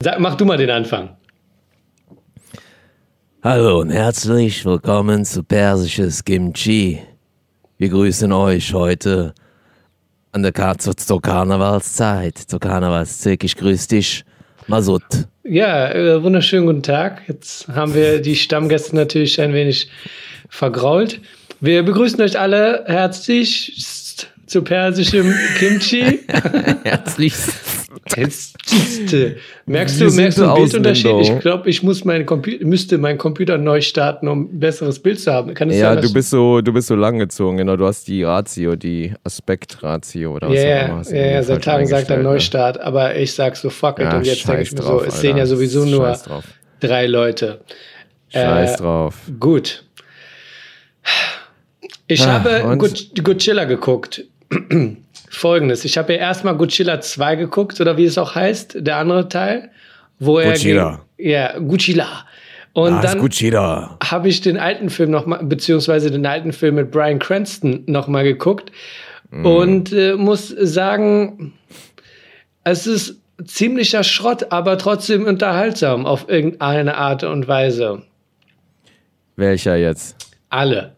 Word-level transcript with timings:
Sag, 0.00 0.20
mach 0.20 0.36
du 0.36 0.44
mal 0.44 0.56
den 0.56 0.70
Anfang. 0.70 1.16
Hallo 3.42 3.80
und 3.80 3.90
herzlich 3.90 4.64
willkommen 4.64 5.24
zu 5.24 5.42
Persisches 5.42 6.24
Kimchi. 6.24 7.00
Wir 7.78 7.88
grüßen 7.88 8.30
euch 8.30 8.72
heute 8.72 9.34
an 10.30 10.44
der 10.44 10.52
Kar 10.52 10.78
zur, 10.78 11.20
Karnevalszeit. 11.20 12.38
Zur 12.38 12.60
Karnevalszeit. 12.60 13.42
Ich 13.42 13.56
grüße 13.56 13.88
dich, 13.88 14.24
Masud. 14.68 15.02
Ja, 15.42 15.90
äh, 15.90 16.22
wunderschönen 16.22 16.66
guten 16.66 16.84
Tag. 16.84 17.22
Jetzt 17.26 17.66
haben 17.66 17.92
wir 17.92 18.20
die 18.20 18.36
Stammgäste 18.36 18.94
natürlich 18.94 19.40
ein 19.40 19.52
wenig 19.52 19.90
vergrault. 20.48 21.20
Wir 21.58 21.82
begrüßen 21.82 22.20
euch 22.20 22.38
alle 22.38 22.84
herzlich 22.86 23.74
zu 24.48 24.62
persischem 24.62 25.32
Kimchi. 25.58 26.20
Herzlich. 26.84 27.34
merkst 29.66 29.98
Wir 30.00 30.06
du, 30.06 30.10
sind 30.10 30.16
merkst 30.22 30.38
du 30.38 30.44
einen. 30.44 30.54
Bildunterschied? 30.54 31.20
Ich 31.20 31.38
glaube, 31.40 31.68
ich 31.68 31.82
muss 31.82 32.04
meinen 32.04 32.26
Computer, 32.26 32.64
müsste 32.64 32.98
meinen 32.98 33.18
Computer 33.18 33.58
neu 33.58 33.80
starten, 33.80 34.28
um 34.28 34.42
ein 34.44 34.58
besseres 34.60 34.98
Bild 34.98 35.20
zu 35.20 35.32
haben. 35.32 35.54
Kann 35.54 35.70
es 35.70 35.76
Ja, 35.76 35.94
sein, 35.94 36.02
du 36.02 36.12
bist 36.12 36.30
so, 36.30 36.60
du 36.60 36.72
bist 36.72 36.88
so 36.88 36.94
langgezogen, 36.94 37.58
genau. 37.58 37.76
Du 37.76 37.86
hast 37.86 38.08
die 38.08 38.22
Ratio, 38.22 38.76
die 38.76 39.12
Aspektratio 39.24 40.34
oder 40.34 40.48
was 40.48 40.56
Ja, 40.58 40.84
auch 40.84 40.88
immer. 41.10 41.16
ja, 41.16 41.26
ja, 41.32 41.42
seit 41.42 41.64
Tagen 41.64 41.86
sagt 41.86 42.10
er 42.10 42.16
ne? 42.18 42.22
Neustart, 42.24 42.80
aber 42.80 43.16
ich 43.16 43.32
sag 43.34 43.56
so 43.56 43.70
fuck 43.70 43.98
it 43.98 44.06
Ja, 44.06 44.16
und 44.18 44.26
jetzt 44.26 44.46
denke 44.48 44.62
ich 44.62 44.72
mir 44.72 44.80
drauf, 44.80 45.02
so, 45.02 45.06
es 45.08 45.20
sehen 45.20 45.36
ja 45.36 45.46
sowieso 45.46 45.84
nur 45.84 46.08
drauf. 46.12 46.44
drei 46.80 47.06
Leute. 47.06 47.60
Scheiß 48.32 48.74
Äh, 48.74 48.78
drauf. 48.78 49.14
Gut. 49.38 49.84
Ich 52.06 52.22
Ah, 52.22 52.42
habe 52.44 52.64
und? 52.64 52.78
Godzilla 53.24 53.64
geguckt. 53.64 54.24
Folgendes, 55.30 55.84
ich 55.84 55.98
habe 55.98 56.14
ja 56.14 56.20
erstmal 56.20 56.56
Godzilla 56.56 57.00
2 57.00 57.36
geguckt, 57.36 57.80
oder 57.80 57.96
wie 57.96 58.04
es 58.04 58.16
auch 58.18 58.34
heißt, 58.34 58.76
der 58.80 58.96
andere 58.96 59.28
Teil, 59.28 59.70
wo 60.18 60.38
er 60.38 60.52
Godzilla. 60.52 61.02
gegen- 61.16 61.30
ja, 61.30 61.58
Godzilla. 61.58 62.24
Und 62.72 62.92
Ah, 62.94 63.00
dann 63.02 63.18
habe 64.04 64.28
ich 64.28 64.40
den 64.40 64.56
alten 64.56 64.88
Film 64.90 65.10
noch 65.10 65.26
mal, 65.26 65.42
beziehungsweise 65.42 66.10
den 66.10 66.24
alten 66.26 66.52
Film 66.52 66.76
mit 66.76 66.90
Brian 66.90 67.18
Cranston 67.18 67.82
noch 67.86 68.08
mal 68.08 68.24
geguckt 68.24 68.70
und 69.30 69.92
äh, 69.92 70.14
muss 70.14 70.48
sagen, 70.48 71.52
es 72.64 72.86
ist 72.86 73.16
ziemlicher 73.44 74.04
Schrott, 74.04 74.46
aber 74.52 74.78
trotzdem 74.78 75.24
unterhaltsam 75.26 76.06
auf 76.06 76.28
irgendeine 76.28 76.96
Art 76.96 77.24
und 77.24 77.46
Weise. 77.48 78.02
Welcher 79.36 79.76
jetzt? 79.76 80.16
Alle. 80.50 80.92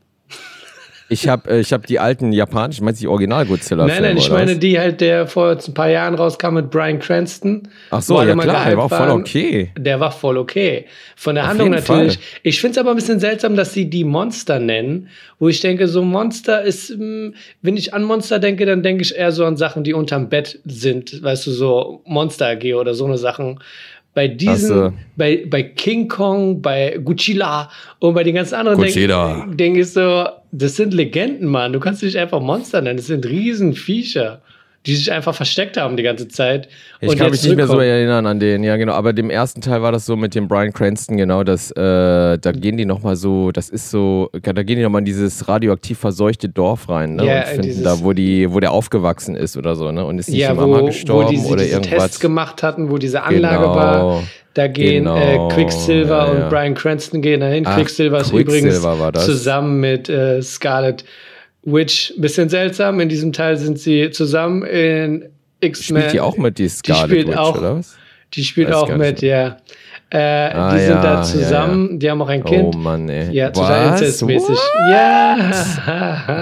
Ich 1.10 1.26
habe 1.26 1.58
ich 1.58 1.72
hab 1.72 1.86
die 1.86 1.98
alten 1.98 2.32
japanischen, 2.32 2.84
meinst 2.84 3.00
du 3.00 3.04
die 3.04 3.08
original 3.08 3.44
godzilla 3.44 3.84
Nein, 3.84 4.02
nein, 4.02 4.16
ich 4.16 4.30
meine 4.30 4.56
die 4.56 4.78
halt, 4.78 5.00
der 5.00 5.26
vor 5.26 5.50
ein 5.50 5.74
paar 5.74 5.90
Jahren 5.90 6.14
rauskam 6.14 6.54
mit 6.54 6.70
Brian 6.70 7.00
Cranston. 7.00 7.68
Ach 7.90 8.00
so, 8.00 8.22
ja 8.22 8.36
klar, 8.36 8.64
der 8.64 8.76
war 8.76 8.88
voll 8.88 8.98
waren. 8.98 9.20
okay. 9.20 9.72
Der 9.76 9.98
war 9.98 10.12
voll 10.12 10.38
okay. 10.38 10.86
Von 11.16 11.34
der 11.34 11.44
Auf 11.44 11.50
Handlung 11.50 11.70
natürlich. 11.70 12.14
Fall. 12.14 12.24
Ich 12.44 12.60
finde 12.60 12.72
es 12.72 12.78
aber 12.78 12.90
ein 12.90 12.96
bisschen 12.96 13.18
seltsam, 13.18 13.56
dass 13.56 13.72
sie 13.72 13.90
die 13.90 14.04
Monster 14.04 14.60
nennen, 14.60 15.08
wo 15.40 15.48
ich 15.48 15.58
denke, 15.58 15.88
so 15.88 16.02
Monster 16.02 16.62
ist, 16.62 16.96
mh, 16.96 17.32
wenn 17.60 17.76
ich 17.76 17.92
an 17.92 18.04
Monster 18.04 18.38
denke, 18.38 18.64
dann 18.64 18.84
denke 18.84 19.02
ich 19.02 19.16
eher 19.16 19.32
so 19.32 19.44
an 19.44 19.56
Sachen, 19.56 19.82
die 19.82 19.94
unterm 19.94 20.28
Bett 20.28 20.60
sind, 20.64 21.24
weißt 21.24 21.44
du, 21.48 21.50
so 21.50 22.02
Monster 22.06 22.50
AG 22.50 22.74
oder 22.74 22.94
so 22.94 23.06
eine 23.06 23.18
Sachen. 23.18 23.58
Bei 24.14 24.26
diesen, 24.26 24.98
bei, 25.16 25.44
bei 25.48 25.62
King 25.62 26.08
Kong, 26.08 26.62
bei 26.62 26.98
Godzilla 27.02 27.70
und 28.00 28.14
bei 28.14 28.24
den 28.24 28.34
ganzen 28.34 28.56
anderen 28.56 28.78
Godzilla. 28.78 29.44
denke 29.46 29.56
denk 29.56 29.76
ich 29.76 29.92
so, 29.92 30.26
das 30.52 30.76
sind 30.76 30.94
Legenden, 30.94 31.48
Mann. 31.48 31.72
Du 31.72 31.80
kannst 31.80 32.02
nicht 32.02 32.16
einfach 32.16 32.40
Monster 32.40 32.80
nennen. 32.80 32.96
Das 32.96 33.06
sind 33.06 33.26
Riesenviecher, 33.26 34.42
die 34.86 34.96
sich 34.96 35.12
einfach 35.12 35.34
versteckt 35.34 35.76
haben 35.76 35.96
die 35.98 36.02
ganze 36.02 36.26
Zeit. 36.28 36.68
Ich 37.00 37.08
und 37.10 37.18
kann 37.18 37.30
mich 37.30 37.42
nicht 37.42 37.54
mehr 37.54 37.66
so 37.66 37.78
erinnern 37.80 38.24
an 38.26 38.40
den, 38.40 38.64
ja 38.64 38.76
genau, 38.76 38.94
aber 38.94 39.12
dem 39.12 39.28
ersten 39.28 39.60
Teil 39.60 39.82
war 39.82 39.92
das 39.92 40.06
so 40.06 40.16
mit 40.16 40.34
dem 40.34 40.48
Brian 40.48 40.72
Cranston, 40.72 41.18
genau, 41.18 41.44
dass, 41.44 41.70
äh, 41.72 41.76
da 42.38 42.52
gehen 42.52 42.78
die 42.78 42.86
nochmal 42.86 43.16
so, 43.16 43.52
das 43.52 43.68
ist 43.68 43.90
so, 43.90 44.30
da 44.42 44.62
gehen 44.62 44.76
die 44.78 44.82
nochmal 44.82 45.00
in 45.00 45.04
dieses 45.04 45.46
radioaktiv 45.48 45.98
verseuchte 45.98 46.48
Dorf 46.48 46.88
rein, 46.88 47.16
ne, 47.16 47.26
Ja, 47.26 47.38
und 47.40 47.46
finden 47.48 47.62
dieses- 47.62 47.82
da, 47.84 48.00
wo 48.02 48.14
die, 48.14 48.50
wo 48.50 48.58
der 48.58 48.72
aufgewachsen 48.72 49.36
ist 49.36 49.58
oder 49.58 49.76
so, 49.76 49.92
ne, 49.92 50.02
und 50.04 50.18
ist 50.18 50.30
nicht 50.30 50.38
Ja, 50.38 50.52
die 50.52 50.56
Mama 50.56 50.78
wo, 50.78 50.80
wo 50.82 50.86
gestorben 50.86 51.30
die 51.30 51.38
oder 51.46 51.56
diese 51.62 51.74
irgendwas. 51.76 52.02
Tests 52.04 52.20
gemacht 52.20 52.62
hatten, 52.62 52.90
wo 52.90 52.96
diese 52.96 53.22
Anlage 53.22 53.58
Genau. 53.58 53.74
war. 53.76 54.22
Da 54.54 54.66
gehen 54.66 55.04
Genau. 55.04 55.16
äh, 55.16 55.54
Quicksilver 55.54 56.16
Ja, 56.16 56.24
und 56.24 56.38
ja. 56.38 56.48
Brian 56.48 56.74
Cranston 56.74 57.20
gehen 57.22 57.40
dahin. 57.40 57.64
Ach, 57.66 57.76
Quicksilver 57.76 58.20
ist 58.20 58.30
Quicksilver 58.30 58.58
übrigens 58.66 58.82
war 58.82 59.12
das. 59.12 59.26
zusammen 59.26 59.78
mit 59.78 60.08
äh, 60.08 60.42
Scarlet 60.42 61.04
Witch. 61.64 62.14
Bisschen 62.16 62.48
seltsam. 62.48 63.00
In 63.00 63.08
diesem 63.08 63.32
Teil 63.32 63.56
sind 63.56 63.78
sie 63.78 64.10
zusammen 64.10 64.62
in 64.64 65.26
X-Men. 65.60 66.00
Spielt 66.02 66.12
die 66.14 66.20
auch 66.20 66.36
mit, 66.36 66.58
die 66.58 66.68
Scarlet 66.68 67.10
spielt 67.10 67.28
Witch, 67.28 67.36
auch- 67.36 67.58
oder 67.58 67.76
was? 67.76 67.96
Die 68.34 68.44
spielt 68.44 68.68
Weiß 68.68 68.76
auch 68.76 68.96
mit, 68.96 69.22
ja. 69.22 69.56
Äh, 70.12 70.18
Ah, 70.18 70.72
die 70.74 70.80
sind 70.80 70.88
ja, 70.96 71.02
da 71.02 71.14
ja, 71.14 71.22
zusammen. 71.22 71.98
Die 72.00 72.10
haben 72.10 72.20
auch 72.22 72.28
ein 72.28 72.42
Kind. 72.42 72.74
Oh 72.74 72.78
Mann, 72.78 73.08
ey. 73.08 73.30
Ja, 73.32 73.50
total 73.50 73.90
inzestmäßig. 73.92 74.58
Ja. 74.90 75.36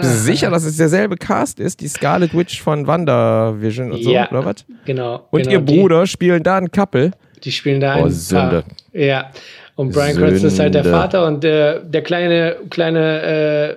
Bist 0.00 0.10
du 0.10 0.16
sicher, 0.18 0.50
dass 0.50 0.64
es 0.64 0.76
derselbe 0.76 1.16
Cast 1.16 1.60
ist? 1.60 1.80
Die 1.80 1.88
Scarlet 1.88 2.34
Witch 2.36 2.62
von 2.62 2.86
WandaVision 2.86 3.92
und 3.92 4.02
so, 4.04 4.10
Ja. 4.10 4.30
oder 4.30 4.44
was? 4.44 4.64
Genau. 4.86 5.26
Und 5.30 5.42
genau, 5.42 5.52
ihr 5.52 5.60
die- 5.60 5.76
Bruder 5.80 6.06
spielen 6.06 6.42
da 6.42 6.56
ein 6.58 6.70
Couple. 6.70 7.10
Die 7.44 7.52
spielen 7.52 7.80
da 7.80 7.96
Oh, 8.00 8.04
ein 8.04 8.10
Sünde. 8.10 8.62
Paar. 8.62 9.00
Ja. 9.00 9.30
Und 9.76 9.92
Brian 9.92 10.16
Cranston 10.16 10.48
ist 10.48 10.58
halt 10.58 10.74
der 10.74 10.82
Sünde. 10.82 10.98
Vater 10.98 11.26
und 11.26 11.44
der, 11.44 11.80
der 11.80 12.02
kleine, 12.02 12.56
kleine 12.70 13.22
äh, 13.22 13.76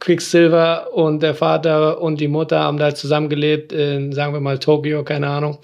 Quicksilver 0.00 0.92
und 0.94 1.22
der 1.22 1.34
Vater 1.34 2.00
und 2.00 2.20
die 2.20 2.28
Mutter 2.28 2.60
haben 2.60 2.78
da 2.78 2.94
zusammengelebt 2.94 3.72
in, 3.72 4.12
sagen 4.12 4.32
wir 4.32 4.40
mal, 4.40 4.58
Tokio, 4.58 5.02
keine 5.04 5.28
Ahnung. 5.28 5.58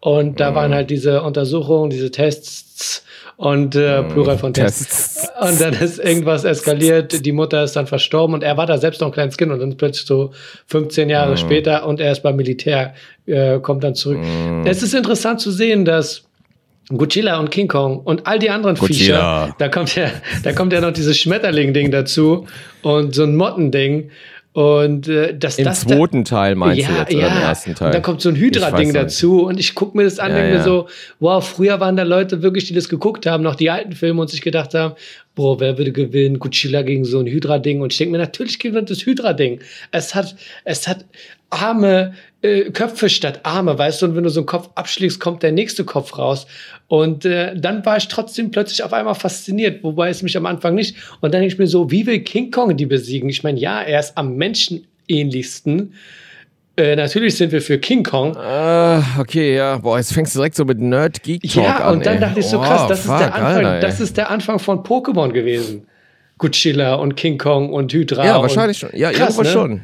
Und 0.00 0.32
Mhm. 0.32 0.36
da 0.36 0.54
waren 0.54 0.74
halt 0.74 0.90
diese 0.90 1.22
Untersuchungen, 1.22 1.90
diese 1.90 2.10
Tests 2.10 3.04
und 3.36 3.74
äh, 3.76 4.02
Mhm. 4.02 4.08
Plural 4.08 4.38
von 4.38 4.52
Tests. 4.52 5.14
Tests. 5.14 5.28
Und 5.40 5.60
dann 5.60 5.72
ist 5.74 5.98
irgendwas 5.98 6.44
eskaliert, 6.44 7.24
die 7.24 7.32
Mutter 7.32 7.62
ist 7.64 7.76
dann 7.76 7.86
verstorben 7.86 8.34
und 8.34 8.42
er 8.42 8.56
war 8.56 8.66
da 8.66 8.78
selbst 8.78 9.00
noch 9.00 9.08
ein 9.08 9.12
kleines 9.12 9.36
Kind 9.36 9.50
und 9.52 9.60
dann 9.60 9.76
plötzlich 9.76 10.06
so 10.06 10.32
15 10.66 11.08
Jahre 11.08 11.32
Mhm. 11.32 11.36
später 11.38 11.86
und 11.86 12.00
er 12.00 12.12
ist 12.12 12.22
beim 12.22 12.36
Militär, 12.36 12.94
äh, 13.26 13.58
kommt 13.60 13.84
dann 13.84 13.94
zurück. 13.94 14.18
Mhm. 14.18 14.64
Es 14.66 14.82
ist 14.82 14.94
interessant 14.94 15.40
zu 15.40 15.50
sehen, 15.50 15.84
dass 15.84 16.24
Godzilla 16.90 17.38
und 17.38 17.50
King 17.50 17.68
Kong 17.68 17.98
und 18.00 18.26
all 18.26 18.38
die 18.38 18.48
anderen 18.50 18.76
Godzilla. 18.76 19.44
Viecher, 19.46 19.56
da 19.58 19.68
kommt 19.68 19.94
ja, 19.94 20.10
da 20.42 20.52
kommt 20.52 20.72
ja 20.72 20.80
noch 20.80 20.92
dieses 20.92 21.18
Schmetterling-Ding 21.18 21.90
dazu 21.90 22.46
und 22.82 23.14
so 23.14 23.24
ein 23.24 23.36
Mottending 23.36 24.10
und 24.54 25.06
äh, 25.06 25.36
dass 25.38 25.58
Im 25.58 25.66
das 25.66 25.84
da- 25.84 25.94
zweiten 25.96 26.24
Teil 26.24 26.54
meinst 26.54 26.88
du 26.88 26.92
jetzt, 26.92 27.14
oder 27.14 27.26
im 27.28 27.36
ersten 27.42 27.74
Teil? 27.74 27.88
und 27.88 27.94
dann 27.94 28.02
kommt 28.02 28.22
so 28.22 28.30
ein 28.30 28.36
Hydra-Ding 28.36 28.92
dazu 28.94 29.44
und 29.44 29.60
ich 29.60 29.74
gucke 29.74 29.96
mir 29.96 30.04
das 30.04 30.18
an, 30.18 30.30
Ja, 30.30 30.36
denke 30.38 30.50
mir 30.52 30.58
ja. 30.58 30.64
so, 30.64 30.88
wow, 31.20 31.46
früher 31.46 31.78
waren 31.78 31.96
da 31.96 32.02
Leute 32.02 32.42
wirklich, 32.42 32.64
die 32.64 32.74
das 32.74 32.88
geguckt 32.88 33.26
haben, 33.26 33.42
noch 33.44 33.54
die 33.54 33.70
alten 33.70 33.92
Filme 33.92 34.20
und 34.22 34.30
sich 34.30 34.40
gedacht 34.40 34.72
haben, 34.74 34.94
boah, 35.36 35.60
wer 35.60 35.76
würde 35.78 35.92
gewinnen? 35.92 36.38
Godzilla 36.40 36.82
gegen 36.82 37.04
so 37.04 37.20
ein 37.20 37.26
Hydra-Ding 37.26 37.82
und 37.82 37.92
ich 37.92 37.98
denke 37.98 38.12
mir, 38.12 38.18
natürlich 38.18 38.58
gewinnt 38.58 38.90
das 38.90 39.04
Hydra-Ding. 39.06 39.60
Es 39.92 40.14
hat, 40.14 40.34
es 40.64 40.88
hat 40.88 41.04
Arme, 41.50 42.14
äh, 42.42 42.70
Köpfe 42.70 43.08
statt 43.08 43.40
Arme, 43.42 43.78
weißt 43.78 44.02
du, 44.02 44.06
und 44.06 44.16
wenn 44.16 44.24
du 44.24 44.30
so 44.30 44.40
einen 44.40 44.46
Kopf 44.46 44.70
abschlägst, 44.74 45.18
kommt 45.18 45.42
der 45.42 45.52
nächste 45.52 45.84
Kopf 45.84 46.18
raus. 46.18 46.46
Und 46.88 47.24
äh, 47.24 47.54
dann 47.56 47.84
war 47.84 47.96
ich 47.96 48.08
trotzdem 48.08 48.50
plötzlich 48.50 48.82
auf 48.82 48.92
einmal 48.92 49.14
fasziniert, 49.14 49.82
wobei 49.82 50.10
es 50.10 50.22
mich 50.22 50.36
am 50.36 50.46
Anfang 50.46 50.74
nicht. 50.74 50.96
Und 51.20 51.34
dann 51.34 51.40
denke 51.40 51.52
ich 51.52 51.58
mir 51.58 51.66
so, 51.66 51.90
wie 51.90 52.06
will 52.06 52.20
King 52.20 52.50
Kong 52.50 52.76
die 52.76 52.86
besiegen? 52.86 53.28
Ich 53.28 53.42
meine, 53.42 53.58
ja, 53.58 53.80
er 53.82 54.00
ist 54.00 54.16
am 54.16 54.36
menschenähnlichsten. 54.36 55.94
Äh, 56.76 56.94
natürlich 56.94 57.36
sind 57.36 57.50
wir 57.50 57.60
für 57.60 57.78
King 57.78 58.04
Kong. 58.04 58.36
Ah, 58.36 59.02
okay, 59.18 59.56
ja. 59.56 59.78
Boah, 59.78 59.98
jetzt 59.98 60.12
fängst 60.12 60.34
du 60.34 60.38
direkt 60.38 60.54
so 60.54 60.64
mit 60.64 60.78
Nerd-Geek-Talk 60.78 61.64
an. 61.64 61.64
Ja, 61.64 61.90
und 61.90 62.06
dann 62.06 62.14
ey. 62.14 62.20
dachte 62.20 62.40
ich 62.40 62.46
so 62.46 62.58
Oh, 62.58 62.62
krass, 62.62 62.86
das, 62.88 63.00
fuck, 63.00 63.14
ist 63.14 63.20
der 63.20 63.34
Anfang, 63.34 63.66
Alter, 63.66 63.80
das 63.80 64.00
ist 64.00 64.16
der 64.16 64.30
Anfang 64.30 64.58
von 64.60 64.84
Pokémon 64.84 65.32
gewesen. 65.32 65.88
Godzilla 66.38 66.94
und 66.94 67.16
King 67.16 67.36
Kong 67.36 67.72
und 67.72 67.92
Hydra. 67.92 68.24
Ja, 68.24 68.40
wahrscheinlich 68.40 68.78
schon. 68.78 68.90
Ja, 68.92 69.10
krass, 69.10 69.36
irgendwo 69.36 69.42
ne? 69.42 69.48
schon. 69.48 69.80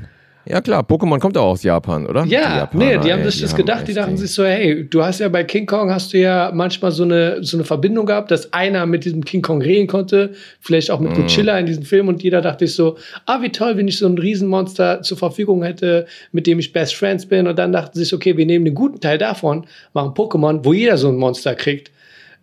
Ja, 0.47 0.61
klar, 0.61 0.83
Pokémon 0.83 1.19
kommt 1.19 1.39
auch 1.39 1.53
aus 1.53 1.63
Japan, 1.63 2.07
oder? 2.07 2.25
Ja, 2.25 2.59
Japaner, 2.59 2.85
nee, 2.85 2.99
die 2.99 3.13
haben 3.13 3.25
sich 3.25 3.41
das 3.41 3.57
gedacht, 3.57 3.89
die 3.89 3.95
dachten 3.95 4.17
sich 4.19 4.31
so, 4.33 4.45
hey, 4.45 4.87
du 4.87 5.03
hast 5.03 5.21
ja 5.21 5.29
bei 5.29 5.43
King 5.43 5.65
Kong 5.65 5.91
hast 5.91 6.13
du 6.13 6.19
ja 6.19 6.51
manchmal 6.53 6.93
so 6.93 7.05
eine, 7.05 7.43
so 7.43 7.57
eine 7.57 7.65
Verbindung 7.65 8.05
gehabt, 8.05 8.31
dass 8.31 8.53
einer 8.53 8.85
mit 8.85 9.07
diesem 9.07 9.25
King 9.25 9.41
Kong 9.41 9.63
reden 9.63 9.87
konnte, 9.87 10.35
vielleicht 10.61 10.91
auch 10.91 11.01
mit 11.01 11.13
Mhm. 11.13 11.23
Godzilla 11.23 11.59
in 11.59 11.67
diesem 11.67 11.85
Film 11.85 12.09
und 12.09 12.23
jeder 12.23 12.43
dachte 12.43 12.67
sich 12.67 12.77
so, 12.77 12.99
ah, 13.27 13.41
wie 13.41 13.51
toll, 13.51 13.77
wenn 13.77 13.89
ich 13.89 13.97
so 13.99 14.07
ein 14.07 14.19
Riesenmonster 14.19 15.01
zur 15.03 15.17
Verfügung 15.17 15.63
hätte, 15.63 16.07
mit 16.33 16.47
dem 16.47 16.59
ich 16.59 16.73
Best 16.73 16.95
Friends 16.95 17.25
bin 17.27 17.47
und 17.47 17.59
dann 17.59 17.73
dachten 17.73 17.97
sie 17.97 18.05
sich, 18.05 18.13
okay, 18.13 18.37
wir 18.37 18.45
nehmen 18.45 18.65
den 18.67 18.75
guten 18.75 19.01
Teil 19.01 19.17
davon, 19.19 19.67
machen 19.95 20.11
Pokémon, 20.13 20.61
wo 20.63 20.73
jeder 20.75 20.99
so 20.99 21.09
ein 21.09 21.17
Monster 21.17 21.55
kriegt. 21.55 21.91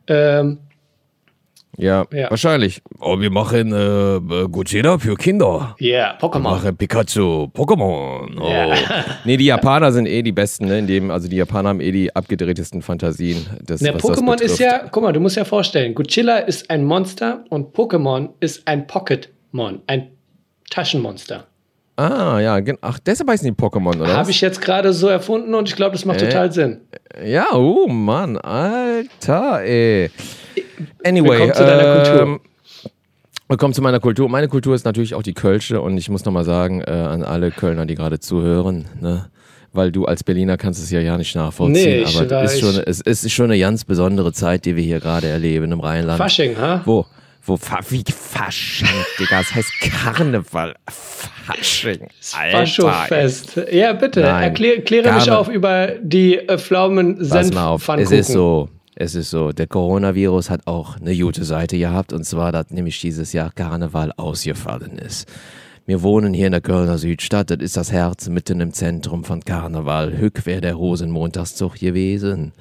Ähm, 0.07 0.57
Ja, 1.77 2.05
Ja. 2.11 2.29
wahrscheinlich. 2.29 2.81
Oh, 2.99 3.19
wir 3.19 3.31
machen 3.31 3.71
äh, 3.73 4.47
Godzilla 4.49 4.97
für 4.99 5.15
Kinder. 5.15 5.75
yeah, 5.79 6.15
Wir 6.19 6.29
Pokémon. 6.29 6.39
machen 6.39 6.75
Pikachu, 6.77 7.45
Pokémon. 7.53 8.39
Oh. 8.39 8.47
Ja. 8.49 8.75
Nee, 9.25 9.37
die 9.37 9.45
Japaner 9.45 9.91
sind 9.91 10.05
eh 10.07 10.21
die 10.21 10.31
Besten, 10.31 10.65
ne? 10.65 10.79
In 10.79 10.87
dem, 10.87 11.11
also 11.11 11.27
die 11.27 11.37
Japaner 11.37 11.69
haben 11.69 11.79
eh 11.81 11.91
die 11.91 12.15
abgedrehtesten 12.15 12.81
Fantasien. 12.81 13.45
Das, 13.65 13.81
Ne, 13.81 13.93
was 13.93 14.01
das 14.01 14.17
Pokémon 14.17 14.41
ist 14.41 14.59
ja, 14.59 14.87
guck 14.91 15.03
mal, 15.03 15.11
du 15.13 15.19
musst 15.19 15.37
ja 15.37 15.45
vorstellen, 15.45 15.95
Godzilla 15.95 16.39
ist 16.39 16.69
ein 16.69 16.83
Monster 16.83 17.45
und 17.49 17.73
Pokémon 17.75 18.29
ist 18.39 18.67
ein 18.67 18.87
Pocketmon, 18.87 19.81
ein 19.87 20.11
Taschenmonster. 20.69 21.45
Ah, 21.97 22.39
ja, 22.39 22.59
ach, 22.81 22.99
deshalb 22.99 23.29
heißen 23.29 23.45
die 23.45 23.53
Pokémon, 23.53 23.99
oder? 24.01 24.15
Habe 24.17 24.31
ich 24.31 24.41
jetzt 24.41 24.61
gerade 24.61 24.91
so 24.93 25.07
erfunden 25.07 25.53
und 25.53 25.69
ich 25.69 25.75
glaube, 25.75 25.91
das 25.91 26.05
macht 26.05 26.21
Äh, 26.21 26.29
total 26.29 26.51
Sinn. 26.51 26.81
Ja, 27.23 27.47
oh 27.53 27.87
Mann, 27.87 28.37
Alter, 28.37 29.61
ey. 29.63 30.09
Anyway, 31.03 31.29
Willkommen 31.29 31.53
zu 31.53 31.63
deiner 31.65 31.95
Kultur. 32.03 32.21
ähm, 32.21 32.39
Willkommen 33.47 33.73
zu 33.73 33.81
meiner 33.81 33.99
Kultur. 33.99 34.29
Meine 34.29 34.47
Kultur 34.47 34.75
ist 34.75 34.85
natürlich 34.85 35.13
auch 35.13 35.23
die 35.23 35.33
Kölsche 35.33 35.81
und 35.81 35.97
ich 35.97 36.09
muss 36.09 36.23
nochmal 36.23 36.45
sagen, 36.45 36.81
äh, 36.81 36.91
an 36.91 37.23
alle 37.23 37.51
Kölner, 37.51 37.85
die 37.85 37.95
gerade 37.95 38.19
zuhören, 38.19 38.85
ne? 39.01 39.29
weil 39.73 39.91
du 39.91 40.05
als 40.05 40.23
Berliner 40.23 40.57
kannst 40.57 40.81
es 40.81 40.89
ja 40.91 40.99
ja 40.99 41.17
nicht 41.17 41.35
nachvollziehen, 41.35 42.03
Nee, 42.03 42.05
aber 42.05 42.43
es 42.43 42.53
ist, 42.53 42.59
schon, 42.61 42.83
es 42.85 43.01
ist 43.01 43.31
schon 43.31 43.45
eine 43.45 43.59
ganz 43.59 43.83
besondere 43.85 44.31
Zeit, 44.33 44.65
die 44.65 44.75
wir 44.75 44.83
hier 44.83 44.99
gerade 44.99 45.27
erleben 45.27 45.71
im 45.71 45.79
Rheinland. 45.81 46.17
Fasching, 46.17 46.57
ha? 46.57 46.81
Wo? 46.85 47.05
Wo? 47.43 47.57
Wie 47.89 48.03
Fasching, 48.07 48.87
Digga? 49.19 49.39
Das 49.39 49.55
heißt 49.55 49.71
Karneval. 49.81 50.75
Fasching. 50.87 52.07
Alter. 52.37 52.57
Faschofest. 52.57 53.61
Ja, 53.71 53.93
bitte, 53.93 54.21
Nein, 54.21 54.43
erklär, 54.43 54.81
kläre 54.81 55.13
mich 55.13 55.31
auf 55.31 55.49
über 55.49 55.87
die 56.01 56.37
äh, 56.37 56.57
pflaumen 56.57 57.17
Pass 57.27 57.51
mal 57.51 57.67
auf, 57.67 57.87
es 57.97 58.11
ist 58.11 58.31
so. 58.31 58.69
Es 58.95 59.15
ist 59.15 59.29
so, 59.29 59.51
der 59.51 59.67
Coronavirus 59.67 60.49
hat 60.49 60.67
auch 60.67 60.97
eine 60.97 61.17
gute 61.17 61.45
Seite 61.45 61.77
gehabt 61.77 62.11
und 62.11 62.25
zwar, 62.25 62.51
dass 62.51 62.71
nämlich 62.71 62.99
dieses 62.99 63.31
Jahr 63.33 63.51
Karneval 63.51 64.11
ausgefallen 64.17 64.97
ist. 64.97 65.27
Wir 65.85 66.03
wohnen 66.03 66.33
hier 66.33 66.47
in 66.47 66.51
der 66.51 66.61
Kölner 66.61 66.97
Südstadt, 66.97 67.49
das 67.49 67.59
ist 67.59 67.77
das 67.77 67.91
Herz 67.91 68.29
mitten 68.29 68.61
im 68.61 68.73
Zentrum 68.73 69.23
von 69.23 69.41
Karneval. 69.41 70.17
Hück 70.17 70.45
wäre 70.45 70.61
der 70.61 70.75
Rosenmontagszug 70.75 71.75
gewesen. 71.75 72.51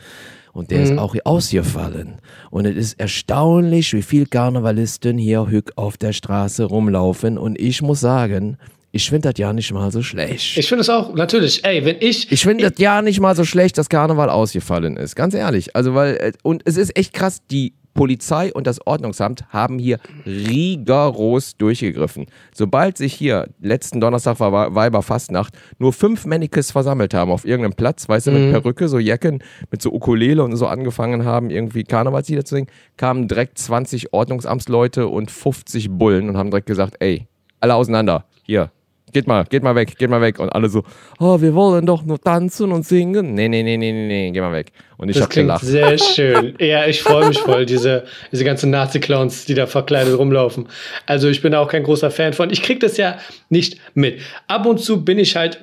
Und 0.53 0.73
der 0.73 0.83
ist 0.83 0.99
auch 0.99 1.15
ausgefallen. 1.25 2.15
Und 2.51 2.67
es 2.67 2.77
ist 2.77 3.01
erstaunlich, 3.01 3.93
wie 3.93 4.03
viel 4.03 4.27
Karnevalisten 4.27 5.17
hier 5.17 5.47
Hück 5.49 5.73
auf 5.77 5.97
der 5.97 6.13
Straße 6.13 6.65
rumlaufen. 6.65 7.39
Und 7.39 7.61
ich 7.61 7.83
muss 7.83 8.01
sagen, 8.01 8.57
ich 8.93 9.09
finde 9.09 9.31
das 9.31 9.39
ja 9.39 9.53
nicht 9.53 9.73
mal 9.73 9.93
so 9.93 10.03
schlecht. 10.03 10.59
Ich 10.59 10.69
finde 10.69 10.83
es 10.83 10.91
auch, 10.91 11.15
natürlich, 11.15 11.65
ey, 11.65 11.85
wenn 11.85 11.97
ich. 12.01 12.31
Ich 12.33 12.43
finde 12.43 12.69
das 12.69 12.79
ja 12.79 13.03
nicht 13.03 13.21
mal 13.21 13.37
so 13.37 13.45
schlecht, 13.45 13.79
dass 13.79 13.89
Karneval 13.89 14.31
ausgefallen 14.31 14.97
ist. 14.97 15.15
Ganz 15.15 15.35
ehrlich. 15.35 15.77
Also, 15.77 15.95
weil, 15.95 16.17
äh, 16.17 16.33
und 16.43 16.63
es 16.65 16.77
ist 16.77 16.97
echt 16.97 17.13
krass, 17.13 17.39
die 17.51 17.75
Polizei 17.95 18.53
und 18.53 18.67
das 18.67 18.85
Ordnungsamt 18.87 19.45
haben 19.51 19.79
hier 19.79 19.99
rigoros 20.25 21.57
durchgegriffen. 21.57 22.27
Sobald 22.55 22.97
sich 22.97 23.15
hier, 23.15 23.49
letzten 23.61 24.01
Donnerstag 24.01 24.41
war 24.41 24.75
Weiberfastnacht, 24.75 25.55
nur 25.79 25.93
fünf 25.93 26.25
Mannequins 26.25 26.71
versammelt 26.71 27.15
haben 27.15 27.31
auf 27.31 27.45
irgendeinem 27.45 27.75
Platz, 27.75 28.09
weißt 28.09 28.29
du, 28.29 28.31
mit 28.31 28.53
Perücke, 28.53 28.89
so 28.89 28.99
Jacken, 28.99 29.43
mit 29.71 29.83
so 29.83 29.93
Ukulele 29.93 30.43
und 30.43 30.57
so 30.57 30.67
angefangen 30.67 31.25
haben, 31.25 31.51
irgendwie 31.51 31.83
Karnevalslieder 31.85 32.45
zu 32.45 32.55
singen, 32.55 32.69
kamen 32.97 33.29
direkt 33.29 33.59
20 33.59 34.13
Ordnungsamtsleute 34.13 35.09
und 35.09 35.31
50 35.31 35.91
Bullen 35.91 36.29
und 36.29 36.37
haben 36.37 36.51
direkt 36.51 36.67
gesagt, 36.67 36.95
ey, 37.01 37.27
alle 37.59 37.75
auseinander, 37.75 38.25
hier, 38.45 38.71
geht 39.13 39.27
mal, 39.27 39.45
geht 39.45 39.63
mal 39.63 39.75
weg, 39.75 39.97
geht 39.99 40.11
mal 40.11 40.21
weg. 40.21 40.39
Und 40.39 40.51
alle 40.51 40.69
so, 40.69 40.83
oh, 41.19 41.41
wir 41.41 41.55
wollen 41.55 41.87
doch 41.87 42.05
nur 42.05 42.21
tanzen 42.21 42.73
und 42.73 42.85
singen. 42.87 43.35
Nee, 43.35 43.49
nee, 43.49 43.63
nee, 43.63 43.77
nee, 43.77 43.93
nee, 43.93 44.07
nee, 44.07 44.31
geh 44.31 44.41
mal 44.41 44.53
weg. 44.53 44.73
Und 44.97 45.09
ich 45.09 45.15
Das 45.17 45.25
hab 45.25 45.31
klingt 45.31 45.49
gelacht. 45.49 45.65
sehr 45.65 45.99
schön. 45.99 46.55
Ja, 46.61 46.87
ich 46.87 47.03
freue 47.03 47.29
mich 47.29 47.39
voll, 47.39 47.67
diese, 47.67 48.05
diese 48.31 48.45
ganzen 48.45 48.71
Nazi-Clowns, 48.71 49.47
die 49.47 49.55
da 49.55 49.67
verkleidet 49.67 50.19
rumlaufen. 50.19 50.69
Also 51.07 51.29
ich 51.29 51.41
bin 51.43 51.53
da 51.53 51.61
auch 51.61 51.69
kein 51.69 51.83
großer 51.85 52.11
Fan 52.11 52.33
von. 52.33 52.51
Ich 52.51 52.63
kriege 52.63 52.81
das 52.81 52.97
ja 52.97 53.17
nicht 53.49 53.79
mit. 53.95 54.21
Ab 54.47 54.67
und 54.67 54.79
zu 54.79 55.05
bin 55.05 55.19
ich 55.19 55.37
halt 55.37 55.61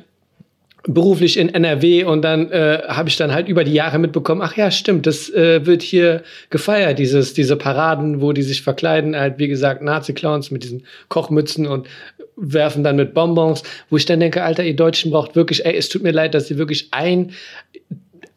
beruflich 0.90 1.38
in 1.38 1.54
NRW 1.54 2.06
und 2.06 2.22
dann 2.22 2.50
äh, 2.50 2.82
habe 2.88 3.10
ich 3.10 3.18
dann 3.18 3.34
halt 3.34 3.50
über 3.50 3.66
die 3.66 3.74
Jahre 3.74 4.00
mitbekommen, 4.00 4.42
ach 4.42 4.56
ja, 4.56 4.72
stimmt, 4.72 5.06
das 5.06 5.30
äh, 5.30 5.66
wird 5.66 5.82
hier 5.82 6.24
gefeiert, 6.50 6.98
dieses, 6.98 7.34
diese 7.34 7.58
Paraden, 7.58 8.22
wo 8.22 8.32
die 8.32 8.42
sich 8.42 8.62
verkleiden, 8.62 9.14
halt 9.14 9.38
wie 9.38 9.50
gesagt 9.50 9.82
Nazi-Clowns 9.82 10.50
mit 10.50 10.64
diesen 10.64 10.84
Kochmützen 11.10 11.68
und 11.68 11.88
werfen 12.38 12.84
dann 12.84 12.96
mit 12.96 13.14
Bonbons, 13.14 13.64
wo 13.90 13.98
ich 13.98 14.06
dann 14.06 14.20
denke, 14.20 14.44
Alter, 14.44 14.64
ihr 14.64 14.76
Deutschen 14.76 15.12
braucht 15.12 15.36
wirklich, 15.36 15.66
ey, 15.66 15.76
es 15.76 15.90
tut 15.90 16.04
mir 16.04 16.12
leid, 16.12 16.34
dass 16.34 16.50
ihr 16.50 16.58
wirklich 16.58 16.90
ein 16.92 17.32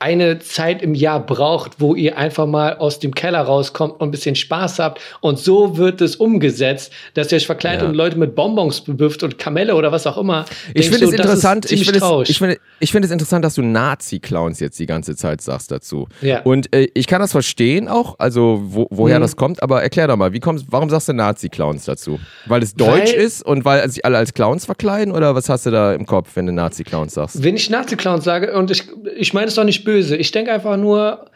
eine 0.01 0.39
Zeit 0.41 0.83
im 0.83 0.95
Jahr 0.95 1.25
braucht, 1.25 1.73
wo 1.79 1.95
ihr 1.95 2.19
einfach 2.19 2.47
mal 2.47 2.77
aus 2.79 2.99
dem 2.99 3.15
Keller 3.15 3.43
rauskommt 3.43 4.01
und 4.01 4.09
ein 4.09 4.11
bisschen 4.11 4.35
Spaß 4.35 4.79
habt. 4.79 5.01
Und 5.21 5.39
so 5.39 5.77
wird 5.77 6.01
es 6.01 6.17
umgesetzt, 6.17 6.93
dass 7.15 7.31
ihr 7.31 7.37
euch 7.37 7.47
verkleidet 7.47 7.83
Ja. 7.83 7.89
und 7.89 7.95
Leute 7.95 8.19
mit 8.19 8.35
Bonbons 8.35 8.81
bewirft 8.81 9.23
und 9.23 9.39
Kamelle 9.39 9.75
oder 9.77 9.93
was 9.93 10.07
auch 10.07 10.17
immer. 10.19 10.47
Ich 10.75 10.89
finde 10.91 11.05
es 11.05 11.11
du, 11.11 11.17
das 11.17 11.27
interessant, 11.27 11.71
ich 11.71 11.85
finde 11.85 12.01
es, 12.23 12.29
ich 12.31 12.39
finde, 12.39 12.59
ich 12.81 12.91
finde 12.93 13.07
es 13.07 13.13
interessant, 13.13 13.45
dass 13.45 13.55
du 13.55 13.63
Nazi-Clowns 13.63 14.59
jetzt 14.61 14.79
die 14.79 14.87
ganze 14.87 15.15
Zeit 15.17 15.41
sagst 15.43 15.71
dazu. 15.71 16.09
Ja. 16.23 16.41
Und 16.43 16.75
äh, 16.75 16.89
ich 16.95 17.07
kann 17.07 17.21
das 17.21 17.33
verstehen 17.33 17.87
auch, 17.89 18.19
also 18.19 18.61
wo, 18.65 18.87
woher 18.91 19.19
Mhm. 19.19 19.23
das 19.23 19.37
kommt, 19.37 19.63
aber 19.63 19.83
erklär 19.83 20.09
doch 20.09 20.17
mal, 20.17 20.33
wie 20.33 20.41
kommst, 20.41 20.65
warum 20.71 20.89
sagst 20.89 21.09
du 21.09 21.13
Nazi-Clowns 21.13 21.85
dazu? 21.85 22.19
Weil 22.47 22.63
es 22.63 22.75
deutsch 22.75 23.13
Weil- 23.13 23.21
ist 23.21 23.43
und 23.45 23.65
weil 23.67 23.87
sich 23.91 24.05
alle 24.05 24.17
als 24.17 24.33
Clowns 24.33 24.65
verkleiden 24.65 25.13
oder 25.13 25.35
was 25.35 25.49
hast 25.51 25.67
du 25.67 25.71
da 25.71 25.93
im 25.93 26.07
Kopf, 26.07 26.31
wenn 26.37 26.47
du 26.47 26.53
Nazi-Clowns 26.53 27.15
sagst? 27.15 27.43
Wenn 27.43 27.57
ich 27.57 27.69
Nazi-Clowns 27.69 28.25
sage, 28.25 28.55
und 28.57 28.71
ich, 28.71 28.85
ich 29.17 29.35
meine 29.35 29.49
es 29.49 29.55
doch 29.57 29.65
nicht 29.65 29.85
böse, 29.85 29.90
ich 29.99 30.31
denke 30.33 30.53
einfach 30.53 30.77
nur, 30.77 31.27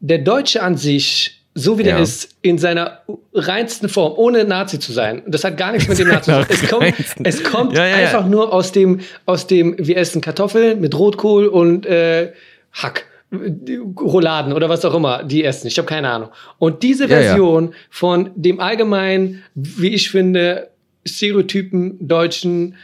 der 0.00 0.18
Deutsche 0.18 0.62
an 0.62 0.76
sich, 0.76 1.40
so 1.54 1.78
wie 1.78 1.82
der 1.84 1.96
Ja. 1.96 2.02
ist, 2.02 2.36
in 2.42 2.58
seiner 2.58 3.00
reinsten 3.32 3.88
Form, 3.88 4.14
ohne 4.16 4.44
Nazi 4.44 4.78
zu 4.78 4.92
sein, 4.92 5.22
das 5.26 5.44
hat 5.44 5.56
gar 5.56 5.72
nichts 5.72 5.88
mit 5.88 5.98
dem 5.98 6.08
Nazi 6.08 6.30
zu 6.32 6.66
tun. 6.68 6.82
Es 6.82 7.02
kommt, 7.14 7.26
es 7.26 7.44
kommt 7.44 7.72
Ja, 7.76 7.86
ja, 7.86 7.96
einfach 7.96 8.26
nur 8.26 8.52
aus 8.52 8.72
dem, 8.72 9.00
aus 9.26 9.46
dem, 9.46 9.76
wir 9.78 9.96
essen 9.96 10.20
Kartoffeln 10.20 10.80
mit 10.80 10.98
Rotkohl 10.98 11.46
und 11.46 11.86
äh, 11.86 12.32
Hack. 12.72 13.06
Rouladen 14.00 14.52
oder 14.52 14.68
was 14.68 14.84
auch 14.84 14.94
immer, 14.94 15.24
die 15.24 15.42
essen. 15.44 15.66
Ich 15.66 15.76
habe 15.78 15.86
keine 15.88 16.08
Ahnung. 16.08 16.28
Und 16.58 16.82
diese. 16.84 17.08
Version 17.08 17.74
von 17.90 18.30
dem 18.36 18.60
allgemeinen, 18.60 19.42
wie 19.54 19.88
ich 19.88 20.10
finde, 20.10 20.68
Stereotypen 21.04 21.96
Deutschen, 22.06 22.76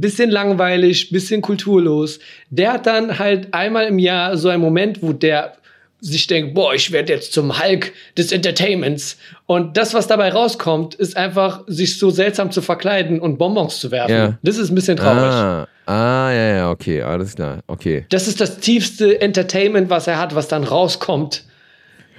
bisschen 0.00 0.30
langweilig, 0.30 1.10
bisschen 1.10 1.42
kulturlos. 1.42 2.18
Der 2.50 2.74
hat 2.74 2.86
dann 2.86 3.18
halt 3.18 3.52
einmal 3.52 3.86
im 3.86 3.98
Jahr 3.98 4.36
so 4.36 4.48
einen 4.48 4.62
Moment, 4.62 5.02
wo 5.02 5.12
der 5.12 5.54
sich 6.00 6.26
denkt, 6.26 6.54
boah, 6.54 6.74
ich 6.74 6.92
werde 6.92 7.12
jetzt 7.12 7.32
zum 7.32 7.58
Hulk 7.58 7.92
des 8.16 8.30
Entertainments. 8.30 9.16
Und 9.46 9.76
das, 9.76 9.94
was 9.94 10.06
dabei 10.06 10.30
rauskommt, 10.30 10.94
ist 10.94 11.16
einfach, 11.16 11.64
sich 11.66 11.98
so 11.98 12.10
seltsam 12.10 12.50
zu 12.50 12.60
verkleiden 12.62 13.20
und 13.20 13.38
Bonbons 13.38 13.80
zu 13.80 13.90
werfen. 13.90 14.14
Ja. 14.14 14.38
Das 14.42 14.58
ist 14.58 14.70
ein 14.70 14.74
bisschen 14.74 14.96
traurig. 14.96 15.32
Ah, 15.32 15.66
ah, 15.86 16.30
ja, 16.30 16.56
ja, 16.56 16.70
okay, 16.70 17.02
alles 17.02 17.34
klar, 17.34 17.60
okay. 17.66 18.04
Das 18.10 18.28
ist 18.28 18.40
das 18.40 18.58
tiefste 18.58 19.20
Entertainment, 19.20 19.88
was 19.88 20.06
er 20.06 20.18
hat, 20.18 20.34
was 20.34 20.48
dann 20.48 20.64
rauskommt. 20.64 21.44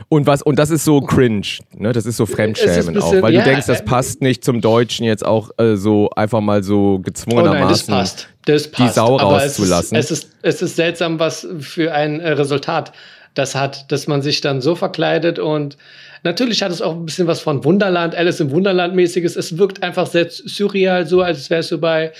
Und 0.09 0.25
was, 0.27 0.41
und 0.41 0.57
das 0.59 0.69
ist 0.69 0.85
so 0.85 1.01
cringe, 1.01 1.45
ne? 1.75 1.91
Das 1.91 2.05
ist 2.05 2.17
so 2.17 2.23
Es 2.23 2.29
ist 2.29 2.35
Fremdschämen 2.35 2.87
ein 2.89 2.93
bisschen- 2.93 3.01
auch, 3.19 3.21
weil 3.21 3.33
ja, 3.33 3.43
du 3.43 3.49
denkst, 3.49 3.67
das 3.67 3.81
äh, 3.81 3.83
passt 3.83 4.21
nicht 4.21 4.43
zum 4.43 4.61
Deutschen 4.61 5.05
jetzt 5.05 5.25
auch 5.25 5.49
äh, 5.57 5.75
so 5.75 6.09
einfach 6.15 6.39
mal 6.41 6.63
so 6.63 6.95
Oh 6.95 6.99
gezwungenermaßen. 6.99 7.59
nein, 7.59 7.69
das 7.69 7.83
passt. 7.85 8.29
Das 8.45 8.71
passt. 8.71 8.95
Sau 8.95 9.19
Aber 9.19 9.37
es 9.37 9.43
rauszulassen. 9.59 9.97
Ist, 9.97 10.11
es, 10.11 10.19
ist, 10.23 10.29
es 10.43 10.61
ist 10.61 10.75
seltsam, 10.77 11.19
was 11.19 11.47
für 11.59 11.93
ein 11.93 12.19
äh, 12.19 12.29
Resultat 12.31 12.93
das 13.33 13.53
hat, 13.55 13.91
dass 13.91 14.07
man 14.07 14.21
sich 14.21 14.41
dann 14.41 14.61
so 14.61 14.75
verkleidet 14.75 15.37
und 15.39 15.77
natürlich 16.23 16.63
hat 16.63 16.71
es 16.71 16.81
auch 16.81 16.93
ein 16.95 17.05
bisschen 17.05 17.27
was 17.27 17.39
von 17.39 17.63
Wunderland, 17.63 18.15
Alice 18.15 18.39
im 18.39 18.49
Wunderland 18.51 18.95
mäßiges. 18.95 19.35
Es 19.35 19.57
wirkt 19.57 19.83
einfach 19.83 20.07
sehr 20.07 20.27
surreal, 20.29 21.05
so 21.05 21.21
als 21.21 21.49
wärst 21.49 21.71
du 21.71 21.77
bei 21.79 22.13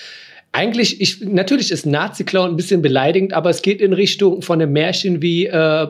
eigentlich, 0.52 1.00
ich, 1.02 1.22
natürlich 1.22 1.72
ist 1.72 1.86
Nazi-Clown 1.86 2.50
ein 2.52 2.56
bisschen 2.56 2.82
beleidigend, 2.82 3.34
aber 3.34 3.50
es 3.50 3.62
geht 3.62 3.82
in 3.82 3.94
Richtung 3.94 4.42
von 4.42 4.62
einem 4.62 4.74
Märchen 4.74 5.22
wie 5.22 5.46
äh, 5.48 5.88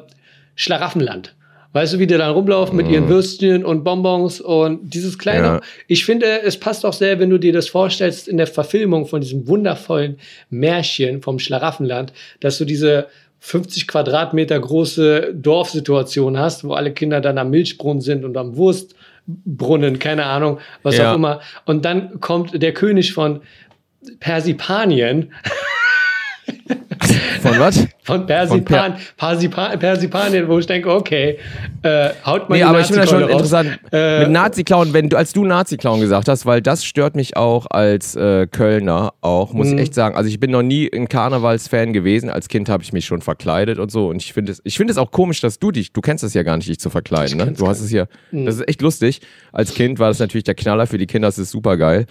Schlaraffenland. 0.56 1.34
Weißt 1.78 1.94
du, 1.94 2.00
wie 2.00 2.08
die 2.08 2.18
dann 2.18 2.32
rumlaufen 2.32 2.76
mit 2.76 2.88
ihren 2.88 3.08
Würstchen 3.08 3.64
und 3.64 3.84
Bonbons 3.84 4.42
und 4.42 4.96
dieses 4.96 5.20
kleine. 5.20 5.46
Ja. 5.46 5.62
Ich 5.86 6.06
finde, 6.06 6.42
es 6.42 6.60
passt 6.60 6.84
auch 6.88 6.94
sehr, 6.94 7.20
wenn 7.20 7.30
du 7.30 7.38
dir 7.38 7.54
das 7.54 7.70
vorstellst 7.70 8.28
in 8.28 8.38
der 8.38 8.48
Verfilmung 8.48 9.06
von 9.06 9.22
diesem 9.22 9.48
wundervollen 9.48 10.18
Märchen 10.50 11.22
vom 11.22 11.38
Schlaraffenland, 11.38 12.14
dass 12.40 12.58
du 12.58 12.66
diese 12.66 13.10
50 13.42 13.88
Quadratmeter 13.88 14.60
große 14.60 15.36
Dorfsituation 15.36 16.40
hast, 16.40 16.64
wo 16.64 16.74
alle 16.74 16.94
Kinder 16.94 17.22
dann 17.22 17.38
am 17.38 17.52
Milchbrunnen 17.52 18.02
sind 18.02 18.26
und 18.26 18.38
am 18.38 18.58
Wurstbrunnen, 18.58 20.00
keine 20.00 20.26
Ahnung, 20.26 20.58
was 20.82 20.98
Ja. 20.98 21.12
auch 21.12 21.16
immer. 21.16 21.42
Und 21.66 21.86
dann 21.86 22.20
kommt 22.22 22.60
der 22.60 22.74
König 22.74 23.14
von 23.14 23.42
Persipanien, 24.20 25.32
Von 27.42 27.60
was? 27.60 27.88
Von 28.08 28.26
Persipan, 28.26 28.96
Persipan, 29.18 29.78
Persipanien, 29.78 30.48
wo 30.48 30.58
ich 30.60 30.66
denke, 30.66 30.90
okay, 30.92 31.38
äh, 31.84 32.10
haut 32.26 32.50
mal 32.50 32.56
Nee, 32.56 32.62
die 32.62 32.64
aber 32.64 32.80
ich 32.80 32.86
finde 32.88 33.02
das 33.02 33.10
schon 33.10 33.22
raus. 33.24 33.32
interessant. 33.32 33.80
Äh, 33.92 34.22
mit 34.22 34.32
Nazi-Clown, 34.32 34.94
wenn 34.94 35.10
du, 35.10 35.18
als 35.18 35.34
du 35.34 35.44
Nazi-Clown 35.46 36.00
gesagt 36.00 36.30
hast, 36.30 36.46
weil 36.46 36.62
das 36.62 36.86
stört 36.86 37.16
mich 37.18 37.36
auch 37.36 37.68
als 37.70 38.16
äh, 38.16 38.48
Kölner 38.48 39.14
auch, 39.22 39.52
muss 39.54 39.68
Mhm. 39.68 39.74
ich 39.76 39.82
echt 39.82 39.94
sagen. 39.94 40.16
Also 40.16 40.30
ich 40.30 40.40
bin 40.40 40.52
noch 40.52 40.62
nie 40.64 40.90
ein 40.92 41.10
Karnevalsfan 41.10 41.92
gewesen. 41.92 42.30
Als 42.30 42.48
Kind 42.48 42.70
habe 42.70 42.82
ich 42.82 42.94
mich 42.94 43.06
schon 43.06 43.22
verkleidet 43.22 43.78
und 43.78 43.92
so. 43.92 44.08
Und 44.08 44.22
ich 44.24 44.32
finde 44.32 44.54
es, 44.54 44.62
ich 44.64 44.78
finde 44.78 44.92
es 44.92 44.98
auch 44.98 45.12
komisch, 45.12 45.42
dass 45.42 45.60
du 45.60 45.72
dich, 45.72 45.92
du 45.92 46.00
kennst 46.00 46.24
es 46.24 46.34
ja 46.34 46.44
gar 46.44 46.56
nicht, 46.56 46.70
dich 46.70 46.80
zu 46.80 46.90
verkleiden. 46.90 47.38
Ne? 47.38 47.52
Du 47.58 47.68
hast 47.68 47.82
es 47.82 47.92
ja, 47.92 48.06
das 48.32 48.56
ist 48.56 48.68
echt 48.70 48.82
lustig. 48.82 49.20
Als 49.52 49.74
Kind 49.74 50.00
war 50.00 50.08
das 50.08 50.20
natürlich 50.20 50.46
der 50.46 50.56
Knaller. 50.56 50.88
Für 50.88 50.98
die 50.98 51.08
Kinder 51.08 51.28
ist 51.28 51.38
es 51.38 51.52
super 51.52 51.76
geil. 51.76 52.06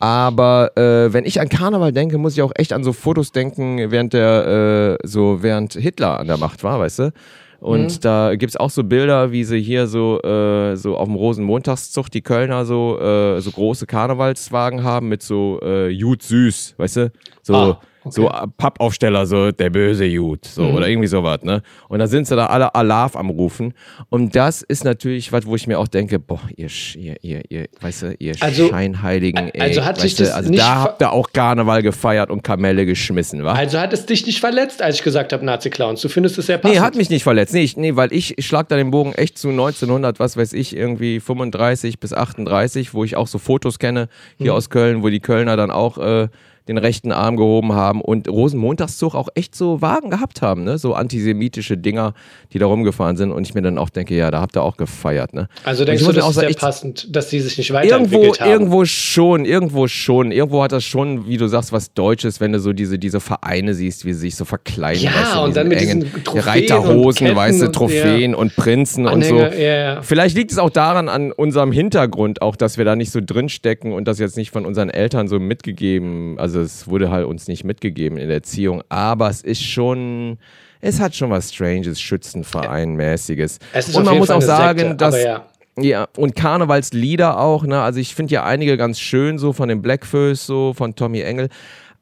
Aber 0.00 0.76
äh, 0.76 1.12
wenn 1.12 1.24
ich 1.24 1.40
an 1.40 1.48
Karneval 1.48 1.92
denke, 1.92 2.18
muss 2.18 2.34
ich 2.34 2.42
auch 2.42 2.52
echt 2.56 2.72
an 2.72 2.82
so 2.84 2.92
Fotos 2.92 3.30
denken, 3.32 3.90
während 3.90 4.12
der, 4.12 4.98
äh, 5.02 5.06
so 5.06 5.33
während 5.42 5.74
Hitler 5.74 6.20
an 6.20 6.26
der 6.26 6.36
Macht 6.36 6.64
war, 6.64 6.78
weißt 6.80 6.98
du? 7.00 7.12
Und 7.60 8.04
da 8.04 8.34
gibt 8.36 8.50
es 8.50 8.56
auch 8.58 8.68
so 8.68 8.84
Bilder, 8.84 9.32
wie 9.32 9.42
sie 9.44 9.58
hier 9.60 9.86
so, 9.86 10.20
äh, 10.20 10.76
so 10.76 10.98
auf 10.98 11.06
dem 11.08 11.14
Rosenmontagszug 11.14 12.10
die 12.10 12.20
Kölner 12.20 12.66
so, 12.66 13.00
äh, 13.00 13.40
so 13.40 13.50
große 13.50 13.86
Karnevalswagen 13.86 14.84
haben 14.84 15.08
mit 15.08 15.22
so 15.22 15.60
äh, 15.62 15.88
Jud 15.88 16.22
süß, 16.22 16.74
weißt 16.76 16.96
du? 16.96 17.12
So, 17.42 17.54
Ah, 17.54 17.80
okay. 18.04 18.10
so 18.14 18.30
Pappaufsteller, 18.56 19.26
so 19.26 19.50
der 19.50 19.70
böse 19.70 20.04
Jud, 20.04 20.44
so 20.44 20.62
Mhm. 20.62 20.74
oder 20.74 20.88
irgendwie 20.88 21.08
sowas, 21.08 21.42
ne? 21.42 21.62
Und 21.88 21.98
da 21.98 22.06
sind 22.06 22.26
sie 22.26 22.36
da 22.36 22.46
alle 22.46 22.74
Alarv 22.74 23.16
am 23.16 23.30
Rufen. 23.30 23.74
Und 24.08 24.34
das 24.36 24.62
ist 24.62 24.84
natürlich 24.84 25.32
was, 25.32 25.46
wo 25.46 25.56
ich 25.56 25.66
mir 25.66 25.78
auch 25.78 25.88
denke, 25.88 26.18
boah, 26.18 26.40
ihr, 26.56 26.68
ihr, 26.96 27.16
ihr, 27.22 27.42
ihr 27.48 27.66
weißt 27.80 28.02
du, 28.02 28.14
ihr 28.18 28.34
Also- 28.40 28.68
Scheinheiligen, 28.68 29.48
ey. 29.48 29.60
also 29.60 29.84
hat 29.84 29.96
sich 30.00 30.12
weißt 30.12 30.20
du, 30.20 30.24
das 30.24 30.32
also 30.34 30.50
nicht 30.50 30.62
da 30.62 30.80
habt 30.82 31.02
ihr 31.02 31.12
auch 31.12 31.28
Karneval 31.32 31.82
gefeiert 31.82 32.30
und 32.30 32.42
Kamelle 32.42 32.86
geschmissen, 32.86 33.44
wa? 33.44 33.52
Also 33.52 33.78
hat 33.78 33.92
es 33.92 34.06
dich 34.06 34.26
nicht 34.26 34.40
verletzt, 34.40 34.82
als 34.82 34.96
ich 34.96 35.02
gesagt 35.02 35.32
habe, 35.32 35.44
Nazi-Clowns. 35.44 36.00
Du 36.00 36.08
findest 36.08 36.38
es 36.38 36.46
sehr 36.46 36.58
passend. 36.58 36.76
Nee, 36.78 36.80
hat 36.84 36.94
mich 36.96 37.10
nicht 37.10 37.22
verletzt. 37.22 37.54
Nee, 37.54 37.62
ich, 37.62 37.76
nee 37.76 37.96
weil 37.96 38.12
ich, 38.12 38.38
ich 38.38 38.46
schlag 38.46 38.68
da 38.68 38.76
den 38.76 38.90
Bogen 38.90 39.12
echt 39.14 39.38
zu 39.38 39.48
1900, 39.50 40.18
was 40.20 40.36
weiß 40.36 40.52
ich, 40.52 40.76
irgendwie 40.76 41.20
35 41.20 41.98
bis 41.98 42.12
38, 42.12 42.94
wo 42.94 43.04
ich 43.04 43.16
auch 43.16 43.26
so 43.26 43.38
Fotos 43.38 43.78
kenne 43.78 44.08
hier 44.38 44.52
Mhm. 44.52 44.56
aus 44.58 44.70
Köln, 44.70 45.02
wo 45.02 45.08
die 45.08 45.20
Kölner 45.20 45.56
dann 45.56 45.70
auch 45.70 45.98
äh, 45.98 46.28
den 46.68 46.78
rechten 46.78 47.12
Arm 47.12 47.36
gehoben 47.36 47.72
haben 47.74 48.00
und 48.00 48.26
Rosenmontagszug 48.28 49.14
auch 49.14 49.28
echt 49.34 49.54
so 49.54 49.82
Wagen 49.82 50.08
gehabt 50.10 50.40
haben, 50.42 50.64
ne? 50.64 50.78
So 50.78 50.94
antisemitische 50.94 51.76
Dinger, 51.76 52.14
die 52.52 52.58
da 52.58 52.66
rumgefahren 52.66 53.16
sind 53.16 53.32
und 53.32 53.46
ich 53.46 53.54
mir 53.54 53.60
dann 53.62 53.76
auch 53.76 53.90
denke, 53.90 54.16
ja, 54.16 54.30
da 54.30 54.40
habt 54.40 54.56
ihr 54.56 54.62
auch 54.62 54.76
gefeiert, 54.76 55.34
ne? 55.34 55.48
Also 55.64 55.82
Und 55.82 55.88
denkst 55.88 56.04
du, 56.04 56.12
das 56.12 56.24
auch 56.24 56.30
ist 56.30 56.36
sehr 56.36 56.54
passend, 56.54 57.14
dass 57.14 57.28
die 57.28 57.40
sich 57.40 57.58
nicht 57.58 57.70
Irgendwo, 57.70 57.86
weiterentwickelt 57.86 58.40
haben? 58.40 58.50
irgendwo 58.50 58.84
schon, 58.86 59.44
irgendwo 59.44 59.88
schon. 59.88 60.32
Irgendwo 60.32 60.62
hat 60.62 60.72
das 60.72 60.84
schon, 60.84 61.26
wie 61.28 61.36
du 61.36 61.48
sagst, 61.48 61.72
was 61.72 61.92
Deutsches, 61.92 62.40
wenn 62.40 62.52
du 62.52 62.60
so 62.60 62.72
diese, 62.72 62.98
diese 62.98 63.20
Vereine 63.20 63.74
siehst, 63.74 64.04
wie 64.06 64.12
sie 64.14 64.20
sich 64.20 64.36
so 64.36 64.44
verkleiden. 64.44 65.02
Ja, 65.02 65.10
weißt 65.10 65.34
du, 65.34 65.40
und 65.40 65.56
dann 65.56 65.68
mit 65.68 65.80
diesen 65.80 66.00
Trophäen 66.24 66.32
und 66.34 66.46
Reiterhosen, 66.46 67.26
Ketten 67.26 67.36
weißt 67.36 67.60
du, 67.60 67.66
und- 67.66 67.72
Trophäen 67.74 68.34
und 68.34 68.56
Prinzen 68.56 69.06
und 69.06 69.24
so. 69.24 69.34
Anhänger, 69.36 69.56
ja, 69.58 69.76
ja. 69.94 70.02
Vielleicht 70.02 70.36
liegt 70.36 70.50
es 70.52 70.58
auch 70.58 70.70
daran 70.70 71.08
an 71.08 71.30
unserem 71.30 71.72
Hintergrund 71.72 72.40
auch, 72.40 72.56
dass 72.56 72.78
wir 72.78 72.84
da 72.86 72.96
nicht 72.96 73.10
so 73.10 73.20
drinstecken 73.24 73.92
und 73.92 74.08
das 74.08 74.18
jetzt 74.18 74.36
nicht 74.36 74.50
von 74.50 74.64
unseren 74.64 74.88
Eltern 74.88 75.28
so 75.28 75.38
mitgegeben, 75.38 76.38
also 76.38 76.53
es 76.60 76.88
wurde 76.88 77.10
halt 77.10 77.26
uns 77.26 77.48
nicht 77.48 77.64
mitgegeben 77.64 78.18
in 78.18 78.28
der 78.28 78.38
Erziehung, 78.38 78.82
aber 78.88 79.28
es 79.28 79.42
ist 79.42 79.62
schon, 79.62 80.38
es 80.80 81.00
hat 81.00 81.14
schon 81.14 81.30
was 81.30 81.52
Stranges, 81.52 82.00
Schützenverein-mäßiges. 82.00 83.58
Es 83.72 83.88
ist 83.88 83.96
und 83.96 84.04
man 84.04 84.18
muss 84.18 84.28
Fall 84.28 84.36
auch 84.36 84.42
sagen, 84.42 84.78
Sekte, 84.78 84.96
dass 84.96 85.22
ja. 85.22 85.46
ja, 85.78 86.08
und 86.16 86.34
Karnevalslieder 86.34 87.38
auch, 87.38 87.64
ne? 87.64 87.80
Also 87.80 88.00
ich 88.00 88.14
finde 88.14 88.34
ja 88.34 88.44
einige 88.44 88.76
ganz 88.76 89.00
schön, 89.00 89.38
so 89.38 89.52
von 89.52 89.68
den 89.68 89.82
Blackfoes, 89.82 90.46
so 90.46 90.72
von 90.74 90.94
Tommy 90.94 91.20
Engel. 91.20 91.48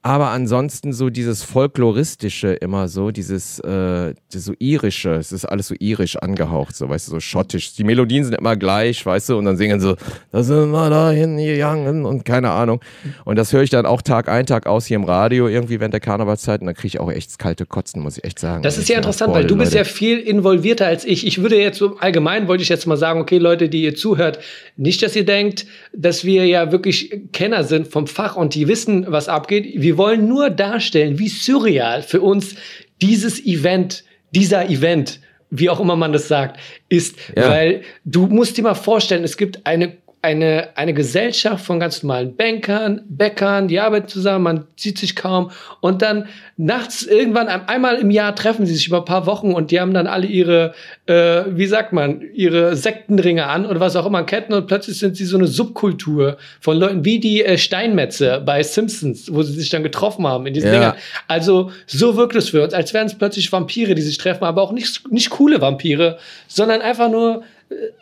Aber 0.05 0.31
ansonsten 0.31 0.93
so 0.93 1.11
dieses 1.11 1.45
Folkloristische 1.45 2.55
immer 2.55 2.89
so, 2.89 3.13
dieses 3.13 3.61
äh, 3.61 4.15
so 4.31 4.53
irische, 4.59 5.13
es 5.15 5.31
ist 5.31 5.45
alles 5.45 5.69
so 5.69 5.77
irisch 5.79 6.17
angehaucht, 6.17 6.75
so 6.75 6.89
weißt 6.89 7.07
du, 7.07 7.13
so 7.13 7.21
schottisch. 7.21 7.75
Die 7.75 7.85
Melodien 7.85 8.25
sind 8.25 8.35
immer 8.35 8.57
gleich, 8.57 9.07
weißt 9.07 9.29
du, 9.29 9.39
und 9.39 9.45
dann 9.45 9.57
singen 9.57 9.81
so, 9.81 9.95
da 10.33 10.43
sind 10.43 10.73
wir 10.73 10.91
dahin 10.91 11.37
gegangen 11.37 12.05
und 12.05 12.25
keine 12.25 12.51
Ahnung. 12.51 12.81
Und 13.25 13.37
das 13.37 13.53
höre 13.53 13.63
ich 13.63 13.71
dann 13.71 13.87
auch 13.87 14.03
Tag 14.03 14.29
ein, 14.29 14.45
Tag 14.45 14.67
aus 14.67 14.87
hier 14.87 14.97
im 14.97 15.05
Radio 15.05 15.47
irgendwie 15.47 15.79
während 15.79 15.95
der 15.95 16.01
Karnevalszeit 16.01 16.61
und 16.61 16.67
dann 16.67 16.75
kriege 16.75 16.89
ich 16.89 16.99
auch 16.99 17.11
echt 17.11 17.39
kalte 17.39 17.65
Kotzen, 17.65 18.03
muss 18.03 18.19
ich 18.19 18.25
echt 18.25 18.41
sagen. 18.41 18.65
Das 18.65 18.77
Und 18.77 18.83
ist 18.83 18.89
ja 18.89 18.97
interessant, 18.97 19.31
voll, 19.31 19.43
weil 19.43 19.47
du 19.47 19.57
bist 19.57 19.73
Leute. 19.73 19.85
ja 19.89 19.93
viel 19.93 20.19
involvierter 20.19 20.87
als 20.87 21.05
ich. 21.05 21.25
Ich 21.25 21.43
würde 21.43 21.57
jetzt 21.61 21.79
so 21.79 21.97
allgemein, 21.99 22.49
wollte 22.49 22.65
ich 22.65 22.69
jetzt 22.69 22.89
mal 22.89 22.97
sagen, 22.97 23.21
okay, 23.21 23.39
Leute, 23.39 23.69
die 23.69 23.85
ihr 23.85 23.95
zuhört, 23.95 24.41
nicht, 24.77 25.01
dass 25.03 25.15
ihr 25.15 25.25
denkt, 25.25 25.65
dass 25.95 26.25
wir 26.25 26.45
ja 26.47 26.73
wirklich 26.73 27.21
Kenner 27.33 27.63
sind 27.63 27.87
vom 27.87 28.09
Fach 28.09 28.35
und 28.35 28.57
die 28.57 28.67
wissen, 28.67 29.07
was 29.09 29.29
abgeht. 29.29 29.81
Wir 29.81 29.92
wollen 29.97 30.29
nur 30.29 30.51
darstellen, 30.51 31.19
wie 31.19 31.29
surreal 31.29 32.03
für 32.03 32.21
uns 32.21 32.55
dieses 33.01 33.45
Event, 33.45 34.05
dieser 34.31 34.69
Event, 34.69 35.21
wie 35.51 35.69
auch 35.69 35.81
immer 35.81 35.97
man 35.97 36.13
das 36.13 36.29
sagt, 36.29 36.59
ist. 36.89 37.17
Ja. 37.37 37.49
Weil 37.49 37.83
du 38.05 38.27
musst 38.27 38.57
dir 38.57 38.63
mal 38.63 38.75
vorstellen, 38.75 39.25
es 39.25 39.37
gibt 39.37 39.67
eine 39.67 39.97
eine, 40.23 40.69
eine 40.77 40.95
Gesellschaft 40.95 41.65
von 41.65 41.81
ganz 41.81 42.05
normalen 42.05 42.37
Bankern, 42.37 43.03
Bäckern, 43.09 43.67
die 43.67 43.81
arbeiten 43.81 44.07
zusammen, 44.07 44.45
man 44.45 44.67
sieht 44.77 44.97
sich 44.99 45.17
kaum. 45.17 45.51
Und 45.81 46.01
dann 46.01 46.27
nachts 46.57 47.03
irgendwann 47.03 47.49
ein- 47.49 47.69
einmal 47.69 47.97
im 47.97 48.11
Jahr 48.13 48.35
treffen 48.37 48.65
sie 48.65 48.75
sich 48.75 48.87
über 48.87 48.99
ein 48.99 49.05
paar 49.05 49.27
Wochen 49.27 49.53
und 49.53 49.73
die 49.73 49.81
haben 49.81 49.93
dann 49.93 50.07
alle 50.07 50.27
ihre, 50.29 50.75
äh, 51.07 51.43
wie 51.49 51.67
sagt 51.67 51.93
man, 51.93 52.23
ihre 52.35 52.77
Sektenringe 52.77 53.47
an 53.49 53.67
und 53.67 53.81
was 53.81 53.97
auch 53.97 54.07
immer, 54.07 54.23
Ketten 54.23 54.53
und 54.55 54.69
plötzlich 54.69 54.97
sind 55.01 55.17
sie 55.17 55.25
so 55.25 55.37
eine 55.37 55.49
Subkultur 55.49 56.37
von 56.61 56.77
Leuten 56.79 57.05
wie 57.05 57.19
die 57.19 57.45
äh, 57.45 57.59
Steinmetze 57.59 58.41
bei 58.47 58.63
Simpsons, 58.63 59.35
wo 59.35 59.43
sie 59.43 59.55
sich 59.55 59.71
dann 59.71 59.83
getroffen 59.83 60.25
haben 60.29 60.47
in 60.47 60.55
diesen 60.55 60.69
Ja. 60.69 60.73
Dingern. 60.75 60.95
Also 61.27 61.73
so 61.89 62.17
wirkt 62.17 62.37
es 62.37 62.51
für 62.51 62.63
uns, 62.63 62.75
als 62.75 62.95
wären 62.95 63.07
es 63.09 63.19
plötzlich 63.19 63.51
Vampire, 63.51 63.97
die 63.97 64.03
sich 64.03 64.19
treffen, 64.19 64.45
aber 64.45 64.63
auch 64.63 64.71
nicht, 64.73 65.11
nicht 65.11 65.31
coole 65.31 65.61
Vampire, 65.61 66.19
sondern 66.47 66.81
einfach 66.81 67.11
nur 67.11 67.43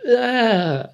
äh, 0.04 0.84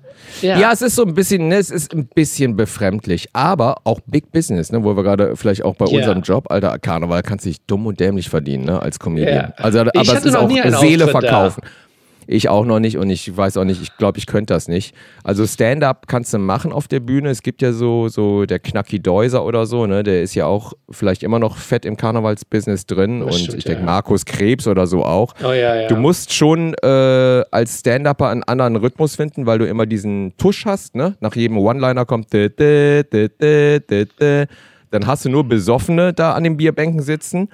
ja. 0.42 0.58
Ja, 0.58 0.72
es 0.72 0.82
ist 0.82 0.96
so 0.96 1.04
ein 1.04 1.14
bisschen, 1.14 1.48
ne, 1.48 1.56
es 1.56 1.70
ist 1.70 1.92
ein 1.94 2.06
bisschen 2.14 2.56
befremdlich, 2.56 3.28
aber 3.32 3.76
auch 3.84 4.00
Big 4.06 4.32
Business, 4.32 4.70
ne, 4.72 4.82
wo 4.84 4.96
wir 4.96 5.02
gerade 5.02 5.36
vielleicht 5.36 5.64
auch 5.64 5.74
bei 5.76 5.86
Ja. 5.86 5.98
unserem 5.98 6.22
Job, 6.22 6.50
Alter, 6.50 6.78
Karneval 6.78 7.22
kannst 7.22 7.44
du 7.44 7.50
dich 7.50 7.60
dumm 7.66 7.86
und 7.86 8.00
dämlich 8.00 8.28
verdienen, 8.28 8.64
ne, 8.64 8.80
als 8.80 8.98
Comedian. 8.98 9.52
Ja. 9.56 9.64
Also, 9.64 9.80
aber 9.80 9.90
Ich 9.94 10.08
es 10.08 10.14
hatte 10.14 10.28
ist 10.28 10.34
auch 10.36 10.48
Seele 10.48 11.04
Auftritt 11.06 11.24
da. 11.24 11.56
Ich 12.26 12.48
auch 12.48 12.64
noch 12.64 12.80
nicht 12.80 12.98
und 12.98 13.10
ich 13.10 13.36
weiß 13.36 13.56
auch 13.56 13.64
nicht, 13.64 13.82
ich 13.82 13.96
glaube, 13.96 14.18
ich 14.18 14.26
könnte 14.26 14.52
das 14.52 14.68
nicht. 14.68 14.94
Also 15.22 15.46
Stand-up 15.46 16.08
kannst 16.08 16.34
du 16.34 16.38
machen 16.38 16.72
auf 16.72 16.88
der 16.88 17.00
Bühne. 17.00 17.30
Es 17.30 17.42
gibt 17.42 17.62
ja 17.62 17.72
so, 17.72 18.08
so 18.08 18.46
der 18.46 18.58
Knacki 18.58 19.00
Deuser 19.00 19.44
oder 19.44 19.66
so, 19.66 19.86
ne? 19.86 20.02
Der 20.02 20.22
ist 20.22 20.34
ja 20.34 20.46
auch 20.46 20.72
vielleicht 20.90 21.22
immer 21.22 21.38
noch 21.38 21.56
fett 21.56 21.84
im 21.84 21.96
Karnevalsbusiness 21.96 22.86
drin. 22.86 23.20
Das 23.20 23.34
und 23.34 23.42
stimmt, 23.42 23.58
ich 23.58 23.64
denke, 23.64 23.80
ja. 23.80 23.86
Markus 23.86 24.24
Krebs 24.24 24.66
oder 24.66 24.86
so 24.86 25.04
auch. 25.04 25.34
Oh 25.44 25.52
ja, 25.52 25.76
ja. 25.76 25.88
Du 25.88 25.96
musst 25.96 26.32
schon 26.32 26.74
äh, 26.82 26.86
als 27.50 27.80
Stand-Upper 27.80 28.28
einen 28.28 28.42
anderen 28.42 28.76
Rhythmus 28.76 29.16
finden, 29.16 29.46
weil 29.46 29.58
du 29.58 29.66
immer 29.66 29.86
diesen 29.86 30.34
Tusch 30.36 30.66
hast, 30.66 30.94
ne? 30.94 31.16
Nach 31.20 31.34
jedem 31.36 31.58
One-Liner 31.58 32.04
kommt 32.04 32.32
dä, 32.32 32.48
dä, 32.48 33.04
dä. 33.04 34.46
dann 34.90 35.06
hast 35.06 35.24
du 35.24 35.28
nur 35.28 35.44
Besoffene 35.44 36.12
da 36.12 36.32
an 36.32 36.44
den 36.44 36.56
Bierbänken 36.56 37.02
sitzen, 37.02 37.48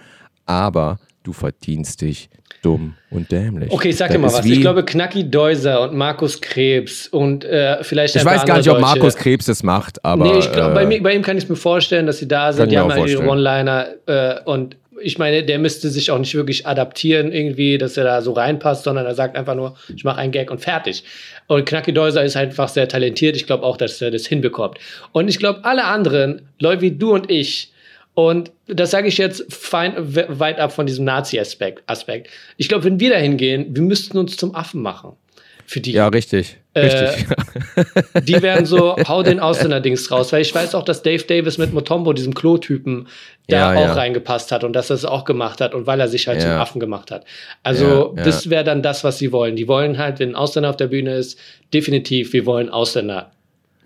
aber 0.47 0.99
du 1.23 1.33
verdienst 1.33 2.01
dich 2.03 2.29
dumm 2.63 2.95
und 3.11 3.31
dämlich. 3.31 3.71
Okay, 3.71 3.91
ich 3.91 3.97
sag 3.97 4.09
Das 4.09 4.17
dir 4.17 4.21
mal 4.21 4.33
was. 4.33 4.45
Ich 4.45 4.61
glaube, 4.61 4.85
Knacki 4.85 5.31
Deuser 5.31 5.81
und 5.83 5.95
Markus 5.95 6.41
Krebs 6.41 7.09
und 7.09 7.45
äh, 7.45 7.83
vielleicht 7.83 8.17
ich 8.17 8.25
weiß 8.25 8.45
gar 8.45 8.59
nicht, 8.59 8.71
ob. 8.71 8.81
Markus 8.81 9.17
Krebs 9.17 9.47
das 9.47 9.63
macht, 9.63 10.05
aber 10.05 10.25
nee, 10.25 10.39
ich 10.39 10.51
glaub, 10.53 10.73
äh, 10.73 10.75
bei, 10.75 10.87
mir, 10.87 11.03
bei 11.03 11.15
ihm 11.15 11.23
kann 11.23 11.37
ich 11.37 11.49
mir 11.49 11.57
vorstellen, 11.57 12.07
dass 12.07 12.19
sie 12.19 12.29
da 12.29 12.53
sind. 12.53 12.71
Die 12.71 12.79
haben 12.79 12.91
ja 12.91 13.05
ihre. 13.05 13.27
One-Liner 13.27 13.87
äh, 14.07 14.41
und 14.45 14.77
ich 15.01 15.19
meine, 15.19 15.43
der 15.43 15.59
müsste 15.59 15.89
sich 15.89 16.11
auch 16.11 16.19
nicht 16.19 16.35
wirklich 16.35 16.67
adaptieren 16.67 17.33
irgendwie, 17.33 17.77
dass 17.79 17.97
er 17.97 18.05
da 18.05 18.23
so 18.23 18.33
reinpasst, 18.33 18.85
sondern 18.85 19.05
er 19.05 19.15
sagt 19.15 19.37
einfach 19.37 19.55
nur, 19.55 19.75
ich 19.95 20.05
mache 20.05 20.19
einen 20.19 20.33
Gag 20.33 20.51
und 20.51 20.61
fertig. 20.61 21.05
Und 21.49 21.67
Knacki 21.67 21.93
Deuser 21.93 22.23
ist 22.23 22.37
einfach 22.37 22.69
sehr 22.69 22.89
talentiert. 22.89 23.35
Ich 23.35 23.47
glaube 23.47 23.65
auch, 23.65 23.77
dass 23.77 24.01
er 24.01 24.11
das 24.11 24.27
hinbekommt. 24.27 24.79
Und 25.11 25.29
ich 25.29 25.39
glaube, 25.39 25.65
alle 25.65 25.85
anderen, 25.85 26.43
Leute 26.61 26.83
wie 26.83 26.93
du 26.93 27.13
und 27.15 27.31
ich, 27.31 27.72
und 28.15 28.51
das 28.67 28.91
sage 28.91 29.09
ich 29.09 29.19
jetzt 29.19 29.53
fein, 29.53 29.95
we- 29.97 30.27
weit 30.29 30.59
ab 30.61 30.73
von 30.73 30.87
diesem 30.87 31.05
Nazi-Aspekt. 31.05 31.83
Aspekt. 31.87 32.29
Ich 32.59 32.69
glaube, 32.69 32.85
wenn 32.85 33.01
wir 33.01 33.11
da 33.11 33.17
hingehen, 33.17 33.67
wir 33.75 33.83
müssten 33.83 34.19
uns 34.19 34.37
zum 34.37 34.55
Affen 34.55 34.83
machen. 34.83 35.13
Für 35.65 35.81
die. 35.81 35.93
ja, 35.93 36.09
richtig. 36.09 36.59
Äh, 36.75 36.81
Richtig. 36.87 37.27
Die 38.25 38.43
werden 38.43 38.67
so, 38.67 38.97
hau 39.09 39.23
den 39.23 39.41
Ausländer-Dings 39.41 40.11
raus. 40.11 40.33
Weil 40.33 40.43
ich 40.43 40.55
weiß 40.55 40.75
auch, 40.75 40.83
dass 40.85 41.03
Dave 41.03 41.23
Davis 41.23 41.57
mit 41.57 41.73
Motombo, 41.73 42.13
diesem 42.13 42.35
Klo-Typen, 42.35 43.07
da 43.49 43.73
Ja, 43.75 43.79
auch 43.81 43.87
ja. 43.89 43.93
reingepasst 43.95 44.53
hat 44.53 44.65
und 44.65 44.73
dass 44.75 44.91
er 44.91 44.97
es 44.97 45.05
auch 45.05 45.25
gemacht 45.25 45.61
hat 45.63 45.75
und 45.75 45.87
weil 45.87 46.01
er 46.01 46.09
sich 46.09 46.27
halt 46.29 46.41
zum 46.43 46.51
Ja. 46.51 46.61
Affen 46.61 46.81
gemacht 46.81 47.11
hat. 47.11 47.25
Also, 47.63 48.15
das 48.17 48.51
wäre 48.51 48.65
dann 48.65 48.83
das, 48.83 49.05
was 49.05 49.19
sie 49.19 49.33
wollen. 49.33 49.57
Die 49.57 49.69
wollen 49.69 49.97
halt, 49.99 50.19
wenn 50.19 50.31
ein 50.31 50.35
Ausländer 50.35 50.71
auf 50.71 50.77
der 50.77 50.89
Bühne 50.89 51.15
ist, 51.15 51.39
definitiv, 51.73 52.33
wir 52.35 52.45
wollen 52.45 52.69
Ausländer 52.69 53.33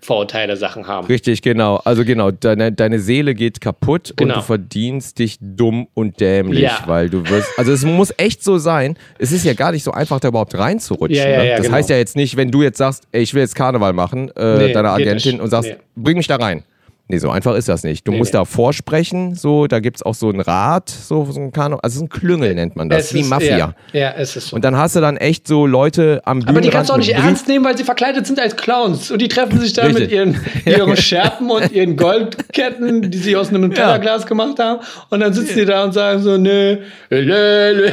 Vorurteile, 0.07 0.55
Sachen 0.55 0.87
haben. 0.87 1.05
Richtig, 1.07 1.41
genau. 1.41 1.81
Also 1.83 2.05
genau, 2.05 2.31
deine, 2.31 2.71
deine 2.71 2.99
Seele 2.99 3.35
geht 3.35 3.59
kaputt 3.59 4.13
Genau. 4.15 4.35
und 4.35 4.39
du 4.39 4.45
verdienst 4.45 5.19
dich 5.19 5.37
dumm 5.41 5.87
und 5.93 6.21
dämlich, 6.21 6.61
Ja. 6.61 6.79
weil 6.85 7.09
du 7.09 7.27
wirst. 7.29 7.49
Also 7.59 7.73
es 7.73 7.83
muss 7.83 8.13
echt 8.17 8.41
so 8.41 8.57
sein. 8.57 8.97
Es 9.19 9.33
ist 9.33 9.43
ja 9.43 9.53
gar 9.53 9.73
nicht 9.73 9.83
so 9.83 9.91
einfach, 9.91 10.21
da 10.21 10.29
überhaupt 10.29 10.57
reinzurutschen. 10.57 11.17
Ja, 11.17 11.29
ja, 11.29 11.43
ne? 11.43 11.49
das 11.57 11.61
genau. 11.63 11.75
heißt 11.75 11.89
ja 11.89 11.97
jetzt 11.97 12.15
nicht, 12.15 12.37
wenn 12.37 12.49
du 12.51 12.63
jetzt 12.63 12.77
sagst, 12.77 13.03
ey, 13.11 13.21
ich 13.21 13.33
will 13.33 13.41
jetzt 13.41 13.53
Karneval 13.55 13.91
machen, 13.91 14.31
äh, 14.37 14.57
Nee, 14.57 14.71
deiner 14.73 14.91
Agentin 14.91 15.41
und 15.41 15.49
sagst, 15.49 15.71
Nee. 15.71 15.75
bring 15.97 16.15
mich 16.15 16.27
da 16.27 16.37
rein. 16.37 16.63
Nee, 17.09 17.19
so 17.19 17.29
einfach 17.29 17.55
ist 17.55 17.69
das 17.69 17.83
nicht. 17.83 18.05
Du 18.05 18.11
Nee, 18.11 18.17
musst 18.17 18.33
nee. 18.33 18.39
da 18.39 18.43
vorsprechen, 18.43 19.33
so, 19.33 19.67
da 19.67 19.79
gibt 19.79 19.95
es 19.97 20.03
auch 20.03 20.13
so 20.13 20.29
ein 20.29 20.41
Rat, 20.41 20.89
so, 20.89 21.23
so 21.31 21.39
ein 21.39 21.53
Karneval, 21.53 21.79
also 21.81 22.03
ein 22.03 22.09
Klüngel 22.09 22.53
nennt 22.53 22.75
man 22.75 22.89
das, 22.89 23.05
Es 23.05 23.13
wie 23.13 23.21
ist- 23.21 23.29
Mafia. 23.29 23.57
Ja, 23.57 23.73
ja, 23.93 24.13
es 24.17 24.35
ist 24.35 24.49
so. 24.49 24.55
Und 24.57 24.65
dann 24.65 24.75
hast 24.75 24.97
du 24.97 24.99
dann 24.99 25.15
echt 25.15 25.47
so 25.47 25.65
Leute 25.65 26.21
am 26.25 26.41
Aber 26.45 26.59
die 26.59 26.69
kannst 26.69 26.89
du 26.89 26.93
auch 26.95 26.97
nicht 26.97 27.13
ernst 27.13 27.47
nehmen, 27.47 27.63
weil 27.63 27.77
sie 27.77 27.85
verkleidet 27.85 28.27
sind 28.27 28.39
als 28.41 28.57
Clowns. 28.57 29.09
Und 29.09 29.21
die 29.21 29.29
treffen 29.29 29.57
sich 29.59 29.71
dann 29.71 29.93
mit 29.93 30.11
ihren, 30.11 30.35
ihren 30.65 30.97
Schärpen 30.97 31.49
und 31.49 31.71
ihren 31.71 31.95
Goldketten, 31.95 33.09
die 33.09 33.17
sie 33.17 33.37
aus 33.37 33.49
einem 33.49 33.73
Tellerglas 33.73 34.25
gemacht 34.25 34.59
haben. 34.59 34.81
Und 35.09 35.21
dann 35.21 35.31
sitzen 35.31 35.59
die 35.59 35.65
da 35.65 35.85
und 35.85 35.93
sagen 35.93 36.21
so, 36.21 36.37
nö, 36.37 36.77
lö, 37.09 37.71
lö. 37.71 37.89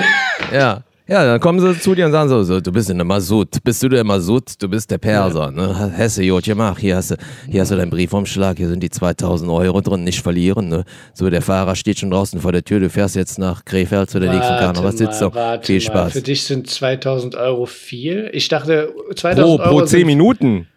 Ja. 0.52 0.82
Ja, 1.06 1.22
dann 1.26 1.38
kommen 1.38 1.60
sie 1.60 1.78
zu 1.78 1.94
dir 1.94 2.06
und 2.06 2.12
sagen 2.12 2.30
so, 2.30 2.42
so 2.44 2.60
du 2.62 2.72
bist 2.72 2.88
in 2.88 2.96
der 2.96 3.04
Masud, 3.04 3.62
bist 3.62 3.82
du 3.82 3.90
der 3.90 4.04
Masud, 4.04 4.54
du 4.58 4.68
bist 4.70 4.90
der 4.90 4.96
Perser, 4.96 5.50
ne? 5.50 5.92
Hesse, 5.94 6.22
Jod, 6.22 6.46
mach, 6.56 6.78
hier 6.78 6.96
hast 6.96 7.10
du, 7.10 7.16
hier 7.46 7.60
hast 7.60 7.70
du 7.70 7.76
deinen 7.76 7.90
Briefumschlag, 7.90 8.56
hier 8.56 8.68
sind 8.70 8.82
die 8.82 8.88
2000 8.88 9.50
Euro 9.50 9.82
drin, 9.82 10.02
nicht 10.02 10.22
verlieren, 10.22 10.68
ne? 10.70 10.84
So, 11.12 11.28
der 11.28 11.42
Fahrer 11.42 11.76
steht 11.76 11.98
schon 11.98 12.10
draußen 12.10 12.40
vor 12.40 12.52
der 12.52 12.64
Tür, 12.64 12.80
du 12.80 12.88
fährst 12.88 13.16
jetzt 13.16 13.38
nach 13.38 13.66
Krefeld 13.66 14.08
zu 14.08 14.18
der 14.18 14.32
nächsten 14.32 14.56
Karnevalssitzung. 14.56 15.34
warte 15.34 15.66
Viel 15.66 15.76
mal. 15.76 15.80
Spaß. 15.82 16.12
Für 16.14 16.22
dich 16.22 16.42
sind 16.44 16.70
2000 16.70 17.34
Euro 17.34 17.66
viel? 17.66 18.30
Ich 18.32 18.48
dachte, 18.48 18.90
2000 19.14 19.36
Pro, 19.58 19.62
Euro 19.62 19.78
pro 19.80 19.84
10 19.84 19.88
sind, 19.98 20.06
Minuten. 20.06 20.68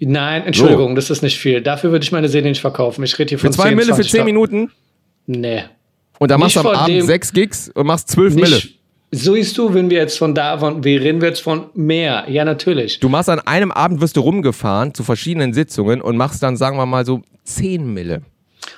Nein, 0.00 0.44
Entschuldigung, 0.44 0.94
das 0.94 1.10
ist 1.10 1.20
nicht 1.22 1.36
viel. 1.38 1.60
Dafür 1.60 1.90
würde 1.90 2.04
ich 2.04 2.12
meine 2.12 2.28
Seele 2.30 2.48
nicht 2.48 2.62
verkaufen. 2.62 3.02
Ich 3.04 3.18
rede 3.18 3.28
hier 3.30 3.38
Für 3.38 3.48
von 3.48 3.52
2 3.52 3.62
10, 3.68 3.74
Mille 3.76 3.86
für 3.88 3.94
20 3.96 4.10
10 4.12 4.24
Minuten 4.24 4.70
Nee. 5.26 5.64
und 6.18 6.30
dann 6.30 6.40
machst 6.40 6.56
du 6.56 6.60
am 6.60 6.68
Abend 6.68 6.88
dem- 6.88 7.04
6 7.06 7.32
Gigs 7.34 7.68
und 7.74 7.86
machst 7.86 8.08
12 8.12 8.34
Mille. 8.34 8.62
So 9.10 9.34
siehst 9.34 9.56
du, 9.56 9.72
wenn 9.72 9.88
wir 9.88 9.98
jetzt 9.98 10.18
von 10.18 10.34
da, 10.34 10.58
von, 10.58 10.84
wir 10.84 11.00
reden 11.00 11.20
wir 11.22 11.28
jetzt 11.28 11.40
von 11.40 11.66
mehr. 11.74 12.26
Ja, 12.28 12.44
natürlich. 12.44 13.00
Du 13.00 13.08
machst 13.08 13.30
an 13.30 13.40
einem 13.40 13.70
Abend, 13.70 14.02
wirst 14.02 14.16
du 14.16 14.20
rumgefahren 14.20 14.92
zu 14.92 15.02
verschiedenen 15.02 15.54
Sitzungen 15.54 16.02
und 16.02 16.16
machst 16.16 16.42
dann, 16.42 16.56
sagen 16.56 16.76
wir 16.76 16.84
mal, 16.84 17.06
so 17.06 17.22
10 17.44 17.92
Mille. 17.92 18.22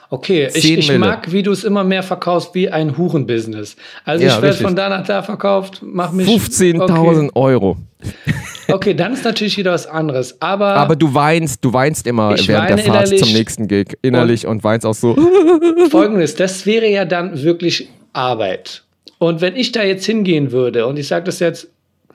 Okay, 0.08 0.48
ich, 0.54 0.62
10 0.62 0.78
ich 0.78 0.98
mag, 0.98 1.32
wie 1.32 1.42
du 1.42 1.50
es 1.50 1.64
immer 1.64 1.82
mehr 1.82 2.02
verkaufst, 2.02 2.54
wie 2.54 2.68
ein 2.68 2.96
Hurenbusiness. 2.96 3.76
Also 4.04 4.24
Ja, 4.24 4.36
ich 4.36 4.42
werde 4.42 4.58
von 4.58 4.76
da 4.76 4.88
nach 4.88 5.06
da 5.06 5.22
verkauft, 5.22 5.82
mach 5.82 6.12
mich. 6.12 6.28
15.000 6.28 7.34
Euro. 7.34 7.76
Okay. 8.00 8.72
okay, 8.72 8.94
dann 8.94 9.12
ist 9.12 9.24
natürlich 9.24 9.56
wieder 9.56 9.72
was 9.72 9.86
anderes. 9.86 10.40
Aber, 10.40 10.74
Aber 10.76 10.96
du 10.96 11.12
weinst, 11.12 11.64
du 11.64 11.72
weinst 11.72 12.06
immer 12.06 12.30
während 12.30 12.70
der 12.70 12.78
Fahrt 12.78 13.08
zum 13.18 13.32
nächsten 13.32 13.68
Gig 13.68 13.98
innerlich 14.02 14.46
und, 14.46 14.62
weinst 14.62 14.86
auch 14.86 14.94
so. 14.94 15.16
folgendes, 15.90 16.34
das 16.34 16.66
wäre 16.66 16.88
ja 16.88 17.04
dann 17.04 17.42
wirklich 17.42 17.88
Arbeit. 18.12 18.84
Und 19.20 19.42
wenn 19.42 19.54
ich 19.54 19.70
da 19.70 19.82
jetzt 19.82 20.06
hingehen 20.06 20.50
würde, 20.50 20.86
und 20.86 20.98
ich 20.98 21.06
sage 21.06 21.26
das 21.26 21.40
jetzt, 21.40 21.68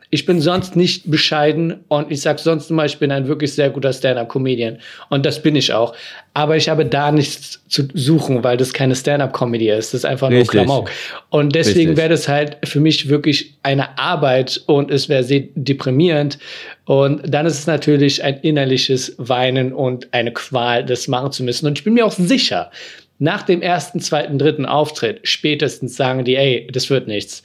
ich 0.09 0.25
bin 0.25 0.41
sonst 0.41 0.75
nicht 0.75 1.11
bescheiden 1.11 1.83
und 1.87 2.11
ich 2.11 2.21
sage 2.21 2.39
sonst 2.39 2.71
immer, 2.71 2.85
ich 2.85 2.97
bin 2.97 3.11
ein 3.11 3.27
wirklich 3.27 3.53
sehr 3.53 3.69
guter 3.69 3.93
Stand-up-Comedian. 3.93 4.79
Und 5.09 5.23
das 5.23 5.41
bin 5.41 5.55
ich 5.55 5.71
auch. 5.71 5.95
Aber 6.33 6.57
ich 6.57 6.67
habe 6.67 6.85
da 6.85 7.11
nichts 7.11 7.61
zu 7.67 7.83
suchen, 7.93 8.43
weil 8.43 8.57
das 8.57 8.73
keine 8.73 8.95
Stand-up-Comedy 8.95 9.69
ist. 9.69 9.93
Das 9.93 9.99
ist 9.99 10.05
einfach 10.05 10.29
nur 10.29 10.39
Richtig. 10.39 10.61
Klamauk. 10.61 10.89
Und 11.29 11.53
deswegen 11.53 11.95
wäre 11.95 12.09
das 12.09 12.27
halt 12.27 12.57
für 12.63 12.79
mich 12.79 13.07
wirklich 13.07 13.55
eine 13.61 13.99
Arbeit 13.99 14.61
und 14.65 14.89
es 14.89 15.09
wäre 15.09 15.23
sehr 15.23 15.43
deprimierend. 15.53 16.39
Und 16.85 17.21
dann 17.27 17.45
ist 17.45 17.59
es 17.59 17.67
natürlich 17.67 18.23
ein 18.23 18.39
innerliches 18.39 19.15
Weinen 19.19 19.73
und 19.73 20.11
eine 20.11 20.33
Qual, 20.33 20.83
das 20.83 21.07
machen 21.07 21.31
zu 21.31 21.43
müssen. 21.43 21.67
Und 21.67 21.77
ich 21.77 21.83
bin 21.83 21.93
mir 21.93 22.05
auch 22.05 22.11
sicher, 22.11 22.71
nach 23.19 23.43
dem 23.43 23.61
ersten, 23.61 23.99
zweiten, 24.01 24.37
dritten 24.37 24.65
Auftritt 24.65 25.21
spätestens 25.27 25.95
sagen 25.95 26.25
die, 26.25 26.35
ey, 26.35 26.67
das 26.71 26.89
wird 26.89 27.07
nichts. 27.07 27.43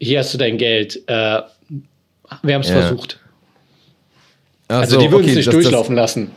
Hier 0.00 0.20
hast 0.20 0.32
du 0.34 0.38
dein 0.38 0.58
Geld. 0.58 0.96
Äh, 1.06 1.42
wir 2.42 2.54
haben 2.54 2.62
es 2.62 2.68
Ja. 2.70 2.80
versucht. 2.80 3.18
Ach 4.68 4.80
Also 4.80 4.94
so, 4.94 5.00
die 5.00 5.10
würden 5.12 5.22
okay, 5.24 5.30
es 5.30 5.36
nicht 5.36 5.46
das- 5.48 5.54
das- 5.54 5.62
durchlaufen 5.64 5.94
lassen. 5.96 6.30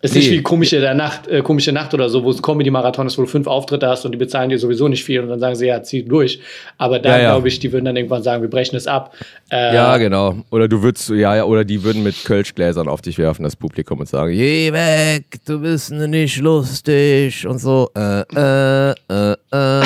Ist 0.00 0.14
Nee. 0.14 0.20
nicht 0.20 0.30
wie 0.30 0.42
komische, 0.42 0.78
der 0.78 0.94
Nacht, 0.94 1.26
äh, 1.26 1.42
komische 1.42 1.72
Nacht 1.72 1.92
oder 1.92 2.08
so, 2.08 2.22
wo 2.22 2.30
es 2.30 2.40
Comedy-Marathon 2.40 3.08
ist, 3.08 3.18
wo 3.18 3.22
du 3.22 3.26
fünf 3.28 3.48
Auftritte 3.48 3.88
hast 3.88 4.04
und 4.04 4.12
die 4.12 4.16
bezahlen 4.16 4.48
dir 4.48 4.56
sowieso 4.58 4.86
nicht 4.86 5.02
viel 5.02 5.18
und 5.20 5.28
dann 5.28 5.40
sagen 5.40 5.56
sie, 5.56 5.66
ja, 5.66 5.82
zieh 5.82 6.04
durch. 6.04 6.38
Aber 6.78 7.00
da 7.00 7.16
Ja, 7.16 7.22
ja. 7.22 7.30
glaube 7.32 7.48
ich, 7.48 7.58
die 7.58 7.72
würden 7.72 7.84
dann 7.84 7.96
irgendwann 7.96 8.22
sagen, 8.22 8.40
wir 8.42 8.48
brechen 8.48 8.76
es 8.76 8.86
ab. 8.86 9.12
Äh, 9.50 9.74
Ja, 9.74 9.96
genau. 9.96 10.36
Oder 10.52 10.68
du 10.68 10.84
würdest, 10.84 11.08
ja, 11.10 11.34
ja, 11.34 11.42
oder 11.42 11.64
die 11.64 11.82
würden 11.82 12.04
mit 12.04 12.24
Kölschgläsern 12.24 12.86
auf 12.86 13.02
dich 13.02 13.18
werfen, 13.18 13.42
das 13.42 13.56
Publikum, 13.56 13.98
und 13.98 14.08
sagen, 14.08 14.30
geh 14.32 14.72
weg, 14.72 15.24
du 15.44 15.58
bist 15.60 15.90
nicht 15.90 16.36
lustig 16.38 17.44
und 17.44 17.58
so. 17.58 17.90
Äh, 17.96 18.20
äh, 18.36 18.90
äh, 18.90 19.32
äh, 19.52 19.80
äh. 19.80 19.82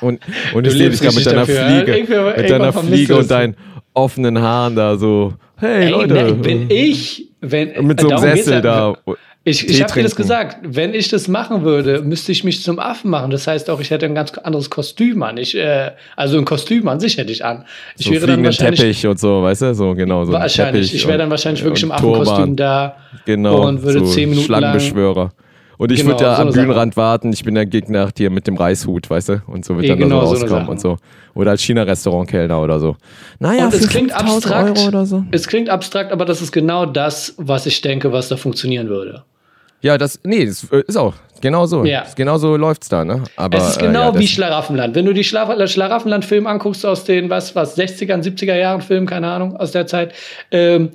Und, 0.00 0.20
und 0.54 0.66
dich 0.66 0.74
lebst 0.74 1.04
da 1.04 1.12
mit 1.12 1.24
deiner 1.24 1.40
dafür, 1.40 1.66
Fliege? 1.68 1.96
Irgendwann- 1.96 2.36
mit 2.36 2.50
deiner 2.50 2.72
Fliege 2.72 3.12
du 3.12 3.18
und 3.20 3.30
deinen 3.30 3.56
offenen 3.94 4.40
Haaren 4.40 4.74
da 4.74 4.96
so, 4.96 5.34
hey 5.58 5.84
Ey, 5.84 5.90
Leute. 5.90 6.14
ne, 6.14 6.44
wenn 6.44 6.68
ich, 6.68 7.28
wenn, 7.40 7.86
mit 7.86 8.00
so 8.00 8.08
einem 8.08 8.18
Sessel 8.18 8.60
da. 8.60 8.96
Ich, 9.48 9.68
ich 9.68 9.80
habe 9.80 9.92
dir 9.92 10.02
das 10.02 10.16
gesagt, 10.16 10.58
wenn 10.62 10.92
ich 10.92 11.08
das 11.08 11.28
machen 11.28 11.62
würde, 11.62 12.02
müsste 12.02 12.32
ich 12.32 12.42
mich 12.42 12.64
zum 12.64 12.80
Affen 12.80 13.10
machen. 13.10 13.30
Das 13.30 13.46
heißt 13.46 13.70
auch, 13.70 13.78
ich 13.80 13.90
hätte 13.90 14.04
ein 14.04 14.14
ganz 14.16 14.36
anderes 14.38 14.70
Kostüm 14.70 15.22
an. 15.22 15.36
Ich, 15.36 15.56
äh, 15.56 15.92
also 16.16 16.36
ein 16.36 16.44
Kostüm 16.44 16.88
an 16.88 16.98
sich 16.98 17.16
hätte 17.16 17.30
ich 17.30 17.44
an. 17.44 17.64
Ich 17.96 18.06
So 18.06 18.10
wäre 18.10 18.26
dann 18.26 18.42
wahrscheinlich, 18.42 18.80
Teppich 18.80 19.06
und 19.06 19.20
so, 19.20 19.42
weißt 19.44 19.62
du? 19.62 19.74
So, 19.76 19.94
genau. 19.94 20.24
So 20.24 20.32
ein 20.32 20.40
wahrscheinlich, 20.40 20.92
ich 20.92 21.06
wäre 21.06 21.18
dann 21.18 21.30
wahrscheinlich 21.30 21.62
wirklich 21.62 21.84
im. 21.84 21.92
Affenkostüm 21.92 22.56
da 22.56 22.96
Genau, 23.24 23.68
und 23.68 23.82
würde 23.82 24.00
so 24.00 24.06
zehn 24.06 24.30
Minuten 24.30 24.50
lang 24.50 24.62
Schlangenbeschwörer. 24.62 25.32
Und 25.78 25.92
ich 25.92 25.98
Genau, 26.00 26.10
würde 26.12 26.24
da 26.24 26.30
so 26.34 26.40
am 26.42 26.48
eine 26.48 26.52
Sache. 26.52 26.62
Bühnenrand 26.64 26.96
warten, 26.96 27.32
ich 27.32 27.44
bin 27.44 27.54
der 27.54 27.66
Gegner 27.66 28.08
hier 28.16 28.30
mit 28.30 28.48
dem 28.48 28.56
Reishut, 28.56 29.08
weißt 29.08 29.28
du? 29.28 29.42
Und 29.46 29.64
so 29.64 29.76
wird 29.76 29.86
Ja, 29.86 29.92
dann 29.94 30.00
genau, 30.08 30.22
da 30.22 30.26
so 30.26 30.34
so 30.34 30.40
eine 30.46 30.50
rauskommen 30.54 30.78
Sache. 30.78 30.90
und 30.90 30.98
so. 31.00 31.38
Oder 31.40 31.50
als 31.52 31.62
China-Restaurant-Kellner 31.62 32.60
oder 32.60 32.80
so. 32.80 32.96
Naja, 33.38 33.66
und 33.66 33.74
es 33.74 33.86
klingt 33.86 34.10
5000 34.10 34.34
abstrakt. 34.34 34.78
Euro 34.78 34.88
oder 34.88 35.06
so. 35.06 35.22
Es 35.30 35.46
klingt 35.46 35.68
abstrakt, 35.68 36.10
aber 36.10 36.24
das 36.24 36.42
ist 36.42 36.50
genau 36.50 36.84
das, 36.86 37.34
was 37.36 37.66
ich 37.66 37.80
denke, 37.80 38.10
was 38.10 38.28
da 38.28 38.36
funktionieren 38.36 38.88
würde. 38.88 39.22
Ja, 39.86 39.98
das, 39.98 40.20
nee, 40.24 40.44
das 40.44 40.64
äh, 40.72 40.82
ist 40.86 40.96
auch 40.96 41.14
genau 41.40 41.66
so. 41.66 41.84
Ja. 41.84 42.04
Genau 42.16 42.38
so 42.38 42.56
läuft's 42.56 42.88
da, 42.88 43.04
ne? 43.04 43.22
Aber, 43.36 43.56
es 43.58 43.68
ist 43.70 43.76
äh, 43.78 43.86
genau 43.86 44.00
ja, 44.06 44.10
das- 44.12 44.20
wie 44.20 44.26
Schlaraffenland. 44.28 44.94
Wenn 44.94 45.06
du 45.06 45.12
die 45.12 45.24
Schla 45.24 45.66
Schlaraffenland-Film 45.66 46.46
anguckst 46.46 46.84
aus 46.84 47.04
den, 47.04 47.30
was, 47.30 47.54
was, 47.54 47.76
60ern, 47.78 48.22
70er 48.22 48.56
Jahren 48.56 48.80
Film, 48.82 49.06
keine 49.06 49.28
Ahnung, 49.28 49.56
aus 49.56 49.72
der 49.72 49.86
Zeit. 49.86 50.12
Ähm, 50.50 50.90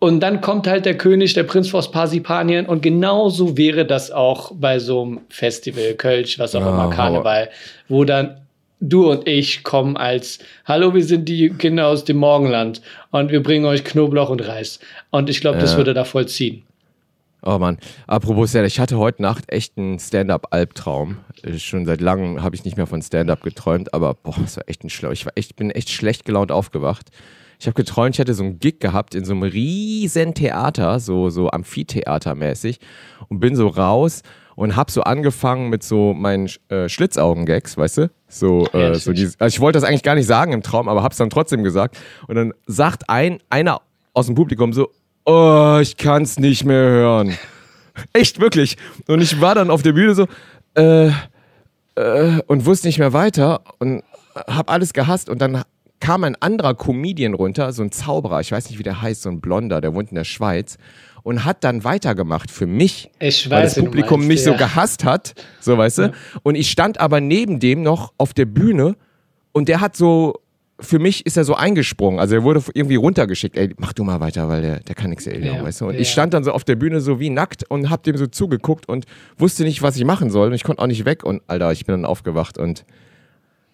und 0.00 0.20
dann 0.20 0.40
kommt 0.42 0.66
halt 0.66 0.84
der 0.84 0.98
König, 0.98 1.32
der 1.32 1.44
Prinz 1.44 1.72
aus 1.74 1.90
Parsipanien. 1.90 2.66
Und 2.66 2.82
genauso 2.82 3.56
wäre 3.56 3.86
das 3.86 4.10
auch 4.10 4.52
bei 4.54 4.78
so 4.78 5.02
einem 5.02 5.20
Festival, 5.30 5.94
Kölsch, 5.94 6.38
was 6.38 6.54
auch 6.54 6.60
Ja, 6.60 6.68
immer, 6.68 6.90
Karneval, 6.90 7.48
wo 7.88 8.04
dann 8.04 8.40
du 8.80 9.10
und 9.10 9.26
ich 9.26 9.62
kommen 9.64 9.96
als, 9.96 10.40
hallo, 10.66 10.92
wir 10.92 11.02
sind 11.04 11.26
die 11.26 11.48
Kinder 11.50 11.86
aus 11.86 12.04
dem 12.04 12.18
Morgenland 12.18 12.82
und 13.12 13.30
wir 13.32 13.42
bringen 13.42 13.64
euch 13.64 13.82
Knoblauch 13.82 14.28
und 14.28 14.46
Reis. 14.46 14.78
Und 15.10 15.30
ich 15.30 15.40
glaube, 15.40 15.58
das 15.58 15.72
Ja. 15.72 15.76
würde 15.78 15.94
da 15.94 16.04
voll 16.04 16.26
ziehen. 16.26 16.64
Oh 17.46 17.58
Mann, 17.58 17.76
apropos 18.06 18.50
Stand, 18.50 18.66
ich 18.66 18.80
hatte 18.80 18.96
heute 18.96 19.20
Nacht 19.20 19.52
echt 19.52 19.76
einen 19.76 19.98
Stand-up-Albtraum. 19.98 21.18
Äh, 21.42 21.58
Schon 21.58 21.84
seit 21.84 22.00
langem 22.00 22.42
habe 22.42 22.56
ich 22.56 22.64
nicht 22.64 22.78
mehr 22.78 22.86
von 22.86 23.02
Stand-up 23.02 23.42
geträumt, 23.42 23.92
aber 23.92 24.14
boah, 24.14 24.34
das 24.40 24.56
war 24.56 24.64
echt 24.66 24.82
ein 24.82 24.88
Schlau. 24.88 25.10
Ich 25.10 25.26
war 25.26 25.32
echt, 25.34 25.54
bin 25.54 25.70
echt 25.70 25.90
schlecht 25.90 26.24
gelaunt 26.24 26.50
aufgewacht. 26.50 27.10
Ich 27.60 27.66
habe 27.66 27.74
geträumt, 27.74 28.14
ich 28.14 28.18
hätte 28.18 28.32
so 28.32 28.44
einen 28.44 28.60
Gig 28.60 28.80
gehabt 28.80 29.14
in 29.14 29.26
so 29.26 29.34
einem 29.34 29.42
riesen 29.42 30.32
Theater, 30.32 30.98
so, 31.00 31.28
so 31.28 31.50
Amphitheatermäßig 31.50 32.80
und 33.28 33.40
bin 33.40 33.56
so 33.56 33.68
raus 33.68 34.22
und 34.56 34.74
habe 34.74 34.90
so 34.90 35.02
angefangen 35.02 35.68
mit 35.68 35.82
so 35.82 36.14
meinen 36.14 36.48
äh, 36.68 36.88
Schlitzaugen-Gags, 36.88 37.76
weißt 37.76 37.98
du? 37.98 38.10
So, 38.26 38.66
äh, 38.72 38.94
so 38.94 39.12
dieses, 39.12 39.38
also 39.38 39.54
ich 39.54 39.60
wollte 39.60 39.78
das 39.78 39.86
eigentlich 39.86 40.02
gar 40.02 40.14
nicht 40.14 40.26
sagen 40.26 40.52
im 40.52 40.62
Traum, 40.62 40.88
aber 40.88 41.02
hab's 41.02 41.18
dann 41.18 41.28
trotzdem 41.28 41.62
gesagt. 41.62 41.98
Und 42.26 42.36
dann 42.36 42.54
sagt 42.66 43.10
ein, 43.10 43.40
einer 43.50 43.82
aus 44.14 44.26
dem 44.26 44.34
Publikum 44.34 44.72
so, 44.72 44.90
oh, 45.24 45.78
ich 45.80 45.96
kann's 45.96 46.38
nicht 46.38 46.64
mehr 46.64 46.82
hören. 46.82 47.38
Echt, 48.12 48.40
wirklich. 48.40 48.76
Und 49.06 49.20
ich 49.20 49.40
war 49.40 49.54
dann 49.54 49.70
auf 49.70 49.82
der 49.82 49.92
Bühne 49.92 50.14
so, 50.14 50.26
äh, 50.74 51.10
äh, 51.94 52.40
und 52.46 52.66
wusste 52.66 52.88
nicht 52.88 52.98
mehr 52.98 53.12
weiter 53.12 53.62
und 53.78 54.02
hab 54.34 54.70
alles 54.70 54.92
gehasst. 54.92 55.28
Und 55.28 55.40
dann 55.40 55.62
kam 56.00 56.24
ein 56.24 56.36
anderer 56.40 56.74
Comedian 56.74 57.34
runter, 57.34 57.72
so 57.72 57.82
ein 57.82 57.92
Zauberer, 57.92 58.40
ich 58.40 58.52
weiß 58.52 58.68
nicht, 58.68 58.78
wie 58.78 58.82
der 58.82 59.00
heißt, 59.00 59.22
so 59.22 59.30
ein 59.30 59.40
Blonder, 59.40 59.80
der 59.80 59.94
wohnt 59.94 60.10
in 60.10 60.16
der 60.16 60.24
Schweiz 60.24 60.76
und 61.22 61.44
hat 61.44 61.64
dann 61.64 61.84
weitergemacht 61.84 62.50
für 62.50 62.66
mich. 62.66 63.10
Ich 63.18 63.48
weil 63.48 63.62
weiß, 63.62 63.70
das 63.70 63.76
wen 63.76 63.84
du 63.84 63.90
Publikum 63.90 64.20
meinst, 64.20 64.28
mich 64.28 64.44
so 64.44 64.50
ja. 64.50 64.56
gehasst 64.58 65.04
hat, 65.04 65.34
so 65.60 65.78
weißt 65.78 65.98
du. 65.98 66.12
Und 66.42 66.56
ich 66.56 66.70
stand 66.70 67.00
aber 67.00 67.20
neben 67.20 67.58
dem 67.58 67.82
noch 67.82 68.12
auf 68.18 68.34
der 68.34 68.44
Bühne 68.44 68.96
und 69.52 69.68
der 69.68 69.80
hat 69.80 69.96
so, 69.96 70.34
für 70.84 70.98
mich 70.98 71.26
ist 71.26 71.36
er 71.36 71.44
so 71.44 71.54
eingesprungen. 71.54 72.20
Also 72.20 72.34
er 72.36 72.42
wurde 72.44 72.62
irgendwie 72.74 72.96
runtergeschickt. 72.96 73.56
Ey, 73.56 73.74
mach 73.78 73.92
du 73.92 74.04
mal 74.04 74.20
weiter, 74.20 74.48
weil 74.48 74.62
der, 74.62 74.80
der 74.80 74.94
kann 74.94 75.10
nichts 75.10 75.26
erinnern, 75.26 75.56
Ja, 75.56 75.62
weißt 75.64 75.80
du. 75.80 75.86
Und 75.88 75.94
ja. 75.94 76.00
ich 76.00 76.10
stand 76.10 76.32
dann 76.34 76.44
so 76.44 76.52
auf 76.52 76.64
der 76.64 76.76
Bühne 76.76 77.00
so 77.00 77.18
wie 77.20 77.30
nackt 77.30 77.64
und 77.68 77.90
hab 77.90 78.02
dem 78.04 78.16
so 78.16 78.26
zugeguckt 78.26 78.88
und 78.88 79.06
wusste 79.38 79.64
nicht, 79.64 79.82
was 79.82 79.96
ich 79.96 80.04
machen 80.04 80.30
soll. 80.30 80.48
Und 80.48 80.54
ich 80.54 80.62
konnte 80.64 80.80
auch 80.82 80.86
nicht 80.86 81.04
weg. 81.04 81.24
Und 81.24 81.42
Alter, 81.48 81.72
ich 81.72 81.84
bin 81.86 81.94
dann 81.94 82.04
aufgewacht 82.04 82.58
und 82.58 82.84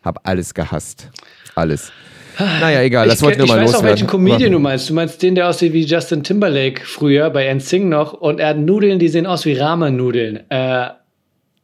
hab 0.03 0.27
alles 0.27 0.55
gehasst. 0.55 1.11
Alles. 1.55 1.93
Naja, 2.39 2.81
egal, 2.83 3.07
das 3.09 3.17
ich, 3.17 3.23
wollte 3.23 3.43
ich 3.43 3.47
nur 3.49 3.49
ich 3.49 3.53
mal 3.55 3.63
weiß 3.69 3.75
auch, 3.75 3.83
welchen 3.83 4.07
loswerden. 4.07 4.25
Comedian 4.31 4.53
du 4.53 4.59
meinst. 4.61 4.89
Du 4.89 4.95
meinst 4.95 5.23
den, 5.23 5.35
der 5.35 5.49
aussieht 5.49 5.73
wie 5.75 5.85
Justin 5.85 6.23
Timberlake 6.23 6.81
früher 6.87 7.29
bei 7.29 7.53
NSYNC 7.53 7.85
noch 7.87 8.15
und 8.15 8.41
er 8.41 8.49
hat 8.51 8.57
Nudeln, 8.59 8.99
die 8.99 9.09
sehen 9.09 9.27
aus 9.27 9.45
wie 9.45 9.53
Ramen-Nudeln. 9.55 10.37
Äh, 10.49 10.89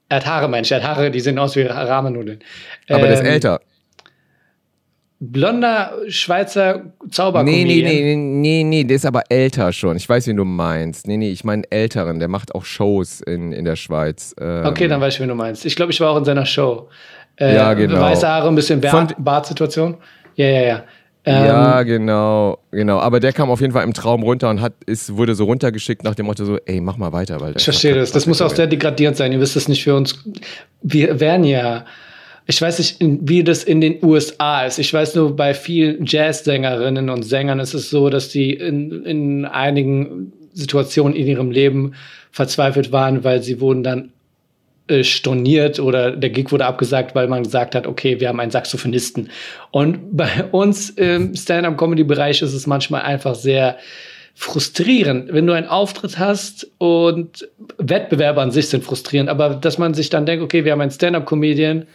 er 0.08 0.16
hat 0.18 0.26
Haare, 0.26 0.48
Mensch, 0.48 0.70
er 0.70 0.82
hat 0.82 0.86
Haare, 0.96 1.10
die 1.10 1.20
sehen 1.20 1.38
aus 1.38 1.56
wie 1.56 1.62
Ra- 1.62 1.82
Ramen-Nudeln. 1.84 2.40
Aber 2.90 3.02
der 3.06 3.14
ist 3.14 3.20
Ähm, 3.20 3.26
älter. 3.26 3.60
Blonder 5.18 5.92
Schweizer 6.08 6.82
Nee, 7.02 7.10
Zaubercomedian. 7.10 7.66
nee, 7.66 7.82
nee, 7.82 8.14
nee, 8.16 8.62
nee, 8.62 8.64
nee, 8.64 8.84
der 8.84 8.96
ist 8.96 9.06
aber 9.06 9.22
älter 9.30 9.72
schon. 9.72 9.96
Ich 9.96 10.06
weiß, 10.08 10.26
wen 10.26 10.36
du 10.36 10.44
meinst. 10.44 11.06
Nee, 11.06 11.16
nee, 11.16 11.30
ich 11.30 11.42
meine 11.42 11.62
älteren, 11.70 12.18
der 12.18 12.28
macht 12.28 12.54
auch 12.54 12.64
Shows 12.64 13.22
in, 13.22 13.52
in 13.52 13.64
der 13.64 13.76
Schweiz. 13.76 14.34
Ähm, 14.38 14.66
Okay, 14.66 14.88
dann 14.88 15.00
weiß 15.00 15.14
ich, 15.14 15.20
wen 15.20 15.28
du 15.28 15.34
meinst. 15.34 15.64
Ich 15.64 15.74
glaube, 15.74 15.90
ich 15.92 16.00
war 16.00 16.10
auch 16.10 16.18
in 16.18 16.24
seiner 16.26 16.44
Show. 16.44 16.88
Äh, 17.36 17.54
Ja, 17.54 17.72
genau. 17.74 18.00
Weiße 18.00 18.28
Haare, 18.28 18.48
ein 18.48 18.54
bisschen 18.54 18.80
Bartsituation. 18.80 19.96
Ja, 20.34 20.46
ja, 20.46 20.60
ja. 20.60 20.84
Ähm, 21.28 21.44
ja, 21.46 21.82
genau, 21.82 22.58
genau. 22.70 22.98
Aber 23.00 23.18
der 23.18 23.32
kam 23.32 23.50
auf 23.50 23.60
jeden 23.60 23.72
Fall 23.72 23.82
im 23.84 23.92
Traum 23.94 24.22
runter 24.22 24.48
und 24.48 24.60
hat, 24.60 24.74
ist, 24.86 25.16
wurde 25.16 25.34
so 25.34 25.44
runtergeschickt 25.44 26.04
nach 26.04 26.14
dem 26.14 26.26
Motto 26.26 26.44
so, 26.44 26.58
ey, 26.66 26.80
mach 26.80 26.98
mal 26.98 27.12
weiter, 27.12 27.40
weil 27.40 27.54
Ich 27.56 27.64
verstehe 27.64 27.94
das. 27.96 28.12
Das 28.12 28.26
muss 28.26 28.40
auch 28.40 28.50
sehr 28.54 28.68
degradierend 28.68 29.16
sein. 29.16 29.32
Ihr 29.32 29.40
wisst 29.40 29.56
es 29.56 29.66
nicht 29.66 29.82
für 29.82 29.96
uns. 29.96 30.22
Wir 30.82 31.18
wären 31.18 31.42
ja 31.42 31.84
Ich 32.48 32.62
weiß 32.62 32.78
nicht, 32.78 32.96
wie 33.00 33.42
das 33.42 33.64
in 33.64 33.80
den 33.80 33.98
USA 34.04 34.64
ist. 34.64 34.78
Ich 34.78 34.92
weiß 34.92 35.16
nur, 35.16 35.34
bei 35.34 35.52
vielen 35.52 36.06
Jazzsängerinnen 36.06 37.10
und 37.10 37.24
Sängern 37.24 37.58
ist 37.58 37.74
es 37.74 37.90
so, 37.90 38.08
dass 38.08 38.28
die 38.28 38.52
in, 38.52 39.04
in 39.04 39.44
einigen 39.44 40.32
Situationen 40.52 41.16
in 41.16 41.26
ihrem 41.26 41.50
Leben 41.50 41.94
verzweifelt 42.30 42.92
waren, 42.92 43.24
weil 43.24 43.42
sie 43.42 43.60
wurden 43.60 43.82
dann 43.82 44.12
äh, 44.88 45.02
storniert 45.02 45.80
oder 45.80 46.12
der 46.12 46.30
Gig 46.30 46.52
wurde 46.52 46.66
abgesagt, 46.66 47.16
weil 47.16 47.26
man 47.26 47.42
gesagt 47.42 47.74
hat, 47.74 47.88
okay, 47.88 48.20
wir 48.20 48.28
haben 48.28 48.38
einen 48.38 48.52
Saxophonisten. 48.52 49.30
Und 49.72 50.16
bei 50.16 50.44
uns 50.52 50.90
im 50.90 51.34
Stand-up-Comedy-Bereich 51.34 52.42
ist 52.42 52.54
es 52.54 52.68
manchmal 52.68 53.02
einfach 53.02 53.34
sehr 53.34 53.78
frustrierend, 54.36 55.32
wenn 55.32 55.46
du 55.46 55.54
einen 55.54 55.66
Auftritt 55.66 56.18
hast 56.18 56.70
und 56.78 57.48
Wettbewerber 57.78 58.42
an 58.42 58.52
sich 58.52 58.68
sind 58.68 58.84
frustrierend, 58.84 59.30
aber 59.30 59.54
dass 59.54 59.78
man 59.78 59.94
sich 59.94 60.10
dann 60.10 60.26
denkt, 60.26 60.44
okay, 60.44 60.64
wir 60.64 60.72
haben 60.72 60.82
einen 60.82 60.90
Stand-up-Comedian, 60.90 61.86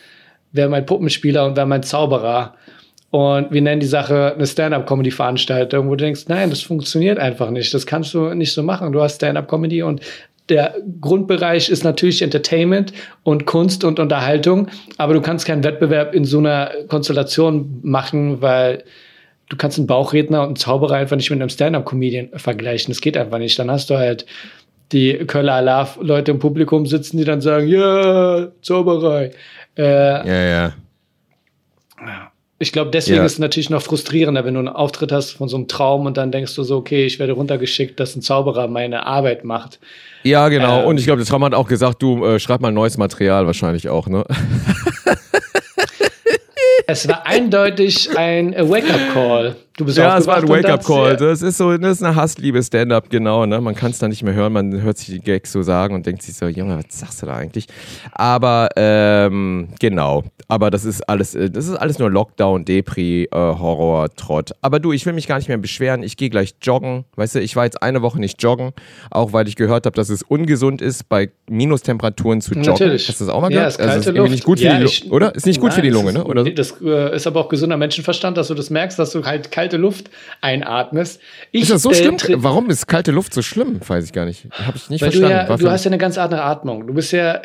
haben 0.55 0.73
einen 0.73 0.85
Puppenspieler 0.85 1.45
und 1.45 1.57
haben 1.57 1.71
einen 1.71 1.83
Zauberer 1.83 2.55
und 3.11 3.51
wir 3.51 3.61
nennen 3.61 3.81
die 3.81 3.87
Sache 3.87 4.33
eine 4.35 4.47
Stand-up-Comedy-Veranstaltung, 4.47 5.87
wo 5.87 5.95
du 5.95 6.05
denkst, 6.05 6.25
nein, 6.27 6.49
das 6.49 6.61
funktioniert 6.61 7.19
einfach 7.19 7.49
nicht, 7.49 7.73
das 7.73 7.85
kannst 7.85 8.13
du 8.13 8.33
nicht 8.33 8.53
so 8.53 8.63
machen. 8.63 8.91
Du 8.93 9.01
hast 9.01 9.15
Stand-up-Comedy 9.15 9.83
und 9.83 10.01
der 10.49 10.75
Grundbereich 10.99 11.69
ist 11.69 11.83
natürlich 11.83 12.21
Entertainment 12.21 12.93
und 13.23 13.45
Kunst 13.45 13.83
und 13.83 13.99
Unterhaltung, 13.99 14.67
aber 14.97 15.13
du 15.13 15.21
kannst 15.21 15.45
keinen 15.45 15.63
Wettbewerb 15.63 16.15
in 16.15 16.25
so 16.25 16.39
einer 16.39 16.71
Konstellation 16.87 17.79
machen, 17.83 18.41
weil 18.41 18.83
du 19.49 19.57
kannst 19.57 19.77
einen 19.77 19.87
Bauchredner 19.87 20.41
und 20.41 20.47
einen 20.47 20.55
Zauberer 20.55 20.95
einfach 20.95 21.17
nicht 21.17 21.29
mit 21.29 21.41
einem 21.41 21.49
Stand-up-Comedian 21.49 22.29
vergleichen. 22.35 22.91
Das 22.93 23.01
geht 23.01 23.17
einfach 23.17 23.37
nicht. 23.37 23.59
Dann 23.59 23.69
hast 23.69 23.89
du 23.89 23.97
halt 23.97 24.25
die 24.91 25.13
Köller 25.27 25.53
Alarv-Leute 25.53 26.31
im 26.31 26.39
Publikum 26.39 26.85
sitzen, 26.85 27.17
die 27.17 27.23
dann 27.25 27.41
sagen, 27.41 27.67
ja, 27.67 28.47
Zauberei. 28.61 29.31
Äh, 29.77 29.83
Ja, 29.83 30.23
ja. 30.25 30.73
ich 32.59 32.71
glaube, 32.71 32.91
deswegen 32.91 33.17
Ja. 33.19 33.25
ist 33.25 33.33
es 33.33 33.39
natürlich 33.39 33.69
noch 33.69 33.81
frustrierender, 33.81 34.43
wenn 34.45 34.53
du 34.55 34.59
einen 34.59 34.69
Auftritt 34.69 35.11
hast 35.11 35.31
von 35.31 35.47
so 35.49 35.55
einem 35.57 35.67
Traum 35.67 36.05
und 36.05 36.17
dann 36.17 36.31
denkst 36.31 36.55
du 36.55 36.63
so, 36.63 36.77
okay, 36.77 37.05
ich 37.05 37.19
werde 37.19 37.33
runtergeschickt, 37.33 37.99
dass 37.99 38.15
ein 38.15 38.21
Zauberer 38.21 38.67
meine 38.67 39.05
Arbeit 39.05 39.43
macht. 39.43 39.79
Ja, 40.23 40.49
genau. 40.49 40.81
Ähm. 40.81 40.87
Und 40.87 40.99
ich 40.99 41.05
glaube, 41.05 41.19
der 41.19 41.27
Traum 41.27 41.43
hat 41.45 41.53
auch 41.53 41.67
gesagt, 41.67 42.01
du 42.01 42.25
äh, 42.25 42.39
schreib 42.39 42.61
mal 42.61 42.71
neues 42.71 42.97
Material 42.97 43.45
wahrscheinlich 43.47 43.89
auch, 43.89 44.07
ne? 44.07 44.25
Es 46.87 47.07
war 47.07 47.25
eindeutig 47.25 48.17
ein 48.17 48.53
Wake-up-Call. 48.53 49.55
Du 49.77 49.85
bist 49.85 49.97
Ja, 49.97 50.17
es 50.17 50.27
war 50.27 50.37
ein 50.37 50.47
Wake-up-Call. 50.49 51.15
Das 51.15 51.41
ist 51.41 51.57
so, 51.57 51.75
das 51.77 51.91
ist 51.97 52.03
eine 52.03 52.15
Hassliebe 52.15 52.61
Stand-up, 52.61 53.09
genau. 53.09 53.45
Ne? 53.45 53.61
Man 53.61 53.73
kann 53.73 53.91
es 53.91 53.99
dann 53.99 54.09
nicht 54.09 54.21
mehr 54.21 54.33
hören, 54.33 54.51
man 54.51 54.81
hört 54.81 54.97
sich 54.97 55.07
die 55.07 55.19
Gags 55.19 55.51
so 55.53 55.61
sagen 55.63 55.95
und 55.95 56.05
denkt 56.05 56.23
sich 56.23 56.35
so, 56.35 56.45
Junge, 56.47 56.77
was 56.77 56.85
sagst 56.99 57.21
du 57.21 57.25
da 57.27 57.35
eigentlich? 57.37 57.67
Aber 58.11 58.67
ähm, 58.75 59.69
genau. 59.79 60.23
Aber 60.49 60.69
das 60.71 60.83
ist 60.83 61.07
alles, 61.07 61.35
äh, 61.35 61.49
das 61.49 61.67
ist 61.67 61.75
alles 61.75 61.99
nur 61.99 62.11
Lockdown, 62.11 62.65
Depri, 62.65 63.23
äh, 63.31 63.35
Horror, 63.35 64.09
Trott. 64.15 64.51
Aber 64.61 64.79
du, 64.81 64.91
ich 64.91 65.05
will 65.05 65.13
mich 65.13 65.27
gar 65.27 65.37
nicht 65.37 65.47
mehr 65.47 65.57
beschweren. 65.57 66.03
Ich 66.03 66.17
gehe 66.17 66.29
gleich 66.29 66.55
joggen. 66.61 67.05
Weißt 67.15 67.35
du, 67.35 67.39
ich 67.39 67.55
war 67.55 67.63
jetzt 67.63 67.81
eine 67.81 68.01
Woche 68.01 68.19
nicht 68.19 68.43
joggen, 68.43 68.73
auch 69.09 69.31
weil 69.31 69.47
ich 69.47 69.55
gehört 69.55 69.85
habe, 69.85 69.95
dass 69.95 70.09
es 70.09 70.21
ungesund 70.21 70.81
ist, 70.81 71.07
bei 71.07 71.29
Minustemperaturen 71.49 72.41
zu 72.41 72.51
joggen. 72.55 72.71
Natürlich. 72.71 73.07
Hast 73.07 73.21
du 73.21 73.25
das 73.25 73.33
auch 73.33 73.39
mal 73.39 73.49
Ja, 73.51 73.59
gehört? 73.59 73.71
ist 73.73 73.79
Also, 73.79 73.89
kalte 73.91 73.99
ist 74.01 74.05
irgendwie 74.07 74.19
Luft. 74.23 74.31
nicht 74.33 74.43
gut 74.43 74.59
für 74.59 74.65
Ja, 74.65 74.77
die 74.77 74.83
Lunge, 74.83 75.13
oder? 75.15 75.33
Ist 75.35 75.45
nicht 75.45 75.61
gut 75.61 75.73
für 75.73 75.81
die 75.81 75.89
Nein, 75.91 76.03
Lunge, 76.03 76.13
ne? 76.13 76.23
Oder 76.25 76.45
ist, 76.45 76.59
Das 76.59 76.81
äh, 76.81 77.15
ist 77.15 77.25
aber 77.27 77.39
auch 77.39 77.47
gesunder 77.49 77.77
Menschenverstand, 77.77 78.35
dass 78.37 78.49
du 78.49 78.53
das 78.53 78.69
merkst, 78.69 78.99
dass 78.99 79.11
du 79.11 79.23
halt 79.23 79.51
kalte 79.61 79.77
Luft 79.77 80.09
einatmest. 80.41 81.21
Ich, 81.51 81.63
Ist 81.63 81.71
das 81.71 81.83
so 81.83 81.91
äh, 81.91 81.95
schlimm? 81.95 82.17
Warum 82.43 82.69
ist 82.69 82.87
kalte 82.87 83.11
Luft 83.11 83.33
so 83.33 83.41
schlimm? 83.41 83.79
Weiß 83.85 84.05
ich 84.05 84.13
gar 84.13 84.25
nicht. 84.25 84.47
Habe 84.51 84.77
ich 84.77 84.89
nicht 84.89 85.01
Weil 85.01 85.11
du 85.11 85.19
verstanden. 85.19 85.45
ja, 85.45 85.49
War 85.49 85.57
du 85.57 85.69
hast 85.69 85.85
ja 85.85 85.89
eine 85.89 85.99
ganz 85.99 86.17
andere 86.17 86.43
Atmung. 86.43 86.87
Du 86.87 86.93
bist 86.93 87.11
ja, 87.11 87.41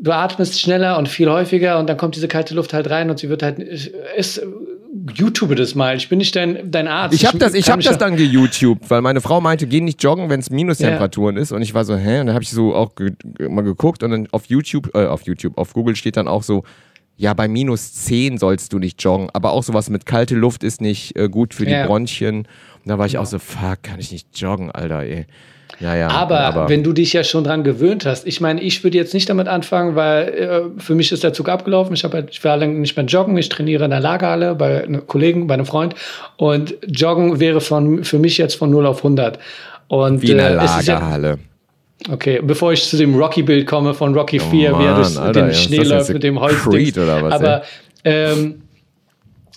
du 0.00 0.12
atmest 0.12 0.58
schneller 0.58 0.96
und 0.96 1.08
viel 1.08 1.28
häufiger 1.30 1.78
und 1.78 1.88
dann 1.88 1.98
kommt 1.98 2.16
diese 2.16 2.28
kalte 2.28 2.54
Luft 2.54 2.72
halt 2.72 2.88
rein 2.88 3.10
und 3.10 3.18
sie 3.18 3.28
wird 3.28 3.42
halt, 3.42 3.58
ist, 3.58 4.40
YouTube 5.14 5.54
das 5.56 5.74
mal. 5.74 5.96
Ich 5.96 6.08
bin 6.08 6.18
nicht 6.18 6.34
dein, 6.34 6.70
dein 6.70 6.88
Arzt. 6.88 7.14
Ich 7.14 7.26
habe 7.26 7.36
das, 7.36 7.52
ich 7.52 7.70
hab 7.70 7.80
das 7.80 7.98
dann 7.98 8.16
geYouTubed, 8.16 8.88
weil 8.88 9.02
meine 9.02 9.20
Frau 9.20 9.42
meinte, 9.42 9.66
geh 9.66 9.82
nicht 9.82 10.02
joggen, 10.02 10.30
wenn 10.30 10.40
es 10.40 10.48
Minustemperaturen 10.48 11.36
ist. 11.36 11.52
Und 11.52 11.60
ich 11.60 11.74
war 11.74 11.84
so, 11.84 11.96
hä? 11.96 12.20
Und 12.20 12.28
dann 12.28 12.34
habe 12.34 12.42
ich 12.42 12.50
so 12.50 12.74
auch 12.74 12.94
ge 12.94 13.12
mal 13.46 13.62
geguckt 13.62 14.02
und 14.02 14.10
dann 14.10 14.28
auf 14.32 14.46
YouTube, 14.46 14.94
äh, 14.94 15.04
auf 15.04 15.22
YouTube, 15.22 15.58
auf 15.58 15.74
Google 15.74 15.96
steht 15.96 16.16
dann 16.16 16.28
auch 16.28 16.42
so, 16.42 16.64
ja, 17.16 17.32
bei 17.34 17.48
minus 17.48 17.92
10 17.92 18.38
sollst 18.38 18.72
du 18.72 18.78
nicht 18.78 19.02
joggen. 19.02 19.30
Aber 19.32 19.52
auch 19.52 19.62
sowas 19.62 19.88
mit 19.90 20.06
kalte 20.06 20.34
Luft 20.34 20.62
ist 20.62 20.80
nicht 20.80 21.16
äh, 21.16 21.28
gut 21.28 21.54
für 21.54 21.64
die 21.64 21.72
Ja. 21.72 21.86
Bronchien. 21.86 22.38
Und 22.40 22.46
da 22.84 22.98
war 22.98 23.06
ich 23.06 23.18
auch 23.18 23.26
so, 23.26 23.38
fuck, 23.38 23.82
kann 23.82 23.98
ich 23.98 24.12
nicht 24.12 24.28
joggen, 24.38 24.70
Alter, 24.70 25.02
ey. 25.02 25.26
Ja, 25.80 25.94
ja. 25.94 26.08
Aber, 26.08 26.68
wenn 26.68 26.82
du 26.82 26.92
dich 26.92 27.12
ja 27.12 27.24
schon 27.24 27.44
dran 27.44 27.64
gewöhnt 27.64 28.06
hast, 28.06 28.26
ich 28.26 28.40
meine, 28.40 28.60
ich 28.62 28.82
würde 28.84 28.96
jetzt 28.96 29.12
nicht 29.14 29.28
damit 29.28 29.48
anfangen, 29.48 29.94
weil 29.94 30.28
äh, 30.28 30.80
für 30.80 30.94
mich 30.94 31.10
ist 31.12 31.24
der 31.24 31.32
Zug 31.32 31.48
abgelaufen. 31.48 31.94
Ich, 31.94 32.04
halt, 32.04 32.30
ich 32.30 32.42
war 32.44 32.56
lange 32.56 32.74
nicht 32.74 32.96
mehr 32.96 33.04
joggen. 33.04 33.36
Ich 33.36 33.48
trainiere 33.48 33.84
in 33.84 33.90
der 33.90 34.00
Lagerhalle 34.00 34.54
bei 34.54 34.84
einem 34.84 35.06
Kollegen, 35.06 35.46
bei 35.46 35.54
einem 35.54 35.66
Freund. 35.66 35.94
Und 36.36 36.76
Joggen 36.86 37.40
wäre 37.40 37.60
von, 37.60 38.04
für 38.04 38.18
mich 38.18 38.38
jetzt 38.38 38.54
von 38.54 38.70
0 38.70 38.86
auf 38.86 38.98
100. 38.98 39.38
Und, 39.88 40.22
wie 40.22 40.30
in 40.30 40.38
der 40.38 40.52
äh, 40.52 41.36
Okay, 42.08 42.40
bevor 42.42 42.72
ich 42.72 42.84
zu 42.84 42.96
dem 42.96 43.14
Rocky-Bild 43.14 43.66
komme 43.66 43.94
von 43.94 44.14
Rocky 44.14 44.38
4, 44.38 44.50
wie 44.78 44.84
er 44.84 44.92
Oh 44.92 44.96
durch 44.96 45.18
Alter, 45.18 45.32
den 45.32 45.46
ja, 45.48 45.54
Schnee 45.54 45.78
das 45.78 45.88
läuft 45.88 46.12
mit 46.12 46.22
dem 46.22 46.38
Holz. 46.38 46.62
Creed 46.62 46.98
oder 46.98 47.22
was, 47.22 47.32
Aber 47.32 47.62
ähm, 48.04 48.62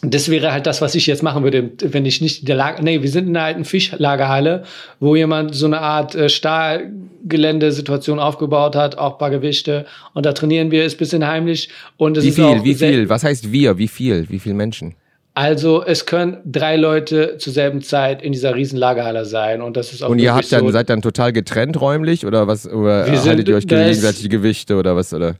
das 0.02 0.30
wäre 0.30 0.54
halt 0.54 0.66
das, 0.66 0.82
was 0.82 0.96
ich 0.96 1.06
jetzt 1.08 1.22
machen 1.22 1.44
würde, 1.44 1.72
wenn 1.82 2.06
ich 2.06 2.22
nicht 2.22 2.40
in 2.42 2.46
der 2.46 2.56
Lager. 2.56 2.82
Nee, 2.82 3.02
wir 3.02 3.10
sind 3.10 3.28
in 3.28 3.36
einer 3.36 3.46
alten 3.46 3.66
Fischlagerhalle, 3.66 4.64
wo 5.00 5.16
jemand 5.16 5.54
so 5.54 5.66
eine 5.66 5.82
Art 5.82 6.16
äh, 6.16 6.30
Stahlgeländesituation 6.30 8.20
aufgebaut 8.20 8.78
hat, 8.78 8.98
auch 8.98 9.14
ein 9.14 9.18
paar 9.18 9.32
Gewichte. 9.32 9.86
Und 10.14 10.26
da 10.26 10.32
trainieren 10.32 10.72
wir, 10.72 10.86
ist 10.86 10.96
ein 10.96 11.00
bisschen 11.00 11.28
heimlich. 11.28 11.68
Und 11.98 12.16
es 12.16 12.24
Wie 12.24 12.30
ist 12.30 12.36
viel, 12.36 12.46
auch 12.46 12.64
wie 12.64 12.76
viel? 12.76 13.10
Was 13.10 13.26
heißt 13.26 13.52
wir? 13.52 13.78
Wie 13.78 13.90
viel? 13.90 14.26
Wie 14.30 14.40
viele 14.40 14.56
Menschen? 14.56 14.96
Also 15.42 15.86
es 15.86 16.06
können 16.06 16.38
drei 16.44 16.76
Leute 16.76 17.38
zur 17.38 17.54
selben 17.54 17.82
Zeit 17.82 18.22
in 18.22 18.34
dieser 18.34 18.56
riesen 18.56 18.78
Lagerhalle 18.78 19.24
sein. 19.24 19.62
Und 19.62 19.78
das 19.78 19.94
ist 19.94 20.04
auch 20.04 20.10
Und 20.10 20.20
ihr 20.20 20.36
habt 20.36 20.52
dann, 20.52 20.66
so, 20.66 20.72
seid 20.72 20.90
dann 20.90 21.02
total 21.02 21.32
getrennt 21.32 21.80
räumlich 21.80 22.26
oder 22.26 22.48
was? 22.48 22.68
Oder 22.68 23.10
Wir 23.10 23.24
haltet 23.24 23.48
ihr 23.48 23.56
euch 23.56 23.66
gegenseitig 23.66 24.22
die 24.24 24.28
Gewichte 24.30 24.76
oder 24.76 24.98
was? 24.98 25.14
Oder? 25.14 25.36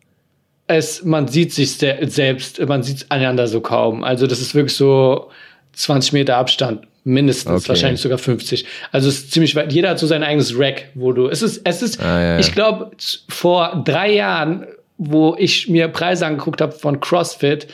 es, 0.68 1.04
man 1.04 1.28
sieht 1.28 1.52
sich 1.52 1.74
se 1.76 1.98
selbst, 2.04 2.66
man 2.66 2.82
sieht 2.82 3.08
einander 3.10 3.48
so 3.50 3.60
kaum. 3.60 4.04
Also 4.06 4.26
das 4.26 4.40
ist 4.40 4.56
wirklich 4.56 4.76
so 4.76 5.30
20 5.74 6.14
Meter 6.14 6.38
Abstand, 6.38 6.88
mindestens, 7.04 7.64
Okay. 7.64 7.70
wahrscheinlich 7.70 8.00
sogar 8.00 8.20
50. 8.20 8.66
Also 8.94 9.10
es 9.10 9.16
ist 9.18 9.32
ziemlich 9.34 9.54
weit. 9.56 9.74
Jeder 9.74 9.90
hat 9.90 10.00
so 10.00 10.08
sein 10.08 10.24
eigenes 10.24 10.58
Rack, 10.58 10.86
wo 10.96 11.12
du. 11.12 11.28
Es 11.28 11.42
ist, 11.42 11.60
es 11.66 11.82
ist, 11.82 12.00
Ah, 12.02 12.22
ja. 12.22 12.40
ich 12.40 12.54
glaube, 12.54 12.92
vor 13.28 13.82
drei 13.84 14.14
Jahren, 14.14 14.66
wo 14.98 15.36
ich 15.38 15.68
mir 15.68 15.90
Preise 15.90 16.26
angeguckt 16.26 16.62
habe 16.62 16.72
von 16.72 17.00
CrossFit, 17.02 17.68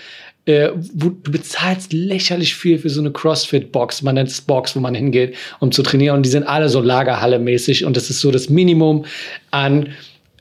äh, 0.46 0.70
wo 0.94 1.10
du 1.10 1.32
bezahlst 1.32 1.92
lächerlich 1.92 2.56
viel 2.56 2.78
für 2.78 2.90
so 2.90 3.02
eine 3.02 3.12
CrossFit-Box, 3.12 4.04
man 4.04 4.16
nennt 4.16 4.30
es 4.30 4.42
Box, 4.42 4.76
wo 4.76 4.80
man 4.80 4.94
hingeht, 4.94 5.36
um 5.60 5.72
zu 5.72 5.82
trainieren. 5.82 6.18
Und 6.18 6.26
die 6.26 6.30
sind 6.30 6.44
alle 6.44 6.70
so 6.70 6.82
Lagerhalle-mäßig 6.82 7.86
und 7.86 7.98
das 7.98 8.10
ist 8.10 8.20
so 8.20 8.32
das 8.32 8.50
Minimum 8.50 9.06
an 9.52 9.90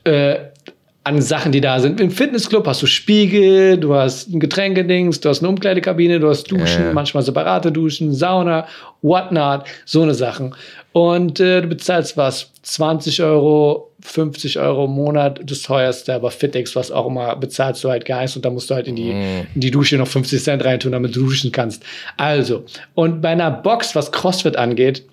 äh, 0.03 0.35
an 1.05 1.21
Sachen, 1.21 1.51
die 1.51 1.61
da 1.61 1.79
sind. 1.79 2.01
Im 2.01 2.09
Fitnessclub 2.09 2.65
hast 2.67 2.81
du 2.81 2.87
Spiegel, 2.87 3.77
du 3.77 3.93
hast 3.93 4.27
ein 4.33 4.39
Getränkedings, 4.39 5.19
du 5.21 5.29
hast 5.29 5.39
eine 5.39 5.49
Umkleidekabine, 5.49 6.19
du 6.19 6.27
hast 6.29 6.49
Duschen, 6.51 6.83
Ja. 6.85 6.93
manchmal 6.93 7.21
separate 7.23 7.71
Duschen, 7.71 8.11
Sauna, 8.11 8.65
whatnot, 9.03 9.65
so 9.85 10.01
eine 10.01 10.15
Sachen. 10.15 10.55
Und 10.93 11.39
äh, 11.39 11.61
du 11.61 11.67
bezahlst 11.67 12.17
was? 12.17 12.51
20 12.63 13.21
Euro, 13.21 13.91
50 14.01 14.57
Euro 14.57 14.85
im 14.85 14.91
Monat, 14.91 15.39
das 15.43 15.61
teuerste, 15.61 16.15
aber 16.15 16.31
Fitix, 16.31 16.75
was 16.75 16.89
auch 16.91 17.05
immer, 17.05 17.35
bezahlst 17.35 17.83
du 17.83 17.89
halt 17.89 18.05
gar 18.05 18.21
nichts 18.21 18.35
und 18.35 18.43
da 18.43 18.49
musst 18.49 18.71
du 18.71 18.73
halt 18.73 18.87
in 18.87 18.95
die, 18.95 19.11
in 19.11 19.61
die 19.61 19.69
Dusche 19.69 19.97
noch 19.97 20.07
50 20.07 20.43
Cent 20.43 20.65
reintun, 20.65 20.91
damit 20.91 21.15
du 21.15 21.19
duschen 21.19 21.51
kannst. 21.51 21.83
Also, 22.17 22.63
und 22.95 23.21
bei 23.21 23.29
einer 23.29 23.51
Box, 23.51 23.95
was 23.95 24.11
CrossFit 24.11 24.55
angeht, 24.57 25.03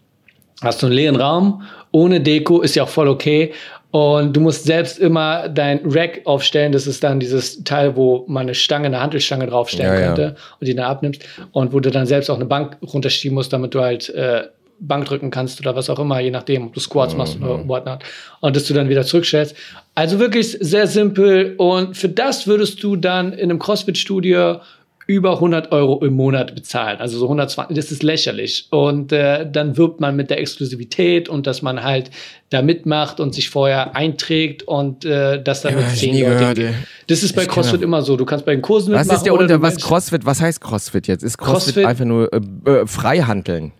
hast 0.62 0.80
du 0.82 0.86
einen 0.86 0.94
leeren 0.94 1.16
Raum, 1.16 1.62
ohne 1.90 2.20
Deko, 2.22 2.62
ist 2.62 2.76
ja 2.76 2.84
auch 2.84 2.88
voll 2.88 3.08
okay. 3.08 3.52
Und 3.92 4.34
du 4.34 4.40
musst 4.40 4.64
selbst 4.64 4.98
immer 4.98 5.48
dein 5.50 5.80
Rack 5.84 6.22
aufstellen. 6.24 6.72
Das 6.72 6.86
ist 6.86 7.04
dann 7.04 7.20
dieses 7.20 7.62
Teil, 7.62 7.94
wo 7.94 8.24
man 8.26 8.42
eine 8.42 8.54
Stange, 8.54 8.86
eine 8.86 9.00
Handelstange 9.00 9.46
draufstellen 9.46 9.92
Ja, 9.92 10.00
ja. 10.00 10.06
könnte 10.06 10.36
und 10.58 10.66
die 10.66 10.74
dann 10.74 10.86
abnimmst. 10.86 11.22
Und 11.52 11.72
wo 11.74 11.78
du 11.80 11.90
dann 11.90 12.06
selbst 12.06 12.30
auch 12.30 12.36
eine 12.36 12.46
Bank 12.46 12.78
runterschieben 12.82 13.34
musst, 13.34 13.52
damit 13.52 13.74
du 13.74 13.80
halt 13.82 14.08
äh, 14.08 14.44
Bank 14.80 15.04
drücken 15.04 15.30
kannst 15.30 15.60
oder 15.60 15.76
was 15.76 15.90
auch 15.90 15.98
immer, 15.98 16.18
je 16.20 16.30
nachdem, 16.30 16.66
ob 16.66 16.72
du 16.74 16.80
Squats 16.80 17.14
machst 17.14 17.38
Mhm. 17.38 17.44
oder 17.46 17.68
whatnot. 17.68 18.00
Und 18.40 18.56
dass 18.56 18.64
du 18.64 18.72
dann 18.74 18.88
wieder 18.88 19.04
zurückstellst. 19.04 19.54
Also 19.94 20.18
wirklich 20.18 20.56
sehr 20.58 20.86
simpel. 20.86 21.54
Und 21.58 21.94
für 21.96 22.08
das 22.08 22.46
würdest 22.46 22.82
du 22.82 22.96
dann 22.96 23.32
in 23.34 23.50
einem 23.50 23.58
CrossFit-Studio 23.58 24.60
über 25.06 25.32
100 25.34 25.72
Euro 25.72 26.04
im 26.04 26.14
Monat 26.14 26.54
bezahlen. 26.54 26.98
Also 27.00 27.18
so 27.18 27.24
120, 27.26 27.76
das 27.76 27.90
ist 27.90 28.02
lächerlich. 28.02 28.66
Und 28.70 29.12
äh, 29.12 29.50
dann 29.50 29.76
wirbt 29.76 30.00
man 30.00 30.14
mit 30.16 30.30
der 30.30 30.38
Exklusivität 30.38 31.28
und 31.28 31.46
dass 31.46 31.60
man 31.62 31.82
halt 31.82 32.10
da 32.50 32.62
mitmacht 32.62 33.18
und 33.18 33.34
sich 33.34 33.50
vorher 33.50 33.96
einträgt 33.96 34.62
und 34.62 35.04
äh, 35.04 35.42
das 35.42 35.62
dann 35.62 35.72
Ja, 35.72 35.78
mit 35.78 35.86
hab 35.86 35.94
ich 35.94 36.00
zehn 36.00 36.14
nie 36.14 36.22
Leuten. 36.22 36.38
gehört, 36.38 36.58
ey. 36.58 36.74
Das 37.08 37.22
ist 37.22 37.34
bei 37.34 37.42
Ich 37.42 37.48
CrossFit 37.48 37.82
immer 37.82 38.02
so. 38.02 38.16
Du 38.16 38.24
kannst 38.24 38.44
bei 38.46 38.52
den 38.54 38.62
Kursen 38.62 38.92
Was 38.94 39.00
mitmachen. 39.02 39.16
ist 39.16 39.22
der 39.24 39.34
oder 39.34 39.42
unter 39.42 39.62
was 39.62 39.76
CrossFit? 39.76 40.24
Was 40.24 40.40
heißt 40.40 40.60
CrossFit 40.60 41.08
jetzt? 41.08 41.22
Ist 41.24 41.36
CrossFit, 41.38 41.74
CrossFit- 41.76 41.86
einfach 41.86 42.04
nur 42.04 42.32
äh, 42.32 42.70
äh, 42.70 42.86
Freihandeln 42.86 43.72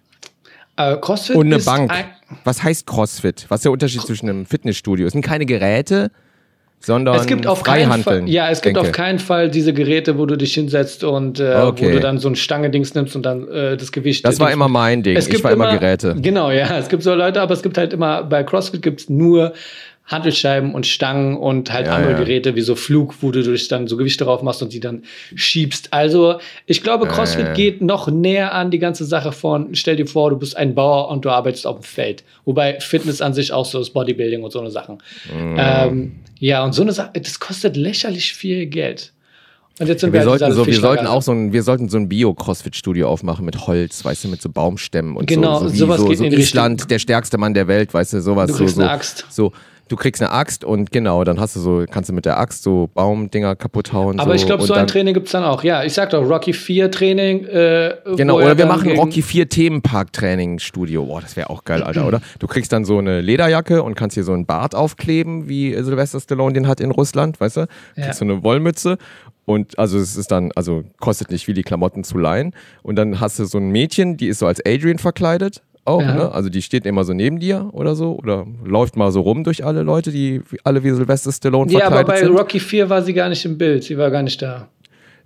Äh, 0.77 0.97
CrossFit 0.97 1.37
und 1.37 1.47
eine 1.47 1.59
Bank? 1.63 1.91
Ein, 1.93 2.05
Was 2.45 2.63
heißt 2.63 2.87
CrossFit? 2.87 3.47
Was 3.49 3.61
ist 3.61 3.65
der 3.65 3.73
Unterschied 3.73 4.01
zwischen 4.03 4.29
einem 4.29 4.47
Fitnessstudio? 4.47 5.07
Es 5.07 5.13
sind 5.13 5.23
keine 5.23 5.47
Geräte, 5.47 6.11
sondern 6.85 7.15
Es 7.17 7.27
gibt 7.27 7.47
auf 7.47 7.63
keinen 7.63 7.89
Fall, 7.91 8.03
Freihandeln. 8.03 8.27
ja, 8.27 8.51
es 8.51 8.61
gibt 8.61 8.77
denke. 8.77 8.89
auf 8.89 8.93
keinen 8.95 9.19
Fall 9.19 9.49
diese 9.51 9.73
Geräte, 9.73 10.19
wo 10.19 10.27
du 10.27 10.37
dich 10.37 10.55
hinsetzt 10.55 11.05
und 11.05 11.39
äh, 11.41 11.55
Okay. 11.63 11.87
wo 11.87 11.91
du 11.91 12.01
dann 12.01 12.19
so 12.19 12.29
ein 12.29 12.35
Stange-Dings 12.37 12.95
nimmst 12.95 13.15
und 13.17 13.25
dann 13.25 13.47
äh, 13.49 13.77
das 13.77 13.93
Gewicht. 13.93 14.25
Das 14.27 14.41
war 14.41 14.51
immer 14.51 14.69
mein 14.69 15.03
Ding. 15.03 15.17
Es 15.17 15.27
Ich 15.27 15.31
gibt 15.33 15.45
war 15.45 15.53
immer 15.53 15.71
Geräte. 15.79 16.17
Genau, 16.21 16.51
ja. 16.51 16.77
Es 16.79 16.89
gibt 16.89 17.03
so 17.03 17.15
Leute, 17.15 17.41
aber 17.41 17.55
es 17.55 17.63
gibt 17.63 17.79
halt 17.79 17.93
immer, 17.93 18.25
bei 18.25 18.43
CrossFit 18.43 18.83
gibt 18.83 19.01
es 19.03 19.09
nur 19.09 19.53
Handelscheiben 20.05 20.75
und 20.75 20.87
Stangen 20.87 21.37
und 21.37 21.73
halt 21.73 21.87
Ja, 21.87 21.95
andere 21.95 22.13
ja. 22.13 22.19
Geräte 22.19 22.57
wie 22.57 22.61
so 22.61 22.75
Flug, 22.75 23.15
wo 23.21 23.31
du 23.31 23.43
dich 23.43 23.69
dann 23.69 23.87
so 23.87 23.97
Gewichte 23.97 24.25
drauf 24.25 24.43
machst 24.43 24.63
und 24.63 24.73
die 24.73 24.81
dann 24.81 25.05
schiebst. 25.35 25.93
Also 25.93 26.39
ich 26.67 26.83
glaube, 26.83 27.07
CrossFit 27.07 27.47
ja. 27.47 27.53
geht 27.55 27.83
noch 27.83 28.09
näher 28.09 28.53
an 28.53 28.71
die 28.71 28.79
ganze 28.79 29.05
Sache 29.05 29.33
von, 29.33 29.75
stell 29.75 29.97
dir 29.97 30.07
vor, 30.07 30.31
du 30.31 30.37
bist 30.37 30.57
ein 30.57 30.75
Bauer 30.75 31.09
und 31.09 31.25
du 31.25 31.31
arbeitest 31.31 31.67
auf 31.67 31.77
dem 31.77 31.85
Feld. 31.85 32.25
Wobei 32.45 32.81
Fitness 32.81 33.21
an 33.21 33.33
sich 33.33 33.53
auch 33.53 33.65
so 33.65 33.81
ist, 33.81 33.91
Bodybuilding 33.91 34.43
und 34.43 34.51
so 34.51 34.61
eine 34.61 34.71
Sachen. 34.71 34.97
Mm. 35.33 35.57
Ähm, 35.59 36.13
ja, 36.39 36.65
und 36.65 36.73
so 36.75 36.83
eine 36.83 36.93
Sache, 36.93 37.11
das 37.15 37.39
kostet 37.39 37.77
lächerlich 37.77 38.35
viel 38.35 38.67
Geld. 38.67 39.13
Und 39.79 39.87
jetzt 39.87 40.03
sind 40.03 40.13
Wir 40.13 40.21
halt 40.21 40.29
sollten, 40.29 40.45
diese 40.47 40.57
so, 40.57 40.67
wir 40.67 40.81
sollten 40.81 41.07
auch 41.07 41.23
so 41.23 41.33
ein, 41.33 41.53
wir 41.53 41.63
sollten 41.63 41.89
so 41.89 41.97
ein 41.97 42.09
Bio-Crossfit-Studio 42.09 43.09
aufmachen 43.09 43.45
mit 43.45 43.67
Holz, 43.67 44.05
weißt 44.05 44.25
du, 44.25 44.29
mit 44.29 44.43
so 44.43 44.51
Baumstämmen 44.51 45.17
und 45.17 45.27
Genau, 45.27 45.61
so. 45.61 45.69
so 45.69 45.73
wie 45.73 45.79
sowas 45.79 46.01
so, 46.01 46.09
geht 46.09 46.19
so 46.19 46.25
in 46.25 46.33
Island, 46.33 46.91
der 46.91 46.99
stärkste 46.99 47.39
Mann 47.39 47.55
der 47.55 47.69
Welt, 47.69 47.95
weißt 47.95 48.13
du, 48.13 48.21
sowas. 48.21 48.51
Du 48.51 48.59
so, 48.59 48.67
so, 48.67 48.83
Axt. 48.83 49.27
So, 49.31 49.53
du 49.93 49.97
kriegst 49.97 50.23
eine 50.23 50.31
Axt 50.33 50.65
und 50.65 50.91
genau, 50.91 51.23
dann 51.23 51.39
hast 51.39 51.55
du 51.55 51.61
so, 51.61 51.85
kannst 51.89 52.09
du 52.09 52.15
mit 52.15 52.25
der 52.25 52.41
Axt 52.41 52.63
so 52.63 52.89
Baumdinger 52.95 53.55
kaputt 53.57 53.93
hauen. 53.93 54.19
Aber 54.19 54.31
so, 54.31 54.37
ich 54.37 54.47
glaube, 54.47 54.65
so 54.65 54.73
ein 54.73 54.87
Training 54.87 55.13
gibt 55.13 55.27
es 55.27 55.33
dann 55.33 55.45
auch. 55.45 55.63
Ja, 55.63 55.85
ich 55.85 55.93
sag 55.93 56.11
doch, 56.11 56.27
Rocky 56.27 56.55
4 56.55 56.91
Training. 56.91 57.45
Äh, 57.45 57.97
Genau, 58.17 58.39
er 58.39 58.47
oder 58.47 58.59
wir 58.59 58.67
machen 58.67 58.93
Rocky 58.93 59.21
4 59.21 59.49
Themenpark-Training-Studio. 59.51 61.05
Boah, 61.05 61.21
das 61.21 61.37
wäre 61.37 61.51
auch 61.51 61.65
geil, 61.65 61.83
Alter, 61.83 62.07
oder? 62.07 62.23
Du 62.39 62.47
kriegst 62.47 62.73
dann 62.73 62.87
so 62.87 62.99
eine 62.99 63.21
Lederjacke 63.21 63.83
und 63.83 63.95
kannst 63.95 64.15
hier 64.15 64.25
so 64.25 64.33
einen 64.33 64.47
Bart 64.47 64.75
aufkleben, 64.75 65.49
wie 65.49 65.75
Sylvester 65.75 66.21
Stallone 66.21 66.55
den 66.55 66.67
hat 66.67 66.81
in 66.81 66.91
Russland, 66.91 67.39
weißt 67.39 67.59
du? 67.59 67.61
Ja. 67.97 68.05
Kriegst 68.05 68.19
so 68.21 68.25
eine 68.25 68.43
Wollmütze 68.43 68.97
und 69.45 69.79
also 69.79 69.99
es 69.99 70.17
ist 70.17 70.31
dann, 70.31 70.53
also 70.55 70.85
kostet 71.01 71.31
nicht 71.31 71.49
wie 71.49 71.55
die 71.55 71.63
Klamotten 71.63 72.05
zu 72.05 72.17
leihen. 72.17 72.55
Und 72.83 72.97
dann 72.97 73.21
hast 73.21 73.39
du 73.39 73.45
so 73.45 73.59
ein 73.59 73.71
Mädchen, 73.71 74.17
die 74.17 74.29
ist 74.29 74.39
so 74.39 74.47
als 74.47 74.65
Adrian 74.65 74.99
verkleidet. 74.99 75.63
Auch, 75.85 76.01
Ja. 76.01 76.15
ne? 76.15 76.33
Also 76.33 76.49
die 76.49 76.63
steht 76.63 76.87
immer 76.87 77.03
so 77.05 77.13
neben 77.13 77.41
dir 77.41 77.69
oder 77.73 77.95
so 77.97 78.15
oder 78.17 78.47
läuft 78.65 78.97
mal 78.97 79.11
so 79.11 79.21
rum 79.23 79.43
durch 79.45 79.65
alle 79.65 79.83
Leute, 79.83 80.11
die 80.13 80.41
alle 80.65 80.85
wie 80.85 80.91
Sylvester 80.91 81.33
Stallone 81.33 81.73
Ja, 81.73 81.81
verkleidet 81.81 82.09
aber 82.09 82.13
bei 82.13 82.19
sind. 82.27 82.37
Rocky 82.39 82.61
4 82.61 82.89
war 82.89 83.03
sie 83.03 83.13
gar 83.15 83.29
nicht 83.29 83.45
im 83.45 83.59
Bild. 83.59 83.83
Sie 83.85 83.99
war 83.99 84.11
gar 84.11 84.23
nicht 84.23 84.41
da. 84.41 84.69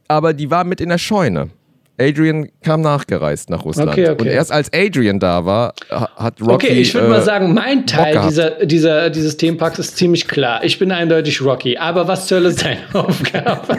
aber 0.09 0.33
die 0.33 0.51
war 0.51 0.65
mit 0.65 0.81
in 0.81 0.89
der 0.89 0.99
Scheune. 0.99 1.51
Adrian 1.99 2.49
kam 2.63 2.83
nachgereist 2.83 3.49
nach 3.49 3.65
Russland. 3.65 3.91
Okay, 3.91 4.11
okay. 4.11 4.21
Und 4.23 4.27
erst 4.29 4.53
als 4.53 4.71
Adrian 4.73 5.19
da 5.19 5.47
war, 5.47 5.73
ha- 5.91 6.11
hat 6.17 6.41
Rocky. 6.43 6.53
Okay, 6.55 6.73
ich 6.81 6.93
würde 6.93 7.07
äh, 7.07 7.11
mal 7.11 7.23
sagen, 7.23 7.55
mein 7.55 7.87
Teil 7.87 8.21
dieser, 8.29 8.67
dieser, 8.67 9.09
dieses 9.09 9.39
Themenparks 9.39 9.79
ist 9.79 9.97
ziemlich 9.97 10.29
klar. 10.29 10.63
Ich 10.63 10.79
bin 10.79 10.93
eindeutig 10.93 11.41
Rocky. 11.43 11.79
Aber 11.79 12.07
was 12.07 12.31
Hölle 12.31 12.51
ist 12.51 12.63
deine 12.63 12.81
Aufgabe? 12.93 13.77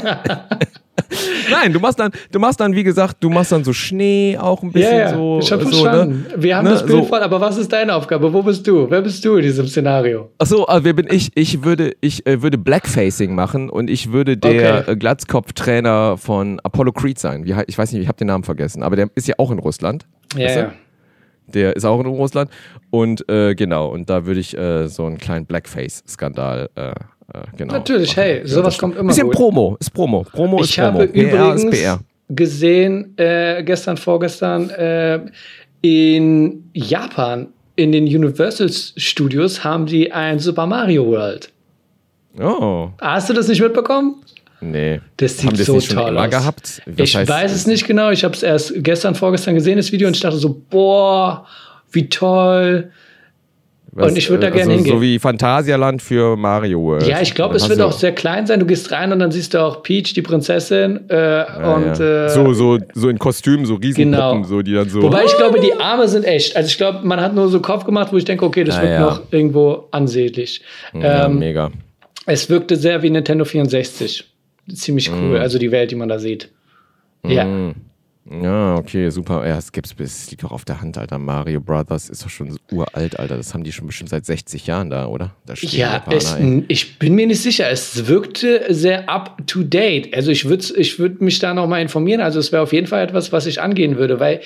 Nein, 1.52 1.74
du 1.74 1.80
machst 1.80 2.00
dann, 2.00 2.12
du 2.32 2.40
machst 2.40 2.60
dann, 2.60 2.76
wie 2.76 2.84
gesagt, 2.84 3.18
du 3.22 3.30
machst 3.30 3.52
dann 3.52 3.64
so 3.64 3.74
Schnee 3.74 4.38
auch 4.38 4.62
ein 4.64 4.72
bisschen 4.72 4.98
ja, 4.98 5.14
so. 5.14 5.40
ich 5.42 5.52
habe 5.52 5.66
so, 5.66 5.70
verstanden. 5.84 6.26
Ne? 6.30 6.44
Wir 6.44 6.58
haben 6.58 6.66
Ne, 6.66 6.72
das 6.72 6.86
Bild 6.86 7.04
so. 7.04 7.06
voll, 7.06 7.20
aber 7.22 7.40
was 7.42 7.58
ist 7.58 7.72
deine 7.72 7.94
Aufgabe? 7.96 8.32
Wo 8.34 8.42
bist 8.44 8.68
du? 8.68 8.90
Wer 8.90 9.02
bist 9.02 9.24
du 9.24 9.36
in 9.38 9.44
diesem 9.44 9.68
Szenario? 9.68 10.32
Achso, 10.38 10.64
also 10.66 10.84
wer 10.84 10.94
bin 10.94 11.08
ich? 11.10 11.32
Ich 11.36 11.64
würde, 11.64 11.94
ich 12.02 12.26
äh, 12.28 12.42
würde 12.42 12.58
Blackfacing 12.58 13.34
machen 13.34 13.70
und 13.70 13.90
ich 13.90 14.12
würde 14.12 14.38
der 14.38 14.80
Okay. 14.84 14.92
äh, 14.92 14.96
Glatzkopf-Trainer 14.96 16.18
von 16.18 16.60
Apollo 16.64 16.92
Creed 16.94 17.20
sein. 17.20 17.46
Wie, 17.46 17.56
ich 17.68 17.78
weiß 17.78 17.92
nicht, 17.94 18.02
ich 18.02 18.08
habe 18.08 18.18
den 18.18 18.28
Namen 18.28 18.44
vergessen, 18.44 18.84
aber 18.84 18.96
der 18.96 19.10
ist 19.16 19.28
ja 19.28 19.36
auch 19.38 19.52
in 19.52 19.60
Russland. 19.60 20.06
Ja, 20.36 20.50
ja. 20.52 20.72
Der 21.48 21.76
ist 21.78 21.86
auch 21.86 22.00
in 22.02 22.08
Russland. 22.08 22.50
Und 22.90 23.28
äh, 23.30 23.56
genau, 23.56 23.88
und 23.88 24.10
da 24.10 24.26
würde 24.26 24.40
ich 24.42 24.58
äh, 24.58 24.88
so 24.90 25.06
einen 25.06 25.18
kleinen 25.18 25.46
Blackface-Skandal, 25.46 26.70
äh, 26.76 26.92
genau. 27.56 27.74
Natürlich, 27.74 28.16
hey, 28.16 28.42
sowas 28.46 28.78
kommt 28.78 28.96
immer 28.98 29.10
Bisschen 29.10 29.28
gut. 29.28 29.36
Promo, 29.36 29.78
ist 29.80 29.92
Promo. 29.94 30.24
Promo 30.24 30.62
ist 30.62 30.70
Ich 30.72 30.78
Promo. 30.78 31.00
habe 31.00 31.08
PR 31.08 31.56
ist 31.56 31.64
übrigens 31.64 32.00
gesehen, 32.30 33.18
äh, 33.18 33.64
gestern, 33.64 33.98
vorgestern, 33.98 34.70
äh, 34.72 35.20
in 35.82 36.70
Japan, 36.74 37.48
in 37.76 37.92
den 37.92 38.06
Universal 38.06 38.70
Studios, 38.70 39.64
haben 39.64 39.88
sie 39.88 40.12
ein 40.12 40.40
Super 40.40 40.66
Mario 40.66 41.06
World. 41.06 41.52
Oh, 42.40 42.90
Hast 43.02 43.30
du 43.30 43.34
das 43.34 43.48
nicht 43.48 43.62
mitbekommen? 43.62 44.16
nee. 44.62 45.00
Das 45.18 45.38
sieht 45.38 45.46
Haben 45.48 45.54
die 45.54 45.58
das 45.60 45.68
so 45.68 45.76
nicht 45.76 45.88
schon 45.92 45.98
toll 45.98 46.18
aus. 46.18 46.30
gehabt? 46.30 46.82
Ich 46.98 47.16
heißt- 47.16 47.28
weiß 47.28 47.52
es 47.54 47.68
nicht 47.68 47.86
genau. 47.88 48.10
Ich 48.12 48.24
habe 48.24 48.34
es 48.34 48.44
erst 48.44 48.74
gestern, 48.78 49.16
vorgestern 49.16 49.54
gesehen, 49.56 49.78
das 49.78 49.92
Video, 49.92 50.08
und 50.08 50.16
ich 50.16 50.22
dachte 50.22 50.38
so, 50.38 50.62
boah, 50.70 51.46
wie 51.92 52.10
toll. 52.10 52.92
Was, 53.98 54.12
und 54.12 54.18
ich 54.18 54.30
würd 54.30 54.44
da 54.44 54.48
äh, 54.48 54.52
gerne 54.52 54.72
also 54.74 54.84
hingehen. 54.84 54.96
So 54.96 55.02
wie 55.02 55.18
Phantasialand 55.18 56.02
für 56.04 56.36
Mario 56.38 56.80
World. 56.82 57.08
Ja, 57.08 57.20
ich 57.20 57.34
glaube, 57.34 57.56
es 57.56 57.68
wird 57.68 57.82
auch 57.82 57.92
sehr 57.92 58.12
klein 58.12 58.46
sein. 58.46 58.60
Du 58.60 58.66
gehst 58.68 58.92
rein 58.92 59.12
und 59.12 59.18
dann 59.20 59.32
siehst 59.32 59.54
du 59.56 59.60
auch 59.62 59.82
Peach, 59.82 60.14
die 60.14 60.22
Prinzessin. 60.22 61.10
Äh, 61.10 61.16
Ja, 61.16 61.76
und, 61.76 61.98
ja. 61.98 62.26
Äh, 62.26 62.30
so, 62.30 62.54
so, 62.54 62.78
so 62.94 63.10
in 63.10 63.18
Kostümen, 63.18 63.66
so 63.66 63.74
Riesenpuppen, 63.76 64.12
Genau. 64.12 64.44
so, 64.44 64.62
die 64.62 64.74
dann 64.74 64.88
so. 64.88 65.02
Wobei 65.02 65.24
ich 65.26 65.36
glaube, 65.36 65.60
die 65.60 65.74
Arme 65.80 66.08
sind 66.08 66.26
echt. 66.26 66.56
Also 66.56 66.68
ich 66.68 66.78
glaube, 66.78 67.00
man 67.08 67.20
hat 67.20 67.34
nur 67.34 67.48
so 67.50 67.60
Kopf 67.60 67.86
gemacht, 67.86 68.14
wo 68.14 68.18
ich 68.18 68.26
denke, 68.26 68.46
okay, 68.46 68.64
das 68.64 68.76
Ja, 68.76 68.82
wird 68.84 68.92
ja. 68.94 69.00
noch 69.02 69.22
irgendwo 69.32 69.86
ansehnlich. 69.92 70.62
ja, 70.94 71.26
ähm, 71.26 71.40
mega. 71.40 71.72
es 72.28 72.50
wirkte 72.50 72.76
sehr 72.76 73.02
wie 73.02 73.10
Nintendo 73.10 73.46
64. 73.46 74.26
Ziemlich 74.74 75.10
cool, 75.12 75.40
Mm. 75.40 75.42
also 75.42 75.58
die 75.58 75.72
Welt, 75.72 75.90
die 75.92 75.96
man 75.96 76.10
da 76.10 76.20
sieht. 76.20 76.50
Ja. 77.26 77.46
Ja, 78.30 78.76
okay, 78.76 79.10
super. 79.10 79.48
Ja, 79.48 79.58
es 79.58 79.72
gibt's 79.72 79.94
bis, 79.94 80.24
es 80.24 80.32
liegt 80.32 80.44
doch 80.44 80.52
auf 80.52 80.66
der 80.66 80.82
Hand, 80.82 80.98
Alter. 80.98 81.18
Mario 81.18 81.62
Brothers 81.62 82.10
ist 82.10 82.26
doch 82.26 82.30
schon 82.30 82.58
uralt, 82.72 83.18
Alter. 83.18 83.38
Das 83.38 83.54
haben 83.54 83.64
die 83.64 83.72
schon 83.72 83.88
bestimmt 83.88 84.10
seit 84.10 84.26
60 84.26 84.68
Jahren 84.68 84.90
da, 84.90 85.08
oder? 85.08 85.36
Da 85.46 85.54
Ja, 85.58 86.04
es, 86.10 86.36
ich 86.68 87.00
bin 87.00 87.16
mir 87.16 87.28
nicht 87.28 87.42
sicher. 87.42 87.70
Es 87.70 88.08
wirkte 88.08 88.66
sehr 88.70 89.10
up 89.10 89.48
to 89.48 89.64
date. 89.64 90.14
Also 90.14 90.32
ich 90.32 90.46
würde 90.46 90.66
ich 90.76 91.00
würd 91.00 91.22
mich 91.22 91.40
da 91.40 91.54
noch 91.54 91.68
mal 91.68 91.82
informieren. 91.82 92.20
Also 92.20 92.40
es 92.40 92.52
wäre 92.52 92.64
auf 92.64 92.74
jeden 92.74 92.88
Fall 92.88 93.04
etwas, 93.04 93.32
was 93.32 93.46
ich 93.46 93.62
angehen 93.62 93.98
würde, 93.98 94.20
weil 94.20 94.42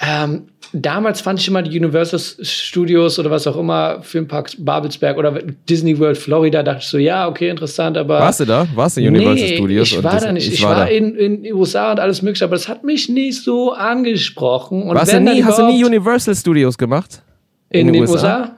ähm, 0.00 0.48
damals 0.72 1.20
fand 1.20 1.40
ich 1.40 1.48
immer 1.48 1.62
die 1.62 1.78
Universal 1.78 2.20
Studios 2.44 3.18
oder 3.18 3.30
was 3.30 3.46
auch 3.46 3.56
immer, 3.56 4.02
Filmpark 4.02 4.52
Babelsberg 4.58 5.16
oder 5.16 5.40
Disney 5.68 5.98
World 5.98 6.18
Florida, 6.18 6.62
dachte 6.62 6.80
ich 6.80 6.88
so, 6.88 6.98
ja, 6.98 7.28
okay, 7.28 7.48
interessant, 7.48 7.96
aber. 7.96 8.20
Warst 8.20 8.40
du 8.40 8.44
da? 8.44 8.66
Warst 8.74 8.96
du 8.96 9.00
in 9.00 9.08
Universal 9.08 9.48
nee, 9.48 9.56
Studios? 9.56 9.92
Ich 9.92 10.02
war 10.02 10.20
da 10.20 10.32
nicht. 10.32 10.48
Ich, 10.48 10.54
ich 10.54 10.62
war, 10.62 10.76
da. 10.76 10.84
in, 10.84 11.14
in 11.14 11.42
den 11.42 11.54
USA 11.54 11.92
und 11.92 12.00
alles 12.00 12.22
mögliche, 12.22 12.44
aber 12.44 12.56
das 12.56 12.68
hat 12.68 12.84
mich 12.84 13.08
nicht 13.08 13.42
so 13.42 13.72
angesprochen. 13.72 14.82
Und 14.82 14.94
Warst 14.94 15.12
du 15.12 15.20
nie, 15.20 15.42
hast 15.42 15.58
du 15.58 15.66
nie 15.66 15.84
Universal 15.84 16.34
Studios 16.34 16.76
gemacht? 16.76 17.22
in, 17.70 17.80
in 17.80 17.86
den 17.88 17.92
den 17.94 18.02
USA? 18.02 18.40
USA? 18.40 18.56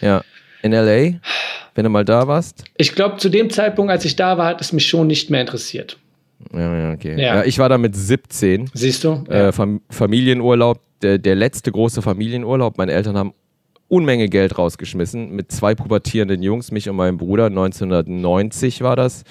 Ja. 0.00 0.22
In 0.62 0.72
L.A.? 0.72 1.18
Wenn 1.74 1.84
du 1.84 1.90
mal 1.90 2.04
da 2.04 2.26
warst? 2.26 2.64
Ich 2.76 2.94
glaube, 2.94 3.16
zu 3.18 3.28
dem 3.28 3.48
Zeitpunkt, 3.50 3.90
als 3.90 4.04
ich 4.04 4.16
da 4.16 4.36
war, 4.36 4.46
hat 4.46 4.60
es 4.60 4.72
mich 4.72 4.86
schon 4.86 5.06
nicht 5.06 5.30
mehr 5.30 5.40
interessiert. 5.40 5.96
Ja, 6.52 6.76
ja, 6.76 6.92
okay. 6.92 7.12
Ja. 7.20 7.36
Ja. 7.36 7.44
ich 7.44 7.58
war 7.58 7.68
da 7.68 7.78
mit 7.78 7.94
17. 7.94 8.70
Siehst 8.74 9.04
du? 9.04 9.24
Äh, 9.28 9.52
Fam 9.52 9.80
Familienurlaub, 9.90 10.80
der, 11.02 11.18
der 11.18 11.34
letzte 11.34 11.70
große 11.72 12.02
Familienurlaub. 12.02 12.78
Meine 12.78 12.92
Eltern 12.92 13.16
haben 13.16 13.32
Unmenge 13.88 14.28
Geld 14.28 14.56
rausgeschmissen 14.56 15.32
mit 15.32 15.50
zwei 15.50 15.74
pubertierenden 15.74 16.42
Jungs, 16.42 16.70
mich 16.70 16.88
und 16.88 16.96
meinem 16.96 17.18
Bruder. 17.18 17.46
1990 17.46 18.82
war 18.82 18.96
das. 18.96 19.24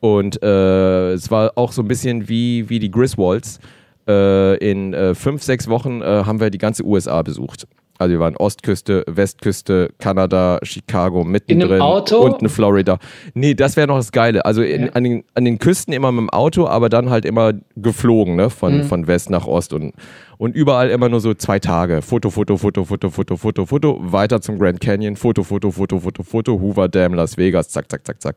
Und 0.00 0.40
äh, 0.42 1.12
es 1.12 1.30
war 1.30 1.52
auch 1.56 1.72
so 1.72 1.82
ein 1.82 1.88
bisschen 1.88 2.28
wie, 2.28 2.68
wie 2.68 2.78
die 2.78 2.90
Griswolds. 2.90 3.58
Äh, 4.06 4.56
in 4.58 4.94
äh, 4.94 5.14
fünf, 5.14 5.42
sechs 5.42 5.68
Wochen 5.68 6.00
äh, 6.00 6.04
haben 6.04 6.40
wir 6.40 6.50
die 6.50 6.58
ganze 6.58 6.84
USA 6.84 7.22
besucht. 7.22 7.66
Also 8.00 8.12
wir 8.12 8.20
waren 8.20 8.36
Ostküste, 8.36 9.04
Westküste, 9.08 9.90
Kanada, 9.98 10.60
Chicago, 10.62 11.24
mittendrin, 11.24 11.80
Auto? 11.80 12.18
unten 12.18 12.48
Florida. 12.48 12.98
Nee, 13.34 13.54
das 13.54 13.76
wäre 13.76 13.88
noch 13.88 13.96
das 13.96 14.12
Geile. 14.12 14.44
Also 14.44 14.62
in, 14.62 14.86
Ja. 14.86 14.92
an, 14.92 15.02
den, 15.04 15.24
an 15.34 15.44
den 15.44 15.58
Küsten 15.58 15.92
immer 15.92 16.12
mit 16.12 16.20
dem 16.20 16.30
Auto, 16.30 16.68
aber 16.68 16.88
dann 16.88 17.10
halt 17.10 17.24
immer 17.24 17.54
geflogen, 17.74 18.36
ne? 18.36 18.50
Von, 18.50 18.78
Mhm. 18.78 18.82
von 18.84 19.06
West 19.08 19.30
nach 19.30 19.46
Ost 19.46 19.72
und, 19.72 19.94
und 20.38 20.54
überall 20.54 20.90
immer 20.90 21.08
nur 21.08 21.20
so 21.20 21.34
zwei 21.34 21.58
Tage. 21.58 22.00
Foto, 22.00 22.30
Foto, 22.30 22.56
Foto, 22.56 22.84
Foto, 22.84 23.10
Foto, 23.10 23.36
Foto, 23.36 23.66
Foto, 23.66 23.98
weiter 24.00 24.40
zum 24.40 24.58
Grand 24.60 24.80
Canyon, 24.80 25.16
Foto, 25.16 25.42
Foto, 25.42 25.72
Foto, 25.72 25.98
Foto, 25.98 26.22
Foto, 26.22 26.60
Hoover 26.60 26.88
Dam, 26.88 27.14
Las 27.14 27.36
Vegas, 27.36 27.68
zack, 27.70 27.90
zack, 27.90 28.06
zack, 28.06 28.22
zack. 28.22 28.36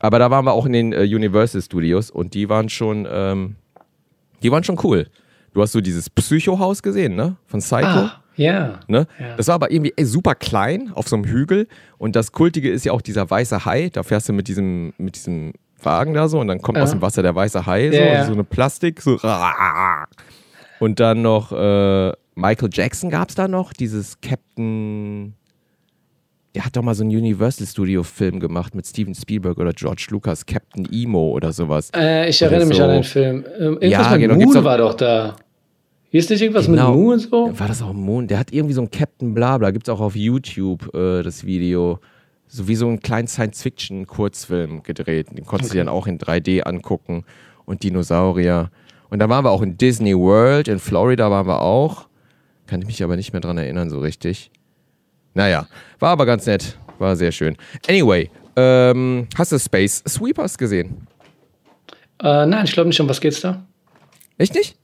Aber 0.00 0.18
da 0.18 0.30
waren 0.30 0.44
wir 0.44 0.52
auch 0.52 0.66
in 0.66 0.72
den 0.74 0.92
äh, 0.92 1.00
Universal 1.04 1.62
Studios 1.62 2.10
und 2.10 2.34
die 2.34 2.48
waren 2.50 2.68
schon, 2.68 3.08
ähm, 3.10 3.56
die 4.42 4.52
waren 4.52 4.62
schon 4.64 4.78
cool. 4.84 5.06
Du 5.54 5.62
hast 5.62 5.72
so 5.72 5.80
dieses 5.80 6.10
Psycho-Haus 6.10 6.82
gesehen, 6.82 7.16
ne? 7.16 7.36
Von 7.46 7.60
Psycho. 7.60 7.86
Ah, 7.86 8.22
ja. 8.38 8.80
Ne? 8.88 9.06
Ja. 9.20 9.36
Das 9.36 9.48
war 9.48 9.56
aber 9.56 9.70
irgendwie 9.70 9.92
ey, 9.96 10.04
super 10.06 10.34
klein 10.34 10.90
auf 10.94 11.06
so 11.08 11.16
einem 11.16 11.26
Hügel. 11.26 11.68
Und 11.98 12.16
das 12.16 12.32
Kultige 12.32 12.70
ist 12.70 12.84
ja 12.86 12.92
auch 12.92 13.02
dieser 13.02 13.28
weiße 13.30 13.66
Hai. 13.66 13.90
Da 13.92 14.02
fährst 14.02 14.28
du 14.30 14.32
mit 14.32 14.48
diesem, 14.48 14.94
mit 14.96 15.16
diesem 15.16 15.52
Wagen 15.82 16.14
da 16.14 16.26
so 16.28 16.40
und 16.40 16.48
dann 16.48 16.62
kommt 16.62 16.78
Ja. 16.78 16.84
aus 16.84 16.90
dem 16.92 17.02
Wasser 17.02 17.22
der 17.22 17.34
weiße 17.34 17.66
Hai, 17.66 17.90
so, 17.90 17.96
Ja, 17.98 18.24
so 18.24 18.32
eine 18.32 18.44
Plastik, 18.44 19.02
so. 19.02 19.18
Und 20.80 21.00
dann 21.00 21.22
noch 21.22 21.50
äh, 21.52 22.12
Michael 22.36 22.70
Jackson 22.72 23.10
gab 23.10 23.28
es 23.30 23.34
da 23.34 23.48
noch, 23.48 23.72
dieses 23.72 24.20
Captain. 24.20 25.34
Der 26.54 26.64
hat 26.64 26.76
doch 26.76 26.82
mal 26.82 26.94
so 26.94 27.02
einen 27.04 27.10
Universal 27.14 27.66
Studio 27.66 28.02
Film 28.02 28.40
gemacht 28.40 28.74
mit 28.74 28.86
Steven 28.86 29.14
Spielberg 29.14 29.58
oder 29.58 29.72
George 29.72 30.06
Lucas, 30.10 30.46
Captain 30.46 30.88
Emo 30.90 31.30
oder 31.30 31.52
sowas. 31.52 31.90
Äh, 31.94 32.28
ich 32.30 32.40
erinnere 32.40 32.66
mich 32.66 32.76
so. 32.78 32.84
an 32.84 32.90
den 32.90 33.04
Film. 33.04 33.44
Ähm, 33.58 33.78
irgendwas 33.80 33.90
Ja, 33.90 34.10
mit 34.12 34.20
genau, 34.20 34.34
Moon 34.36 34.54
doch- 34.54 34.64
war 34.64 34.78
doch 34.78 34.94
da. 34.94 35.36
Hier 36.10 36.20
ist 36.20 36.30
nicht 36.30 36.40
irgendwas 36.40 36.66
Genau. 36.66 36.90
mit 36.92 36.96
Moon 37.00 37.12
und 37.14 37.18
so? 37.20 37.58
War 37.58 37.68
das 37.68 37.82
auch 37.82 37.90
im 37.90 38.00
Mond? 38.00 38.30
Der 38.30 38.38
hat 38.38 38.52
irgendwie 38.52 38.74
so 38.74 38.80
ein 38.82 38.90
Captain 38.90 39.34
Blabla, 39.34 39.70
gibt 39.70 39.88
es 39.88 39.94
auch 39.94 40.00
auf 40.00 40.16
YouTube 40.16 40.94
äh, 40.94 41.22
das 41.22 41.44
Video. 41.44 42.00
so 42.50 42.66
wie 42.66 42.76
so 42.76 42.86
einen 42.88 43.00
kleinen 43.00 43.28
Science-Fiction-Kurzfilm 43.28 44.82
gedreht. 44.82 45.28
Den 45.36 45.44
konntest 45.44 45.74
du 45.74 45.76
dann 45.78 45.88
auch 45.88 46.06
in 46.06 46.18
3D 46.18 46.62
angucken 46.62 47.24
und 47.66 47.82
Dinosaurier. 47.82 48.70
Und 49.10 49.18
da 49.18 49.28
waren 49.28 49.44
wir 49.44 49.50
auch 49.50 49.60
in 49.60 49.76
Disney 49.76 50.16
World, 50.16 50.66
in 50.68 50.78
Florida 50.78 51.30
waren 51.30 51.46
wir 51.46 51.60
auch. 51.60 52.08
Kann 52.66 52.80
ich 52.80 52.86
mich 52.86 53.02
aber 53.02 53.16
nicht 53.16 53.32
mehr 53.34 53.40
dran 53.42 53.58
erinnern, 53.58 53.90
so 53.90 54.00
richtig. 54.00 54.50
Naja, 55.34 55.66
war 55.98 56.10
aber 56.10 56.24
ganz 56.24 56.46
nett. 56.46 56.78
War 56.98 57.16
sehr 57.16 57.32
schön. 57.32 57.54
Anyway, 57.86 58.30
ähm, 58.56 59.26
hast 59.36 59.52
du 59.52 59.58
Space 59.58 60.02
Sweepers 60.08 60.56
gesehen? 60.56 61.06
Äh, 62.22 62.46
nein, 62.46 62.64
ich 62.64 62.72
glaube 62.72 62.88
nicht. 62.88 62.98
Um 63.00 63.08
was 63.10 63.20
geht's 63.20 63.40
da? 63.42 63.62
Echt 64.38 64.54
nicht? 64.54 64.76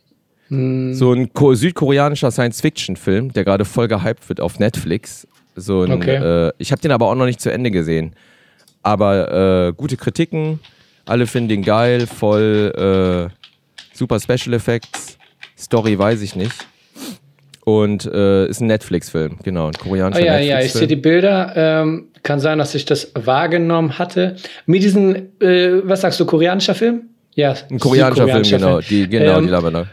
Hm. 0.54 0.94
So 0.94 1.12
ein 1.12 1.32
ko- 1.32 1.54
südkoreanischer 1.54 2.30
Science-Fiction-Film, 2.30 3.32
der 3.32 3.44
gerade 3.44 3.64
voll 3.64 3.88
gehypt 3.88 4.28
wird 4.28 4.40
auf 4.40 4.58
Netflix. 4.58 5.26
So 5.56 5.82
ein, 5.82 5.92
Okay. 5.92 6.16
äh, 6.48 6.52
ich 6.58 6.72
habe 6.72 6.80
den 6.82 6.90
aber 6.90 7.06
auch 7.06 7.14
noch 7.14 7.26
nicht 7.26 7.40
zu 7.40 7.50
Ende 7.52 7.70
gesehen. 7.70 8.14
Aber 8.82 9.68
äh, 9.68 9.72
gute 9.72 9.96
Kritiken, 9.96 10.60
alle 11.06 11.26
finden 11.26 11.48
den 11.48 11.62
geil, 11.62 12.06
voll 12.06 13.30
äh, 13.30 13.96
super 13.96 14.18
Special 14.20 14.54
Effects. 14.54 15.18
Story 15.56 15.98
weiß 15.98 16.20
ich 16.22 16.34
nicht. 16.36 16.52
Und 17.64 18.04
äh, 18.04 18.46
ist 18.46 18.60
ein 18.60 18.66
Netflix-Film, 18.66 19.38
genau, 19.42 19.68
ein 19.68 19.72
Oh 19.80 19.84
koreanischer 19.88 20.22
ja, 20.24 20.34
ja, 20.38 20.38
ich 20.60 20.72
sehe 20.72 20.82
Netflix-Film. 20.82 20.88
die 20.88 20.96
Bilder. 20.96 21.52
Ähm, 21.56 22.04
kann 22.22 22.38
sein, 22.40 22.58
dass 22.58 22.74
ich 22.74 22.84
das 22.84 23.10
wahrgenommen 23.14 23.98
hatte. 23.98 24.36
Mit 24.66 24.82
diesen, 24.82 25.40
äh, 25.40 25.80
was 25.84 26.02
sagst 26.02 26.20
du, 26.20 26.26
koreanischer 26.26 26.74
Film? 26.74 27.02
Ja, 27.34 27.54
ein 27.70 27.78
koreanischer 27.78 28.26
Film, 28.28 28.44
südkoreanischer 28.44 28.58
genau. 28.58 28.80
Die, 28.80 29.08
genau, 29.08 29.38
Ähm, 29.38 29.44
die 29.44 29.50
labern 29.50 29.74
da. 29.74 29.86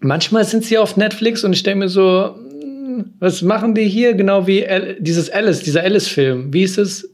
Manchmal 0.00 0.44
sind 0.44 0.64
sie 0.64 0.78
auf 0.78 0.96
Netflix 0.96 1.44
und 1.44 1.52
ich 1.52 1.62
denke 1.62 1.80
mir 1.84 1.88
so, 1.88 2.34
hm, 2.36 3.12
was 3.18 3.42
machen 3.42 3.74
die 3.74 3.84
hier? 3.88 4.14
Genau 4.14 4.46
wie 4.46 4.66
Al 4.66 4.96
dieses 4.98 5.30
Alice, 5.30 5.60
dieser 5.60 5.82
Alice-Film. 5.82 6.52
Wie 6.52 6.62
ist 6.62 6.78
es? 6.78 7.08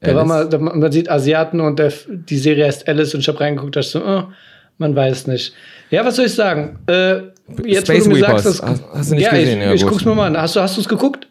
Da 0.00 0.14
war 0.14 0.26
mal, 0.26 0.46
da, 0.48 0.58
man 0.58 0.92
sieht 0.92 1.10
Asiaten 1.10 1.60
und 1.60 1.78
der, 1.78 1.90
die 2.08 2.36
Serie 2.36 2.66
heißt 2.66 2.86
Alice 2.88 3.14
und 3.14 3.20
ich 3.20 3.28
habe 3.28 3.40
reingeguckt, 3.40 3.74
dachte 3.76 3.88
so, 3.88 4.04
oh, 4.04 4.24
man 4.76 4.94
weiß 4.94 5.28
nicht. 5.28 5.54
Ja, 5.90 6.04
was 6.04 6.16
soll 6.16 6.26
ich 6.26 6.34
sagen? 6.34 6.78
Äh, 6.86 7.20
jetzt, 7.64 7.86
Space 7.86 8.04
wo 8.04 8.10
du 8.10 8.16
mir 8.16 8.22
Weepers. 8.22 8.42
sagst, 8.44 8.60
das, 8.60 8.62
Hast- 8.68 8.84
hast 8.92 9.10
du 9.10 9.14
nicht 9.14 9.24
ja, 9.24 9.30
gesehen? 9.30 9.60
Ich, 9.60 9.66
Ja, 9.66 9.72
ich 9.72 9.86
guck's 9.86 10.04
mir 10.04 10.14
mal 10.14 10.26
an. 10.26 10.36
Hast 10.36 10.56
du 10.56 10.60
hast 10.60 10.76
du's 10.76 10.88
geguckt? 10.88 11.26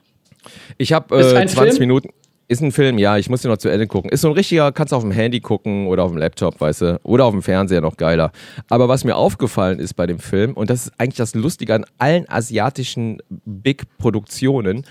Ich 0.79 0.91
habe 0.91 1.15
äh, 1.15 1.35
ein 1.37 1.47
20 1.47 1.73
Film? 1.77 1.79
Minuten. 1.81 2.09
Ist 2.53 2.61
ein 2.61 2.71
Film, 2.71 2.99
ja, 2.99 3.17
ich 3.17 3.31
muss 3.31 3.41
den 3.41 3.49
noch 3.49 3.57
zu 3.57 3.67
Ende 3.67 3.87
gucken. 3.87 4.11
Ist 4.11 4.21
so 4.21 4.27
ein 4.27 4.35
richtiger, 4.35 4.71
kannst 4.71 4.93
auf 4.93 5.01
dem 5.01 5.09
Handy 5.09 5.39
gucken 5.39 5.87
oder 5.87 6.03
auf 6.03 6.11
dem 6.11 6.19
Laptop, 6.19 6.61
weißt 6.61 6.81
du, 6.81 6.99
oder 7.01 7.25
auf 7.25 7.31
dem 7.31 7.41
Fernseher 7.41 7.81
noch 7.81 7.97
geiler. 7.97 8.31
Aber 8.69 8.87
was 8.87 9.03
mir 9.03 9.15
aufgefallen 9.15 9.79
ist 9.79 9.95
bei 9.95 10.05
dem 10.05 10.19
Film, 10.19 10.53
und 10.53 10.69
das 10.69 10.85
ist 10.85 10.93
eigentlich 10.99 11.15
das 11.15 11.33
Lustige 11.33 11.73
an 11.73 11.83
allen 11.97 12.29
asiatischen 12.29 13.23
Big-Produktionen, 13.45 14.85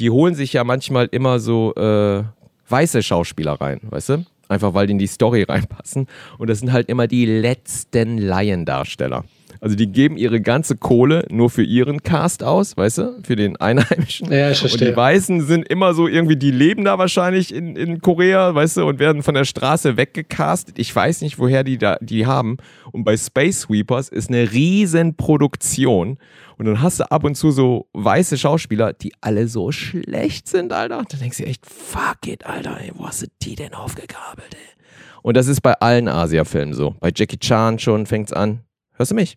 die 0.00 0.10
holen 0.10 0.34
sich 0.34 0.52
ja 0.52 0.64
manchmal 0.64 1.06
immer 1.12 1.38
so 1.38 1.72
äh, 1.76 2.24
weiße 2.68 3.04
Schauspieler 3.04 3.52
rein, 3.52 3.78
weißt 3.84 4.08
du? 4.08 4.26
Einfach 4.48 4.74
weil 4.74 4.88
die 4.88 4.94
in 4.94 4.98
die 4.98 5.06
Story 5.06 5.42
reinpassen. 5.48 6.08
Und 6.38 6.50
das 6.50 6.58
sind 6.58 6.72
halt 6.72 6.88
immer 6.88 7.06
die 7.06 7.24
letzten 7.24 8.18
Laiendarsteller. 8.18 9.22
Also 9.66 9.74
die 9.74 9.90
geben 9.90 10.16
ihre 10.16 10.40
ganze 10.40 10.76
Kohle 10.76 11.26
nur 11.28 11.50
für 11.50 11.64
ihren 11.64 12.04
Cast 12.04 12.44
aus, 12.44 12.76
weißt 12.76 12.98
du, 12.98 13.20
für 13.24 13.34
den 13.34 13.56
Einheimischen. 13.56 14.30
Ja, 14.30 14.52
ich 14.52 14.62
Und 14.62 14.68
verstehe. 14.68 14.90
die 14.90 14.96
Weißen 14.96 15.40
sind 15.40 15.66
immer 15.66 15.92
so 15.92 16.06
irgendwie, 16.06 16.36
die 16.36 16.52
leben 16.52 16.84
da 16.84 16.98
wahrscheinlich 16.98 17.52
in, 17.52 17.74
in 17.74 18.00
Korea, 18.00 18.54
weißt 18.54 18.76
du, 18.76 18.86
und 18.86 19.00
werden 19.00 19.24
von 19.24 19.34
der 19.34 19.44
Straße 19.44 19.96
weggecastet. 19.96 20.78
Ich 20.78 20.94
weiß 20.94 21.20
nicht, 21.22 21.40
woher 21.40 21.64
die 21.64 21.78
da, 21.78 21.96
die 22.00 22.26
haben. 22.26 22.58
Und 22.92 23.02
bei 23.02 23.16
Space 23.16 23.62
Sweepers 23.62 24.08
ist 24.08 24.28
eine 24.30 24.52
riesen 24.52 25.16
Produktion. 25.16 26.18
Und 26.58 26.66
dann 26.66 26.80
hast 26.80 27.00
du 27.00 27.10
ab 27.10 27.24
und 27.24 27.34
zu 27.34 27.50
so 27.50 27.88
weiße 27.92 28.38
Schauspieler, 28.38 28.92
die 28.92 29.14
alle 29.20 29.48
so 29.48 29.72
schlecht 29.72 30.46
sind, 30.46 30.72
Alter. 30.72 31.02
Da 31.08 31.16
denkst 31.18 31.38
du 31.38 31.44
echt, 31.44 31.66
fuck 31.66 32.28
it, 32.28 32.46
Alter, 32.46 32.78
ey, 32.80 32.92
wo 32.94 33.08
hast 33.08 33.22
du 33.22 33.26
die 33.42 33.56
denn 33.56 33.74
aufgegabelt, 33.74 34.54
ey? 34.54 34.84
Und 35.22 35.36
das 35.36 35.48
ist 35.48 35.60
bei 35.60 35.72
allen 35.72 36.06
Asia-Filmen 36.06 36.72
so. 36.72 36.94
Bei 37.00 37.10
Jackie 37.12 37.38
Chan 37.40 37.80
schon 37.80 38.06
fängt's 38.06 38.32
an. 38.32 38.60
Hörst 38.98 39.10
du 39.10 39.14
mich? 39.14 39.36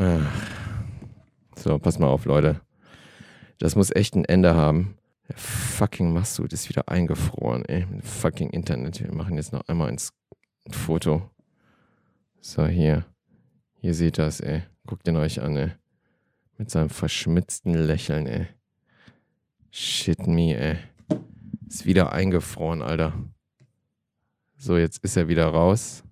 Ach. 0.00 0.48
So, 1.56 1.76
pass 1.78 1.98
mal 1.98 2.06
auf, 2.06 2.24
Leute. 2.24 2.60
Das 3.58 3.74
muss 3.74 3.90
echt 3.90 4.14
ein 4.14 4.24
Ende 4.24 4.54
haben. 4.54 4.96
Der 5.28 5.36
fucking 5.36 6.12
Massoud 6.12 6.52
ist 6.52 6.68
wieder 6.68 6.88
eingefroren, 6.88 7.64
ey. 7.64 7.84
Fucking 8.02 8.50
Internet. 8.50 9.02
Wir 9.02 9.12
machen 9.12 9.34
jetzt 9.34 9.52
noch 9.52 9.66
einmal 9.66 9.88
ins 9.88 10.12
Foto. 10.70 11.28
So, 12.40 12.66
hier. 12.66 13.06
Hier 13.80 13.92
seht 13.92 14.18
das, 14.18 14.40
ey. 14.40 14.62
Guckt 14.86 15.06
den 15.06 15.16
euch 15.16 15.42
an, 15.42 15.56
ey. 15.56 15.72
Mit 16.58 16.70
seinem 16.70 16.90
verschmitzten 16.90 17.74
Lächeln, 17.74 18.26
ey. 18.26 18.46
Shit 19.72 20.28
me, 20.28 20.56
ey. 20.56 20.76
Ist 21.66 21.86
wieder 21.86 22.12
eingefroren, 22.12 22.82
Alter. 22.82 23.14
So, 24.56 24.76
jetzt 24.78 24.98
ist 24.98 25.16
er 25.16 25.26
wieder 25.26 25.48
raus. 25.48 26.04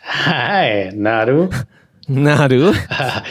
Hi, 0.00 0.92
na 0.94 1.26
du? 1.26 1.50
Na, 2.08 2.48
du? 2.48 2.72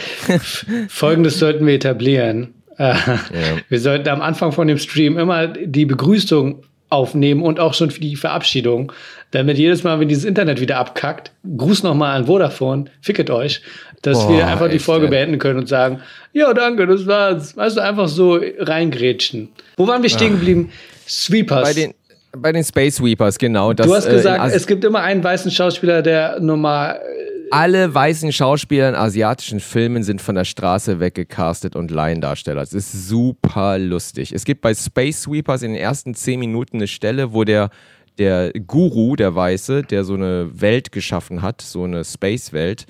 Folgendes 0.88 1.38
sollten 1.38 1.66
wir 1.66 1.74
etablieren. 1.74 2.54
Äh, 2.78 2.94
Ja. 3.08 3.58
Wir 3.68 3.80
sollten 3.80 4.08
am 4.08 4.22
Anfang 4.22 4.52
von 4.52 4.68
dem 4.68 4.78
Stream 4.78 5.18
immer 5.18 5.48
die 5.48 5.84
Begrüßung 5.84 6.62
aufnehmen 6.90 7.42
und 7.42 7.60
auch 7.60 7.74
schon 7.74 7.90
für 7.90 8.00
die 8.00 8.16
Verabschiedung, 8.16 8.92
damit 9.32 9.58
jedes 9.58 9.84
Mal, 9.84 10.00
wenn 10.00 10.08
dieses 10.08 10.24
Internet 10.24 10.60
wieder 10.60 10.78
abkackt, 10.78 11.32
Gruß 11.56 11.82
nochmal 11.82 12.16
an 12.16 12.26
Vodafone, 12.26 12.86
ficket 13.02 13.28
euch, 13.30 13.60
dass 14.00 14.26
Boah, 14.26 14.32
wir 14.36 14.46
einfach 14.46 14.70
die 14.70 14.78
Folge 14.78 15.04
ey. 15.06 15.10
beenden 15.10 15.38
können 15.38 15.58
und 15.58 15.68
sagen, 15.68 16.00
ja, 16.32 16.54
danke, 16.54 16.86
das 16.86 17.06
war's. 17.06 17.54
Weißt 17.56 17.76
du, 17.76 17.82
einfach 17.82 18.08
so 18.08 18.40
reingrätschen. 18.60 19.48
Wo 19.76 19.86
waren 19.86 20.02
wir 20.02 20.08
stehen 20.08 20.32
geblieben? 20.32 20.70
Sweepers. 21.06 21.62
Bei 21.62 21.72
den, 21.74 21.94
bei 22.36 22.52
den 22.52 22.64
Space 22.64 22.96
Sweepers, 22.96 23.36
genau. 23.38 23.72
Das, 23.74 23.86
du 23.86 23.94
hast 23.94 24.06
äh, 24.06 24.12
gesagt, 24.12 24.40
Asi- 24.40 24.56
es 24.56 24.66
gibt 24.66 24.84
immer 24.84 25.00
einen 25.00 25.22
weißen 25.22 25.50
Schauspieler, 25.50 26.00
der 26.00 26.38
normal 26.40 27.00
alle 27.50 27.94
weißen 27.94 28.32
Schauspieler 28.32 28.88
in 28.88 28.94
asiatischen 28.94 29.60
Filmen 29.60 30.02
sind 30.02 30.20
von 30.20 30.34
der 30.34 30.44
Straße 30.44 31.00
weggecastet 31.00 31.76
und 31.76 31.90
Laiendarsteller. 31.90 32.62
Es 32.62 32.72
ist 32.72 33.08
super 33.08 33.78
lustig. 33.78 34.32
Es 34.32 34.44
gibt 34.44 34.60
bei 34.60 34.74
Space 34.74 35.22
Sweepers 35.22 35.62
in 35.62 35.72
den 35.72 35.80
ersten 35.80 36.14
zehn 36.14 36.40
Minuten 36.40 36.76
eine 36.76 36.86
Stelle, 36.86 37.32
wo 37.32 37.44
der, 37.44 37.70
der 38.18 38.52
Guru, 38.52 39.16
der 39.16 39.34
Weiße, 39.34 39.82
der 39.82 40.04
so 40.04 40.14
eine 40.14 40.60
Welt 40.60 40.92
geschaffen 40.92 41.42
hat, 41.42 41.62
so 41.62 41.84
eine 41.84 42.04
Space-Welt, 42.04 42.86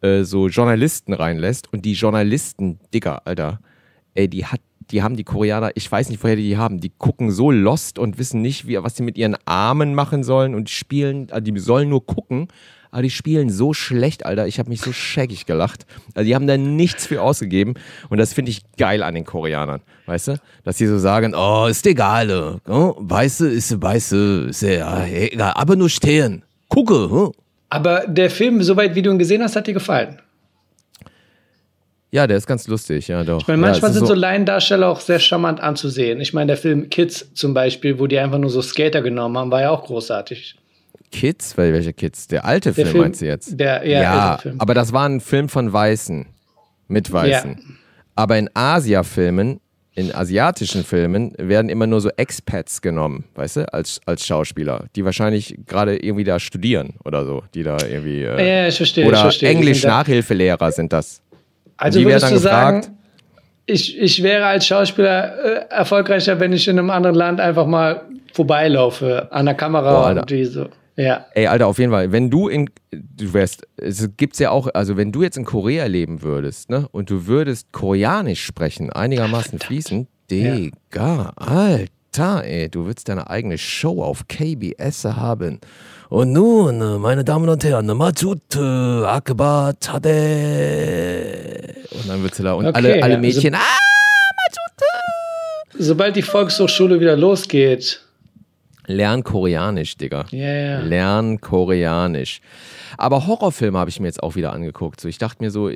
äh, 0.00 0.22
so 0.22 0.48
Journalisten 0.48 1.12
reinlässt. 1.12 1.72
Und 1.72 1.84
die 1.84 1.94
Journalisten, 1.94 2.78
Digga, 2.94 3.22
Alter, 3.24 3.60
ey, 4.14 4.28
die 4.28 4.46
hat 4.46 4.60
die 4.90 5.02
haben 5.02 5.16
die 5.16 5.24
Koreaner, 5.24 5.70
ich 5.74 5.92
weiß 5.92 6.08
nicht, 6.08 6.22
woher 6.22 6.36
die 6.36 6.48
die 6.48 6.56
haben, 6.56 6.80
die 6.80 6.88
gucken 6.88 7.30
so 7.30 7.50
lost 7.50 7.98
und 7.98 8.18
wissen 8.18 8.40
nicht, 8.40 8.66
wie, 8.66 8.82
was 8.82 8.96
sie 8.96 9.02
mit 9.02 9.18
ihren 9.18 9.36
Armen 9.44 9.94
machen 9.94 10.24
sollen 10.24 10.54
und 10.54 10.70
spielen, 10.70 11.30
also 11.30 11.42
die 11.42 11.58
sollen 11.58 11.90
nur 11.90 12.06
gucken, 12.06 12.48
aber 12.90 13.02
die 13.02 13.10
spielen 13.10 13.50
so 13.50 13.74
schlecht, 13.74 14.24
Alter. 14.24 14.46
Ich 14.46 14.58
habe 14.58 14.68
mich 14.68 14.80
so 14.80 14.92
scheckig 14.92 15.46
gelacht. 15.46 15.86
Also 16.14 16.26
die 16.26 16.34
haben 16.34 16.46
da 16.46 16.56
nichts 16.56 17.06
für 17.06 17.22
ausgegeben 17.22 17.74
und 18.08 18.18
das 18.18 18.32
finde 18.32 18.50
ich 18.50 18.62
geil 18.76 19.02
an 19.02 19.14
den 19.14 19.24
Koreanern, 19.24 19.80
weißt 20.06 20.28
du? 20.28 20.40
Dass 20.64 20.78
sie 20.78 20.86
so 20.86 20.98
sagen, 20.98 21.34
oh, 21.34 21.66
ist 21.66 21.86
egal, 21.86 22.30
äh, 22.30 22.70
oh, 22.70 22.94
weiße 22.98 23.48
ist 23.48 23.80
weiße, 23.80 24.46
ist 24.50 24.62
ja 24.62 25.06
egal, 25.06 25.52
aber 25.54 25.76
nur 25.76 25.90
stehen. 25.90 26.42
Gucke, 26.68 27.10
hm? 27.10 27.32
Aber 27.70 28.06
der 28.06 28.30
Film, 28.30 28.62
soweit 28.62 28.94
wie 28.94 29.02
du 29.02 29.10
ihn 29.10 29.18
gesehen 29.18 29.42
hast, 29.42 29.56
hat 29.56 29.66
dir 29.66 29.74
gefallen. 29.74 30.20
Ja, 32.10 32.26
der 32.26 32.38
ist 32.38 32.46
ganz 32.46 32.66
lustig, 32.68 33.08
ja 33.08 33.22
doch. 33.22 33.42
Ich 33.42 33.48
meine, 33.48 33.60
ja, 33.60 33.68
manchmal 33.68 33.90
ist 33.90 33.98
sind 33.98 34.06
so 34.06 34.14
Laiendarsteller 34.14 34.88
auch 34.88 35.00
sehr 35.00 35.18
charmant 35.18 35.60
anzusehen. 35.60 36.20
Ich 36.22 36.32
meine, 36.32 36.46
der 36.48 36.56
Film 36.56 36.88
Kids 36.88 37.34
zum 37.34 37.52
Beispiel, 37.52 37.98
wo 37.98 38.06
die 38.06 38.18
einfach 38.18 38.38
nur 38.38 38.48
so 38.48 38.62
Skater 38.62 39.02
genommen 39.02 39.36
haben, 39.36 39.50
war 39.50 39.60
ja 39.60 39.70
auch 39.70 39.84
großartig. 39.84 40.56
Kids, 41.10 41.56
welche 41.56 41.92
Kids? 41.92 42.26
Der 42.28 42.44
alte 42.44 42.70
Der 42.70 42.74
Film, 42.74 42.88
Film- 42.88 43.02
meinst 43.04 43.20
du 43.20 43.26
jetzt? 43.26 43.58
der- 43.58 43.86
ja, 43.86 44.02
ja 44.02 44.38
aber 44.58 44.74
das 44.74 44.92
war 44.92 45.08
ein 45.08 45.20
Film 45.20 45.48
von 45.48 45.72
Weißen. 45.72 46.26
Mit 46.88 47.12
Weißen. 47.12 47.50
Ja. 47.52 47.74
Aber 48.14 48.38
in 48.38 48.48
Asia-Filmen, 48.54 49.60
in 49.94 50.14
asiatischen 50.14 50.84
Filmen, 50.84 51.34
werden 51.38 51.68
immer 51.68 51.86
nur 51.86 52.00
so 52.00 52.08
Expats 52.16 52.80
genommen, 52.80 53.24
weißt 53.34 53.56
du, 53.58 53.72
als, 53.74 54.00
als 54.06 54.26
Schauspieler, 54.26 54.84
die 54.96 55.04
wahrscheinlich 55.04 55.58
gerade 55.66 55.96
irgendwie 55.96 56.24
da 56.24 56.38
studieren 56.40 56.94
oder 57.04 57.24
so, 57.24 57.42
die 57.54 57.62
da 57.62 57.76
irgendwie. 57.88 58.22
Äh, 58.22 58.62
Ja, 58.62 58.68
ich 58.68 58.76
verstehe. 58.76 59.04
ich 59.04 59.08
oder 59.10 59.20
verstehe. 59.22 59.48
Die 59.50 59.54
sind 59.54 59.62
da- 59.64 59.68
Englisch-Nachhilfelehrer 59.68 60.72
sind 60.72 60.92
das. 60.92 61.20
Also 61.76 61.98
die 61.98 62.06
werden 62.06 62.14
würdest 62.14 62.24
dann 62.26 62.32
du 62.34 62.38
sagen, 62.40 62.80
gefragt- 62.80 62.94
ich, 63.66 63.98
ich 63.98 64.22
wäre 64.22 64.46
als 64.46 64.66
Schauspieler 64.66 65.68
äh, 65.68 65.74
erfolgreicher, 65.74 66.40
wenn 66.40 66.52
ich 66.54 66.66
in 66.68 66.78
einem 66.78 66.90
anderen 66.90 67.14
Land 67.16 67.38
einfach 67.40 67.66
mal 67.66 68.00
vorbeilaufe 68.32 69.28
an 69.30 69.44
der 69.46 69.54
Kamera 69.54 70.12
Boah, 70.14 70.20
und 70.20 70.30
die 70.30 70.44
so. 70.44 70.68
Ja. 70.98 71.26
Ey, 71.34 71.46
Alter, 71.46 71.68
auf 71.68 71.78
jeden 71.78 71.92
Fall, 71.92 72.10
wenn 72.10 72.28
du 72.28 72.48
in, 72.48 72.68
du 72.90 73.32
wärst, 73.32 73.62
es 73.76 74.08
gibt's 74.16 74.40
ja 74.40 74.50
auch, 74.50 74.66
also 74.74 74.96
wenn 74.96 75.12
du 75.12 75.22
jetzt 75.22 75.36
in 75.36 75.44
Korea 75.44 75.84
leben 75.86 76.22
würdest, 76.22 76.70
ne, 76.70 76.88
und 76.90 77.08
du 77.08 77.28
würdest 77.28 77.70
Koreanisch 77.72 78.44
sprechen, 78.44 78.90
einigermaßen 78.90 79.60
fließend, 79.60 80.08
Digga, 80.28 81.34
Alter, 81.36 82.42
ey, 82.44 82.68
du 82.68 82.86
würdest 82.86 83.08
deine 83.08 83.30
eigene 83.30 83.58
Show 83.58 84.02
auf 84.02 84.26
KBS 84.26 85.04
haben. 85.04 85.60
Und 86.08 86.32
nun, 86.32 86.80
äh, 86.80 86.98
meine 86.98 87.22
Damen 87.22 87.48
und 87.48 87.62
Herren, 87.62 87.86
Matut, 87.86 88.56
Akbar, 88.56 89.78
Tade. 89.78 90.16
Und 91.92 92.08
dann 92.08 92.20
würdest 92.22 92.40
du 92.40 92.42
da, 92.42 92.54
und 92.54 92.66
Okay, 92.66 92.76
alle, 92.76 93.02
alle 93.04 93.12
ja, 93.14 93.20
Mädchen, 93.20 93.54
ah, 93.54 93.60
sobald 95.78 96.16
die 96.16 96.22
Volkshochschule 96.22 96.98
wieder 96.98 97.16
losgeht. 97.16 98.00
Lern 98.88 99.22
Koreanisch, 99.22 99.98
Digga. 99.98 100.24
Ja. 100.30 100.80
Lern 100.80 101.40
Koreanisch. 101.40 102.40
Aber 102.96 103.26
Horrorfilme 103.26 103.78
habe 103.78 103.90
ich 103.90 104.00
mir 104.00 104.06
jetzt 104.06 104.22
auch 104.22 104.34
wieder 104.34 104.52
angeguckt. 104.52 105.00
So, 105.00 105.08
ich 105.08 105.18
dachte 105.18 105.44
mir 105.44 105.50
so, 105.50 105.70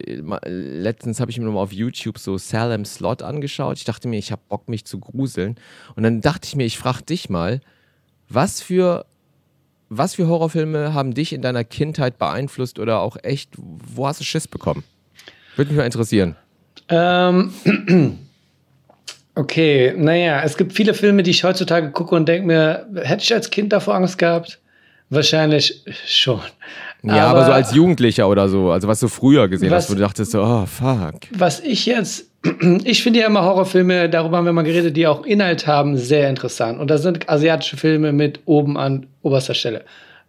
letztens 0.47 1.21
habe 1.21 1.31
ich 1.31 1.39
mir 1.39 1.45
nochmal 1.45 1.63
auf 1.63 1.73
YouTube 1.73 2.19
so 2.19 2.39
Salem 2.39 2.87
Slot 2.87 3.23
angeschaut. 3.23 3.77
Ich 3.77 3.85
dachte 3.85 4.09
mir, 4.09 4.19
ich 4.19 4.33
habe 4.33 4.41
Bock, 4.49 4.69
mich 4.69 4.87
zu 4.87 4.99
gruseln. 4.99 5.57
Und 5.95 6.05
dann 6.05 6.23
dachte 6.23 6.49
ich 6.49 6.57
mir, 6.57 6.65
ich 6.65 6.79
frage 6.79 7.03
dich 7.03 7.29
mal, 7.29 7.61
was 8.31 8.63
für, 8.63 9.05
was 9.91 10.15
für 10.15 10.27
Horrorfilme 10.27 10.95
haben 10.95 11.13
dich 11.13 11.35
in 11.35 11.43
deiner 11.43 11.65
Kindheit 11.65 12.19
beeinflusst 12.19 12.79
oder 12.79 13.01
auch 13.01 13.19
echt, 13.23 13.51
wo 13.59 14.07
hast 14.07 14.21
du 14.21 14.25
Schiss 14.25 14.49
bekommen? 14.49 14.85
Würde 15.57 15.71
mich 15.71 15.79
mal 15.79 15.85
interessieren. 15.85 16.37
Ähm, 16.89 17.53
okay, 19.35 19.95
naja, 19.97 20.43
es 20.45 20.57
gibt 20.57 20.73
viele 20.73 20.95
Filme, 20.95 21.23
die 21.23 21.31
ich 21.31 21.45
heutzutage 21.45 21.91
gucke 21.91 22.15
und 22.15 22.29
denke 22.29 22.47
mir, 22.47 22.87
hätte 23.03 23.23
ich 23.23 23.33
als 23.35 23.51
Kind 23.51 23.73
davor 23.73 23.95
Angst 23.95 24.19
gehabt? 24.19 24.59
Wahrscheinlich 25.11 25.85
schon. 26.07 26.41
Ja, 27.03 27.27
aber, 27.27 27.45
so 27.45 27.53
als 27.53 27.75
Jugendlicher 27.75 28.29
oder 28.29 28.49
so, 28.49 28.71
also 28.71 28.89
was 28.89 29.01
du 29.01 29.09
früher 29.09 29.49
gesehen 29.49 29.71
Was- 29.71 29.85
hast, 29.85 29.91
wo 29.91 29.95
du 29.95 30.01
dachtest 30.01 30.31
so, 30.31 30.43
oh 30.43 30.65
fuck. 30.67 31.15
Was 31.33 31.61
ich 31.61 31.85
jetzt, 31.85 32.31
ich 32.85 33.03
finde 33.03 33.21
ja 33.21 33.27
immer 33.27 33.43
Horrorfilme, 33.43 34.09
darüber 34.09 34.39
haben 34.39 34.47
wir 34.47 34.53
mal 34.53 34.63
geredet, 34.63 34.97
die 34.97 35.07
auch 35.07 35.27
Inhalt 35.27 35.67
haben, 35.67 35.97
sehr 35.99 36.31
interessant. 36.31 36.79
Und 36.81 36.91
da 36.91 36.99
sind 36.99 37.29
asiatische 37.29 37.77
Filme 37.77 38.13
mit 38.13 38.41
oben 38.47 38.79
an 38.79 39.07
oberster 39.23 39.55
Stelle. 39.55 39.85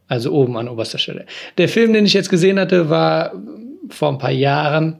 Also 0.07 0.31
oben 0.31 0.57
an 0.57 0.67
oberster 0.67 0.97
Stelle. 0.97 1.25
Der 1.57 1.69
Film, 1.69 1.93
den 1.93 2.05
ich 2.05 2.13
jetzt 2.13 2.29
gesehen 2.29 2.59
hatte, 2.59 2.89
war 2.89 3.31
vor 3.89 4.09
ein 4.09 4.17
paar 4.17 4.31
Jahren. 4.31 4.97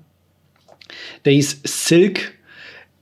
Der 1.26 1.34
hieß 1.34 1.62
Silk. 1.66 2.34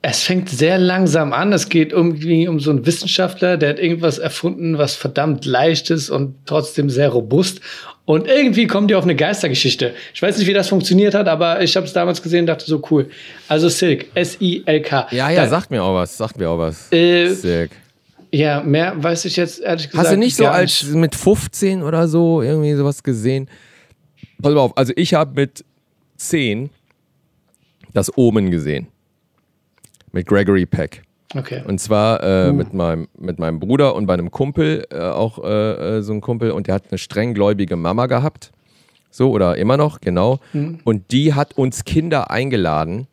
Es 0.04 0.24
fängt 0.24 0.50
sehr 0.50 0.80
langsam 0.80 1.32
an. 1.32 1.54
Es 1.54 1.70
geht 1.70 1.92
irgendwie 1.92 2.48
um 2.48 2.60
so 2.60 2.72
einen 2.72 2.86
Wissenschaftler, 2.88 3.58
der 3.58 3.70
hat 3.70 3.80
irgendwas 3.80 4.18
erfunden, 4.18 4.78
was 4.80 4.96
verdammt 4.96 5.46
leicht 5.46 5.92
ist 5.92 6.10
und 6.10 6.36
trotzdem 6.48 6.90
sehr 6.90 7.10
robust. 7.10 7.62
Und 8.06 8.28
irgendwie 8.28 8.66
kommt 8.66 8.90
die 8.90 8.96
auf 8.96 9.04
eine 9.04 9.16
Geistergeschichte. 9.16 9.94
Ich 10.14 10.22
weiß 10.22 10.40
nicht, 10.40 10.48
wie 10.48 10.54
das 10.54 10.70
funktioniert 10.70 11.14
hat, 11.14 11.28
aber 11.28 11.62
ich 11.62 11.76
habe 11.76 11.86
es 11.86 11.94
damals 11.94 12.22
gesehen 12.24 12.42
und 12.42 12.46
dachte 12.48 12.66
so 12.66 12.82
cool. 12.90 13.10
Also 13.48 13.70
Silk, 13.70 14.08
S-I-L-K. 14.16 15.08
Ja, 15.12 15.30
ja, 15.30 15.44
Da- 15.44 15.50
sagt 15.50 15.70
mir 15.70 15.84
auch 15.84 15.94
was, 15.94 16.18
sagt 16.18 16.38
mir 16.40 16.50
auch 16.50 16.58
was. 16.58 16.92
Äh, 16.92 17.30
Sick. 17.30 17.70
Ja, 18.32 18.62
mehr 18.64 18.94
weiß 18.96 19.26
ich 19.26 19.36
jetzt 19.36 19.60
ehrlich 19.60 19.88
gesagt. 19.90 20.08
Hast 20.08 20.14
du 20.14 20.18
nicht 20.18 20.36
so 20.36 20.48
als 20.48 20.84
mit 20.86 21.14
15 21.16 21.84
oder 21.84 22.08
so 22.08 22.42
irgendwie 22.42 22.74
sowas 22.74 23.04
gesehen? 23.04 23.48
Pass 24.42 24.52
mal 24.54 24.62
auf, 24.62 24.76
also 24.78 24.94
ich 24.96 25.14
habe 25.14 25.34
mit 25.36 25.64
10 26.18 26.72
das 27.94 28.18
Omen 28.18 28.50
gesehen. 28.50 28.88
Mit 30.12 30.28
Gregory 30.28 30.66
Peck. 30.66 31.04
Okay. 31.36 31.62
Und 31.66 31.80
zwar 31.80 32.22
äh, 32.24 32.52
mit, 32.52 32.74
meinem, 32.74 33.08
mit 33.18 33.40
meinem 33.40 33.60
Bruder 33.60 33.96
und 33.96 34.06
bei 34.06 34.14
einem 34.14 34.32
Kumpel, 34.32 34.86
äh, 34.92 35.00
auch 35.00 35.42
äh, 35.44 35.98
äh, 35.98 36.02
so 36.02 36.14
ein 36.14 36.22
Kumpel, 36.22 36.52
und 36.52 36.68
der 36.68 36.76
hat 36.76 36.86
eine 36.92 36.98
strenggläubige 36.98 37.78
Mama 37.78 38.08
gehabt. 38.08 38.52
So, 39.10 39.32
oder 39.32 39.58
immer 39.58 39.78
noch, 39.78 40.02
genau. 40.02 40.40
Mhm. 40.54 40.80
Und 40.84 41.12
die 41.12 41.34
hat 41.34 41.58
uns 41.58 41.86
Kinder 41.86 42.32
eingeladen, 42.32 43.08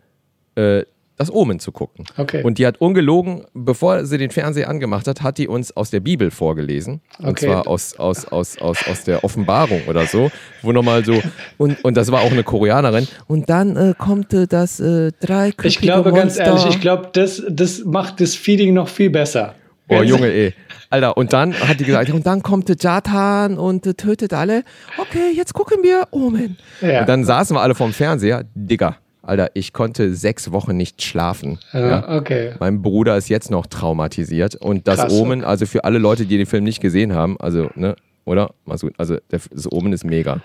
äh, 0.57 0.83
das 1.19 1.33
Omen 1.33 1.59
zu 1.59 1.73
gucken. 1.73 2.05
Okay. 2.17 2.43
Und 2.43 2.59
die 2.59 2.67
hat 2.67 2.81
ungelogen, 2.81 3.45
bevor 3.53 4.05
sie 4.07 4.19
den 4.19 4.31
Fernseher 4.31 4.69
angemacht 4.69 5.07
hat, 5.09 5.23
hat 5.23 5.37
die 5.39 5.49
uns 5.49 5.77
aus 5.77 5.91
der 5.91 6.01
Bibel 6.01 6.31
vorgelesen. 6.31 7.01
Und 7.19 7.29
Okay. 7.31 7.47
zwar 7.47 7.67
aus, 7.67 7.97
aus, 7.97 8.25
aus, 8.27 8.57
aus, 8.59 8.87
aus 8.89 9.05
der 9.05 9.25
Offenbarung 9.25 9.83
oder 9.89 10.07
so. 10.07 10.31
Wo 10.63 10.73
nochmal 10.73 11.05
so, 11.05 11.21
und, 11.57 11.85
und 11.85 11.97
das 11.97 12.11
war 12.13 12.23
auch 12.23 12.31
eine 12.31 12.45
Koreanerin. 12.45 13.09
Und 13.27 13.51
dann 13.51 13.77
äh, 13.77 13.95
kommt 13.99 14.33
äh, 14.33 14.47
das 14.47 14.81
äh, 14.81 15.13
drei 15.21 15.53
Ich 15.63 15.81
glaube 15.81 16.13
ganz 16.13 16.39
ehrlich, 16.39 16.67
ich 16.67 16.81
glaube, 16.81 17.11
das, 17.13 17.43
das 17.49 17.85
macht 17.85 18.21
das 18.21 18.35
Feeling 18.35 18.75
noch 18.75 18.89
viel 18.89 19.11
besser. 19.11 19.55
Oh, 19.89 20.03
Junge, 20.03 20.29
ey. 20.31 20.55
Alter, 20.91 21.17
und 21.17 21.33
dann 21.33 21.55
hat 21.55 21.81
die 21.81 21.85
gesagt, 21.85 22.11
und 22.11 22.27
dann 22.27 22.43
kommt 22.43 22.69
der 22.69 22.77
Jatan 22.79 23.59
und 23.59 23.87
äh, 23.87 23.95
tötet 23.95 24.33
alle. 24.33 24.63
Okay, 24.99 25.33
jetzt 25.35 25.53
gucken 25.53 25.79
wir 25.83 26.07
Omen. 26.13 26.57
Ja. 26.81 27.01
Und 27.01 27.09
dann 27.09 27.25
saßen 27.25 27.57
wir 27.57 27.61
alle 27.61 27.75
vorm 27.75 27.93
Fernseher. 27.93 28.45
Digga, 28.55 28.97
Alter, 29.29 29.51
ich 29.55 29.73
konnte 29.73 30.15
sechs 30.15 30.53
Wochen 30.53 30.77
nicht 30.77 31.03
schlafen. 31.03 31.59
Ja, 31.73 32.17
okay. 32.17 32.53
Mein 32.61 32.81
Bruder 32.81 33.17
ist 33.17 33.29
jetzt 33.29 33.51
noch 33.51 33.67
traumatisiert. 33.67 34.57
Und 34.57 34.89
das 34.89 35.01
Krass, 35.01 35.13
Omen, 35.13 35.45
also 35.45 35.67
für 35.67 35.85
alle 35.85 35.99
Leute, 35.99 36.25
die 36.25 36.39
den 36.39 36.47
Film 36.47 36.65
nicht 36.65 36.81
gesehen 36.81 37.15
haben, 37.15 37.39
also, 37.39 37.71
ne, 37.75 37.95
oder? 38.25 38.51
Also, 38.67 38.89
das 39.29 39.71
Omen 39.71 39.93
ist 39.93 40.05
mega. 40.05 40.41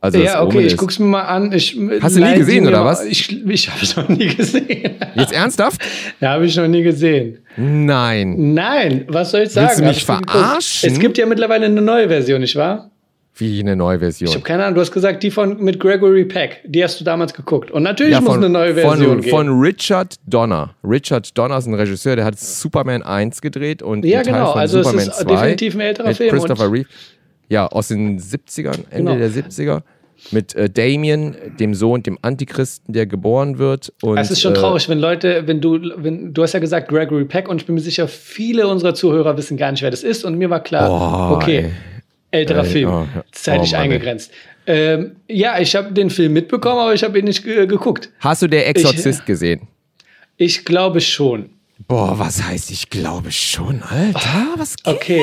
Also, 0.00 0.18
Ja, 0.18 0.42
okay, 0.42 0.60
ich 0.60 0.76
guck's 0.76 0.98
mir 0.98 1.06
mal 1.06 1.22
an. 1.22 1.52
Ich, 1.52 1.76
Hast 2.00 2.16
du 2.16 2.20
nie 2.24 2.34
gesehen, 2.36 2.66
oder 2.66 2.84
was? 2.84 3.04
Ich, 3.04 3.44
ich 3.46 3.68
habe 3.68 3.82
es 3.82 3.96
noch 3.96 4.08
nie 4.08 4.28
gesehen. 4.34 4.94
Jetzt 5.14 5.32
ernsthaft? 5.32 5.82
ja, 6.20 6.30
habe 6.30 6.46
ich 6.46 6.56
noch 6.56 6.68
nie 6.68 6.82
gesehen. 6.82 7.38
Nein. 7.56 8.54
Nein, 8.54 9.04
was 9.08 9.32
soll 9.32 9.42
ich 9.42 9.50
sagen? 9.50 9.66
Willst 9.68 9.80
du 9.80 9.84
mich 9.84 10.06
geguckt. 10.06 10.30
verarschen? 10.30 10.90
Es 10.90 10.98
gibt 10.98 11.18
ja 11.18 11.26
mittlerweile 11.26 11.66
eine 11.66 11.82
neue 11.82 12.08
Version, 12.08 12.40
nicht 12.40 12.56
wahr? 12.56 12.90
Wie 13.40 13.58
eine 13.60 13.74
neue 13.74 13.98
Version. 13.98 14.28
Ich 14.28 14.34
habe 14.34 14.44
keine 14.44 14.64
Ahnung, 14.64 14.74
du 14.76 14.80
hast 14.82 14.92
gesagt, 14.92 15.22
die 15.22 15.30
von 15.30 15.60
mit 15.62 15.80
Gregory 15.80 16.24
Peck, 16.26 16.60
die 16.66 16.84
hast 16.84 17.00
du 17.00 17.04
damals 17.04 17.32
geguckt. 17.34 17.70
Und 17.70 17.82
natürlich 17.82 18.12
Ja, 18.12 18.20
muss 18.20 18.36
eine 18.36 18.48
neue 18.48 18.74
Version 18.74 19.08
von, 19.08 19.20
geben. 19.22 19.30
von 19.30 19.60
Richard 19.60 20.14
Donner. 20.26 20.74
Richard 20.84 21.36
Donner 21.36 21.58
ist 21.58 21.66
ein 21.66 21.74
Regisseur, 21.74 22.16
der 22.16 22.24
hat 22.26 22.38
Superman 22.38 23.02
1 23.02 23.40
gedreht 23.40 23.82
und 23.82 24.04
Ja, 24.04 24.22
Teil 24.22 24.34
genau. 24.34 24.52
von 24.52 24.60
Also 24.60 24.80
es 24.80 24.86
Superman 24.86 25.08
ist 25.08 25.16
2 25.20 25.24
definitiv 25.24 25.74
ein 25.74 25.80
älterer 25.80 26.14
Film 26.14 26.30
Christopher 26.30 26.66
und- 26.66 26.72
Reeve. 26.74 26.88
Ja, 27.48 27.66
aus 27.66 27.88
den 27.88 28.18
70ern, 28.20 28.84
Ende 28.90 29.12
Genau. 29.12 29.16
der 29.18 29.30
70er. 29.30 29.82
Mit 30.32 30.54
äh, 30.54 30.68
Damien, 30.68 31.34
dem 31.58 31.72
Sohn, 31.74 32.02
dem 32.02 32.18
Antichristen, 32.20 32.92
der 32.92 33.06
geboren 33.06 33.56
wird. 33.58 33.90
Und, 34.02 34.18
es 34.18 34.30
ist 34.30 34.42
schon 34.42 34.52
äh, 34.52 34.56
traurig, 34.58 34.86
wenn 34.90 34.98
Leute, 34.98 35.44
wenn 35.46 35.62
du, 35.62 35.78
wenn 35.96 36.34
du 36.34 36.42
hast 36.42 36.52
ja 36.52 36.60
gesagt 36.60 36.88
Gregory 36.88 37.24
Peck 37.24 37.48
und 37.48 37.58
ich 37.62 37.64
bin 37.66 37.74
mir 37.74 37.80
sicher, 37.80 38.06
viele 38.06 38.68
unserer 38.68 38.92
Zuhörer 38.94 39.38
wissen 39.38 39.56
gar 39.56 39.70
nicht, 39.72 39.82
wer 39.82 39.90
das 39.90 40.02
ist 40.02 40.26
und 40.26 40.36
mir 40.36 40.50
war 40.50 40.62
klar, 40.62 40.88
Boah, 40.90 41.36
okay, 41.36 41.56
ey. 41.58 41.70
Älterer 42.30 42.64
Ey, 42.64 42.70
Film, 42.70 42.90
oh, 42.90 43.08
ja. 43.14 43.24
zeitlich 43.32 43.74
Oh, 43.74 43.78
eingegrenzt. 43.78 44.32
Ähm, 44.66 45.16
ja, 45.28 45.58
ich 45.58 45.74
habe 45.74 45.92
den 45.92 46.10
Film 46.10 46.32
mitbekommen, 46.32 46.78
aber 46.78 46.94
ich 46.94 47.02
habe 47.02 47.18
ihn 47.18 47.24
nicht 47.24 47.42
ge 47.42 47.66
geguckt. 47.66 48.10
Hast 48.20 48.42
du 48.42 48.46
der 48.46 48.68
Exorzist 48.68 49.26
gesehen? 49.26 49.68
Ich 50.36 50.64
glaube 50.64 51.00
schon. 51.00 51.50
Boah, 51.88 52.18
was 52.18 52.42
heißt, 52.42 52.70
ich 52.70 52.90
glaube 52.90 53.32
schon, 53.32 53.82
Alter? 53.82 54.54
Was 54.56 54.76
geht? 54.76 54.94
Okay. 54.94 55.22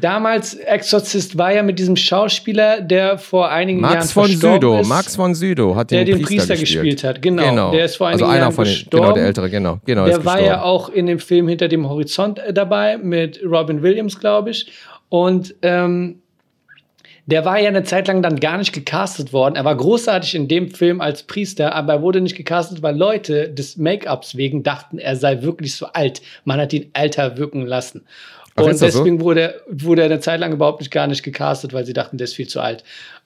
Damals 0.00 0.54
Exorzist 0.54 1.36
war 1.36 1.52
ja 1.52 1.62
mit 1.62 1.78
diesem 1.78 1.96
Schauspieler, 1.96 2.80
der 2.80 3.18
vor 3.18 3.50
einigen 3.50 3.80
Jahren 3.82 3.96
Max 3.96 4.12
von 4.12 4.24
verstorben 4.24 4.54
Südow, 4.54 4.80
ist, 4.80 4.88
Max 4.88 5.16
von 5.16 5.34
Südow 5.34 5.76
hat 5.76 5.90
der 5.90 6.06
den, 6.06 6.16
den 6.16 6.24
Priester 6.24 6.56
gespielt 6.56 7.04
hat. 7.04 7.20
Genau, 7.20 7.42
genau. 7.42 7.70
der 7.72 7.84
ist 7.84 7.96
vor 7.96 8.06
also 8.06 8.24
einigen 8.24 8.30
einer 8.32 8.44
Jahren 8.44 8.54
von 8.54 8.64
den, 8.64 8.72
gestorben. 8.72 9.04
genau, 9.04 9.14
der 9.14 9.26
ältere, 9.26 9.50
genau. 9.50 9.78
genau 9.84 10.06
Der 10.06 10.18
ist 10.18 10.24
war 10.24 10.40
ja 10.40 10.62
auch 10.62 10.88
in 10.88 11.06
dem 11.06 11.18
Film 11.18 11.46
Hinter 11.46 11.68
dem 11.68 11.86
Horizont 11.86 12.38
äh, 12.38 12.54
dabei 12.54 12.96
mit 12.96 13.40
Robin 13.44 13.82
Williams, 13.82 14.18
glaube 14.18 14.50
ich. 14.50 14.72
Und 15.12 15.54
ähm, 15.60 16.22
der 17.26 17.44
war 17.44 17.60
ja 17.60 17.68
eine 17.68 17.82
Zeit 17.82 18.08
lang 18.08 18.22
dann 18.22 18.40
gar 18.40 18.56
nicht 18.56 18.72
gecastet 18.72 19.34
worden. 19.34 19.56
Er 19.56 19.64
war 19.66 19.76
großartig 19.76 20.34
in 20.34 20.48
dem 20.48 20.70
Film 20.70 21.02
als 21.02 21.22
Priester, 21.24 21.74
aber 21.74 21.92
er 21.92 22.02
wurde 22.02 22.22
nicht 22.22 22.34
gecastet, 22.34 22.82
weil 22.82 22.96
Leute 22.96 23.50
des 23.50 23.76
Make-ups 23.76 24.38
wegen 24.38 24.62
dachten, 24.62 24.98
er 24.98 25.14
sei 25.16 25.42
wirklich 25.42 25.74
so 25.76 25.84
alt. 25.86 26.22
Man 26.46 26.58
hat 26.58 26.72
ihn 26.72 26.88
älter 26.94 27.36
wirken 27.36 27.66
lassen. 27.66 28.06
Ach, 28.54 28.62
Und 28.62 28.70
das 28.70 28.80
so? 28.80 28.86
deswegen 28.86 29.20
wurde, 29.20 29.40
er- 29.42 29.54
wurde 29.68 30.00
er 30.00 30.06
eine 30.06 30.20
Zeit 30.20 30.40
lang 30.40 30.52
überhaupt 30.54 30.80
nicht 30.80 30.90
gar 30.90 31.06
nicht 31.06 31.22
gecastet, 31.22 31.74
weil 31.74 31.84
sie 31.84 31.92
dachten, 31.92 32.16
der 32.16 32.24
ist 32.24 32.34
viel 32.34 32.48
zu 32.48 32.60
alt. 32.60 32.82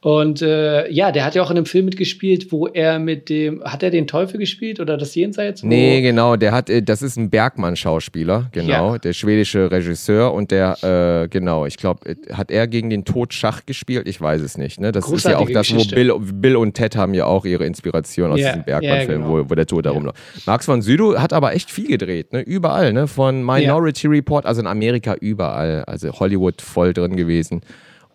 Und 0.06 0.40
äh, 0.40 0.88
ja, 0.88 1.10
der 1.10 1.24
hat 1.24 1.34
ja 1.34 1.42
auch 1.42 1.50
in 1.50 1.56
einem 1.56 1.66
Film 1.66 1.86
mitgespielt, 1.86 2.52
wo 2.52 2.68
er 2.68 3.00
mit 3.00 3.28
dem, 3.28 3.64
hat 3.64 3.82
er 3.82 3.90
den 3.90 4.06
Teufel 4.06 4.38
gespielt 4.38 4.78
oder 4.78 4.96
das 4.96 5.16
Jenseits? 5.16 5.64
Wo- 5.64 5.66
Nee, 5.66 6.00
genau, 6.00 6.36
der 6.36 6.52
hat, 6.52 6.70
äh, 6.70 6.80
das 6.80 7.02
ist 7.02 7.16
ein 7.16 7.28
Bergmann-Schauspieler, 7.28 8.46
genau, 8.52 8.92
Ja. 8.92 8.98
der 8.98 9.12
schwedische 9.14 9.68
Regisseur 9.68 10.32
und 10.32 10.52
der, 10.52 11.24
äh, 11.24 11.28
genau, 11.28 11.66
ich 11.66 11.76
glaube, 11.76 12.14
hat 12.32 12.52
er 12.52 12.68
gegen 12.68 12.88
den 12.88 13.04
Tod 13.04 13.34
Schach 13.34 13.66
gespielt? 13.66 14.06
Ich 14.06 14.20
weiß 14.20 14.42
es 14.42 14.56
nicht, 14.56 14.78
ne? 14.78 14.92
Das 14.92 15.10
ist 15.10 15.24
ja 15.24 15.38
auch 15.38 15.50
das, 15.50 15.74
wo. 15.74 15.82
Bill, 15.92 16.14
Bill 16.20 16.54
und 16.54 16.74
Ted 16.74 16.94
haben 16.94 17.12
ja 17.12 17.24
auch 17.24 17.44
ihre 17.44 17.64
Inspiration 17.64 18.30
aus 18.30 18.38
Ja, 18.38 18.50
diesem 18.50 18.64
Bergmann-Film, 18.64 19.22
ja, 19.22 19.26
genau. 19.26 19.44
wo, 19.46 19.50
wo 19.50 19.54
der 19.56 19.66
Tod 19.66 19.86
da 19.86 19.90
rumläuft. 19.90 20.18
Max 20.46 20.66
von 20.66 20.82
Sydow 20.82 21.18
hat 21.18 21.32
aber 21.32 21.52
echt 21.52 21.68
viel 21.68 21.88
gedreht, 21.88 22.32
ne? 22.32 22.42
Überall, 22.42 22.92
ne? 22.92 23.08
Von 23.08 23.44
Minority 23.44 24.06
Report, 24.06 24.46
also 24.46 24.60
in 24.60 24.68
Amerika 24.68 25.16
überall, 25.20 25.82
also 25.88 26.12
Hollywood 26.12 26.62
voll 26.62 26.92
drin 26.92 27.16
gewesen. 27.16 27.62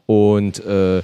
Und, 0.05 0.65
äh, 0.65 1.01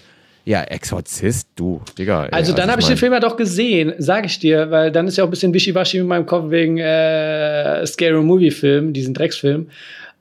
ja, 0.48 0.64
Exorzist, 0.64 1.50
du, 1.56 1.82
Digga. 1.98 2.24
ey, 2.26 2.32
Also 2.32 2.54
dann 2.54 2.72
habe 2.72 2.80
ich 2.80 2.88
mein- 2.88 2.96
den 2.96 3.00
Film 3.00 3.14
ja 3.14 3.20
doch 3.20 3.36
gesehen, 3.36 3.94
sage 3.98 4.28
ich 4.28 4.40
dir, 4.40 4.72
weil 4.72 4.92
dann 4.92 5.08
ist 5.08 5.18
ja 5.18 5.24
auch 5.24 5.28
ein 5.28 5.32
bisschen 5.32 5.54
wischiwaschi 5.54 6.00
mit 6.00 6.08
meinem 6.08 6.26
Kopf 6.26 6.50
wegen 6.50 6.78
äh, 6.78 7.86
Scary 7.86 8.22
Movie 8.24 8.52
Film, 8.52 8.94
diesen 8.94 9.14
Drecksfilm. 9.14 9.68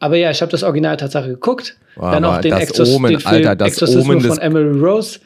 Aber 0.00 0.16
ja, 0.16 0.30
ich 0.30 0.42
habe 0.42 0.50
das 0.50 0.62
Original 0.62 0.96
Tatsache 0.96 1.28
geguckt. 1.28 1.76
Boah, 1.94 2.10
dann 2.10 2.24
auch 2.24 2.40
den, 2.40 2.50
das 2.50 2.64
Exorc 2.70 2.88
Omen, 2.88 3.12
den 3.12 3.20
Film 3.20 3.34
Alter, 3.34 3.56
das 3.56 3.68
Exorzismus 3.68 4.22
des- 4.22 4.26
von 4.34 4.38
Emily 4.42 4.78
Rose. 4.78 5.20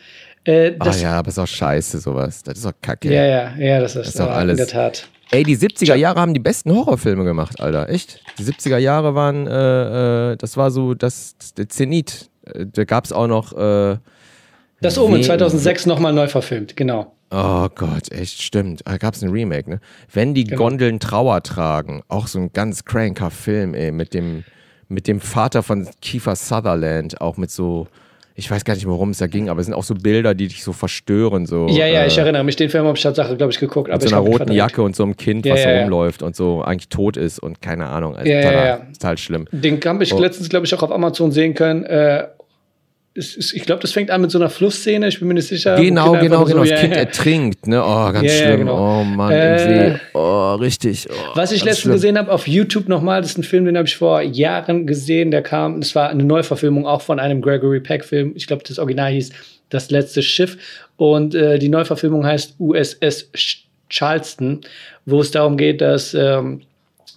Äh, 0.44 0.72
Ah 0.78 0.84
das, 0.84 1.03
ja, 1.03 1.12
aber 1.18 1.28
ist 1.28 1.38
auch 1.38 1.46
scheiße, 1.46 1.98
sowas. 1.98 2.42
Das 2.42 2.59
ist 2.59 2.64
doch 2.66 2.72
kacke. 2.80 3.12
ja, 3.12 3.24
ja, 3.24 3.53
ja, 3.59 3.80
das 3.80 3.96
ist, 3.96 4.09
ist 4.09 4.20
doch 4.20 4.26
äh, 4.28 4.30
alles- 4.32 4.53
in 4.53 4.57
der 4.59 4.66
Tat. 4.68 5.09
Ey, 5.32 5.44
die 5.44 5.57
70er 5.57 5.94
Jahre 5.94 6.20
haben 6.20 6.34
die 6.34 6.40
besten 6.40 6.72
Horrorfilme 6.74 7.24
gemacht, 7.24 7.61
Alter. 7.61 7.88
Echt? 7.88 8.20
Die 8.38 8.42
70er 8.44 8.78
Jahre 8.78 9.14
waren, 9.14 9.46
äh, 9.46 10.32
äh, 10.32 10.36
das 10.36 10.57
war 10.57 10.70
so 10.70 10.94
das, 10.94 11.36
das 11.38 11.55
der 11.55 11.68
Zenit. 11.68 12.28
Äh, 12.53 12.66
Da 12.72 12.84
gab's 12.84 13.12
auch 13.12 13.26
noch, 13.28 13.53
äh, 13.57 13.96
Das 14.81 14.99
Omen 14.99 15.16
Wen- 15.16 15.22
2006 15.24 15.87
nochmal 15.87 16.12
neu 16.12 16.28
verfilmt, 16.28 16.76
genau. 16.76 17.12
Oh 17.33 17.68
Gott, 17.74 18.11
echt, 18.11 18.43
stimmt. 18.43 18.81
Da 18.85 18.97
gab 18.97 19.14
es 19.14 19.22
ein 19.22 19.31
Remake, 19.31 19.70
ne? 19.70 19.81
Wenn 20.12 20.35
die 20.35 20.45
Genau. 20.45 20.62
Gondeln 20.62 20.99
Trauer 20.99 21.43
tragen, 21.43 22.03
auch 22.09 22.26
so 22.26 22.39
ein 22.41 22.53
ganz 22.53 22.85
cranker 22.85 23.31
Film, 23.31 23.74
ey, 23.74 23.93
mit 23.93 24.14
dem, 24.14 24.43
mit 24.89 25.07
dem 25.07 25.20
Vater 25.20 25.62
von 25.62 25.87
Kiefer 26.03 26.35
Sutherland, 26.35 27.20
auch 27.20 27.37
mit 27.37 27.53
so, 27.53 27.87
ich 28.35 28.51
weiß 28.51 28.64
gar 28.64 28.74
nicht, 28.74 28.87
worum 28.89 29.11
es 29.11 29.18
da 29.18 29.28
ging, 29.28 29.49
aber 29.49 29.61
es 29.61 29.66
sind 29.66 29.74
auch 29.74 29.85
so 29.85 29.95
Bilder, 29.95 30.35
die 30.35 30.49
dich 30.49 30.64
so 30.64 30.72
verstören, 30.72 31.47
so. 31.47 31.68
Ja, 31.68 31.87
ja, 31.87 32.01
äh, 32.03 32.07
ich 32.09 32.18
erinnere 32.18 32.43
mich. 32.43 32.57
Den 32.57 32.68
Film 32.70 32.85
habe 32.87 32.97
ich 32.97 33.03
Tatsache, 33.05 33.37
glaube 33.37 33.53
ich, 33.53 33.61
geguckt. 33.61 33.89
mit 33.89 33.95
Aber 33.95 34.09
so 34.09 34.16
einer 34.16 34.26
roten. 34.26 34.51
Jacke 34.51 34.83
und 34.83 34.97
so 34.97 35.05
einem 35.05 35.16
Kind, 35.16 35.47
Ja, 35.47 35.55
was 35.55 35.62
ja, 35.62 35.70
ja. 35.72 35.81
rumläuft 35.83 36.24
und 36.24 36.35
so 36.35 36.62
eigentlich 36.62 36.89
tot 36.89 37.16
ist 37.16 37.39
und 37.39 37.62
keine 37.62 37.87
Ahnung. 37.89 38.16
Also 38.16 38.28
Ja, 38.28 38.41
ja, 38.41 38.43
total, 38.51 38.66
ja. 38.66 38.76
total 38.95 39.18
schlimm. 39.18 39.47
Den 39.53 39.81
habe 39.85 40.03
ich 40.03 40.12
Oh. 40.14 40.18
letztens, 40.18 40.49
glaube 40.49 40.66
ich, 40.66 40.74
auch 40.74 40.83
auf 40.83 40.91
Amazon 40.91 41.31
sehen 41.31 41.55
können. 41.55 41.85
Äh, 41.85 42.26
ist, 43.15 43.53
ich 43.55 43.63
glaube, 43.65 43.83
das 43.83 43.93
fängt 43.93 44.11
an 44.11 44.21
mit 44.21 44.31
so 44.31 44.39
einer 44.39 44.49
Flussszene. 44.51 45.09
Ich 45.09 45.19
bin 45.19 45.29
mir 45.29 45.35
nicht 45.35 45.49
sicher. 45.49 45.77
Genau, 45.77 46.13
genau, 46.13 46.45
genau. 46.45 46.57
nur 46.57 46.61
das 46.67 46.69
so- 46.69 46.75
Kind 46.77 46.93
ja, 46.95 47.01
ja. 47.01 47.05
ertrinkt, 47.07 47.67
ne? 47.67 47.83
Oh, 47.83 48.13
ganz 48.13 48.23
Ja, 48.27 48.33
ja, 48.33 48.45
schlimm. 48.47 48.59
genau. 48.61 49.01
Oh 49.01 49.05
Mann, 49.05 49.33
Äh, 49.33 49.53
im 49.89 49.95
See. 49.95 50.01
Oh, 50.15 50.55
richtig. 50.55 51.09
Oh, 51.11 51.15
Was 51.35 51.51
ich 51.53 51.65
letztens 51.65 51.95
gesehen 51.95 52.17
habe 52.19 52.31
auf 52.33 52.47
YouTube 52.47 52.89
nochmal, 52.89 53.21
das 53.21 53.33
ist 53.33 53.39
ein 53.39 53.43
Film, 53.43 53.65
den 53.65 53.77
habe 53.77 53.89
ich 53.89 53.97
vor 53.97 54.21
Jahren 54.23 54.87
gesehen. 54.87 55.31
Der 55.33 55.43
kam, 55.43 55.81
es 55.81 55.95
war 55.95 56.09
eine 56.11 56.23
Neuverfilmung 56.23 56.87
auch 56.87 57.03
von 57.03 57.19
einem 57.19 57.43
Gregory 57.43 57.81
Peck-Film. 57.81 58.33
Ich 58.37 58.47
glaube, 58.47 58.63
das 58.67 58.79
Original 58.79 59.11
hieß 59.13 59.31
Das 59.71 59.91
letzte 59.91 60.23
Schiff. 60.23 60.57
Und 60.97 61.35
äh, 61.35 61.59
die 61.59 61.69
Neuverfilmung 61.69 62.25
heißt 62.27 62.57
USS 62.59 63.31
Ch- 63.35 63.65
Charleston, 63.89 64.61
wo 65.05 65.21
es 65.21 65.31
darum 65.33 65.57
geht, 65.57 65.81
dass 65.81 66.15
ähm, 66.15 66.63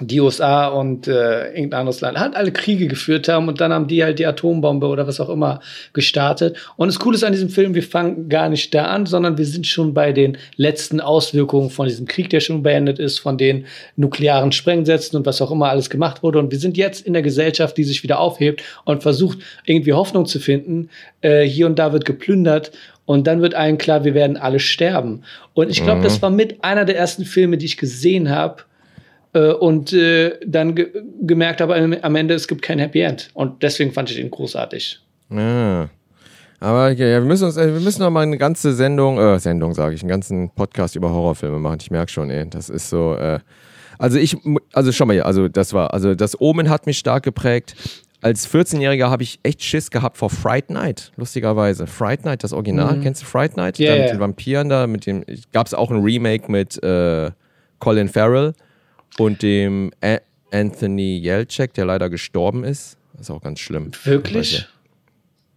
die 0.08 0.20
USA 0.20 0.68
und 0.68 1.08
äh, 1.08 1.49
irgendein 1.49 1.82
anderes 1.82 2.01
Land 2.01 2.20
halt 2.20 2.36
alle 2.36 2.51
Kriege 2.51 2.88
geführt 2.88 3.28
haben 3.28 3.47
und 3.47 3.62
dann 3.62 3.72
haben 3.72 3.88
die 3.88 4.04
halt 4.04 4.20
die 4.20 4.26
Atombombe 4.26 4.88
oder 4.88 5.08
was 5.08 5.20
auch 5.20 5.30
immer 5.30 5.60
gestartet. 5.93 6.58
Und 6.76 6.88
das 6.88 6.99
Coole 6.99 7.16
ist 7.16 7.24
an 7.24 7.32
diesem 7.32 7.49
Film, 7.49 7.76
wir 7.76 7.84
fangen 7.84 8.30
gar 8.30 8.49
nicht 8.49 8.74
da 8.74 8.86
an, 8.86 9.06
sondern 9.06 9.38
wir 9.38 9.45
sind 9.45 9.68
schon 9.68 9.93
bei 9.93 10.12
den 10.12 10.38
letzten 10.56 11.01
Auswirkungen 11.01 11.70
von 11.70 11.88
diesem 11.88 12.08
Krieg, 12.08 12.30
der 12.30 12.39
schon 12.39 12.64
beendet 12.64 12.99
ist, 12.99 13.20
von 13.20 13.38
den 13.38 13.66
nuklearen 13.95 14.51
Sprengsätzen 14.51 15.18
und 15.18 15.26
was 15.26 15.41
auch 15.41 15.51
immer 15.51 15.70
alles 15.70 15.89
gemacht 15.89 16.24
wurde. 16.24 16.39
Und 16.39 16.51
wir 16.51 16.60
sind 16.60 16.78
jetzt 16.78 17.06
in 17.06 17.14
der 17.14 17.22
Gesellschaft, 17.22 17.78
die 17.78 17.84
sich 17.84 18.04
wieder 18.04 18.20
aufhebt 18.20 18.64
und 18.86 19.04
versucht, 19.04 19.39
irgendwie 19.66 19.93
Hoffnung 19.93 20.26
zu 20.26 20.39
finden. 20.39 20.89
Äh, 21.22 21.43
hier 21.43 21.66
und 21.66 21.80
da 21.80 21.93
wird 21.93 22.06
geplündert 22.06 22.72
und 23.06 23.28
dann 23.28 23.41
wird 23.41 23.54
allen 23.54 23.78
klar, 23.78 24.04
wir 24.04 24.14
werden 24.14 24.38
alle 24.38 24.60
sterben. 24.60 25.24
Und 25.54 25.70
ich 25.70 25.84
glaube, 25.84 26.01
das 26.01 26.22
war 26.22 26.30
mit 26.30 26.64
einer 26.64 26.86
der 26.86 26.97
ersten 26.97 27.26
Filme, 27.26 27.58
die 27.58 27.66
ich 27.66 27.78
gesehen 27.78 28.30
habe, 28.30 28.64
äh, 29.34 29.51
und 29.51 29.93
äh, 29.93 30.38
dann 30.45 30.75
ge 30.75 30.89
gemerkt 31.21 31.61
habe 31.61 31.75
am- 31.75 32.15
Ende, 32.15 32.34
es 32.34 32.47
gibt 32.47 32.61
kein 32.61 32.79
Happy 32.79 33.01
End. 33.01 33.29
Und 33.34 33.63
deswegen 33.63 33.91
fand 33.91 34.09
ich 34.11 34.19
ihn 34.19 34.29
großartig. 34.31 34.99
Ja. 35.29 35.89
Aber 36.59 36.91
ja, 36.91 36.97
wir 36.97 37.21
müssen 37.21 37.45
uns, 37.45 37.57
äh, 37.57 37.73
wir 37.73 37.81
müssen 37.81 38.01
noch 38.01 38.09
mal 38.09 38.21
eine 38.21 38.38
ganze 38.38 38.73
Sendung, 38.73 39.17
äh, 39.19 39.38
Sendung 39.39 39.73
sage 39.73 39.95
ich, 39.95 40.01
einen 40.01 40.09
ganzen 40.09 40.49
Podcast 40.51 40.95
über 40.95 41.11
Horrorfilme 41.11 41.59
machen. 41.59 41.79
Ich 41.81 41.91
merke 41.91 42.11
schon, 42.11 42.29
ey, 42.29 42.49
das 42.49 42.69
ist 42.69 42.89
so. 42.89 43.15
Äh, 43.15 43.39
also 43.99 44.17
ich, 44.17 44.36
also 44.73 44.91
schau 44.91 45.05
mal 45.05 45.13
hier, 45.13 45.25
also 45.25 45.47
das 45.47 45.73
war, 45.73 45.93
also 45.93 46.15
das 46.15 46.39
Omen 46.39 46.69
hat 46.69 46.86
mich 46.86 46.97
stark 46.97 47.23
geprägt. 47.23 47.75
Als 48.21 48.49
14-Jähriger 48.49 49.09
habe 49.09 49.23
ich 49.23 49.39
echt 49.43 49.61
Schiss 49.61 49.91
gehabt 49.91 50.17
vor 50.17 50.29
Fright 50.29 50.69
Night, 50.69 51.11
lustigerweise. 51.17 51.88
Fright 51.88 52.23
Night, 52.23 52.43
das 52.45 52.53
Original, 52.53 52.99
kennst 53.01 53.21
du 53.21 53.25
Fright 53.25 53.57
Night? 53.57 53.77
Ja, 53.79 53.95
da 53.95 54.01
mit 54.01 54.11
den 54.11 54.19
Vampiren 54.21 54.69
da, 54.69 54.88
mit 54.88 55.05
dem, 55.05 55.25
gab 55.51 55.67
es 55.67 55.73
auch 55.73 55.91
ein 55.91 56.01
Remake 56.01 56.49
mit 56.49 56.81
äh, 56.81 57.31
Colin 57.79 58.07
Farrell 58.07 58.53
und 59.18 59.41
dem 59.41 59.91
A 60.03 60.18
Anthony 60.51 61.18
Jelcek, 61.18 61.74
der 61.74 61.86
leider 61.86 62.09
gestorben 62.09 62.64
ist. 62.64 62.97
Das 63.14 63.22
ist 63.24 63.32
auch 63.32 63.41
ganz 63.41 63.59
schlimm. 63.59 63.91
Wirklich? 64.03 64.68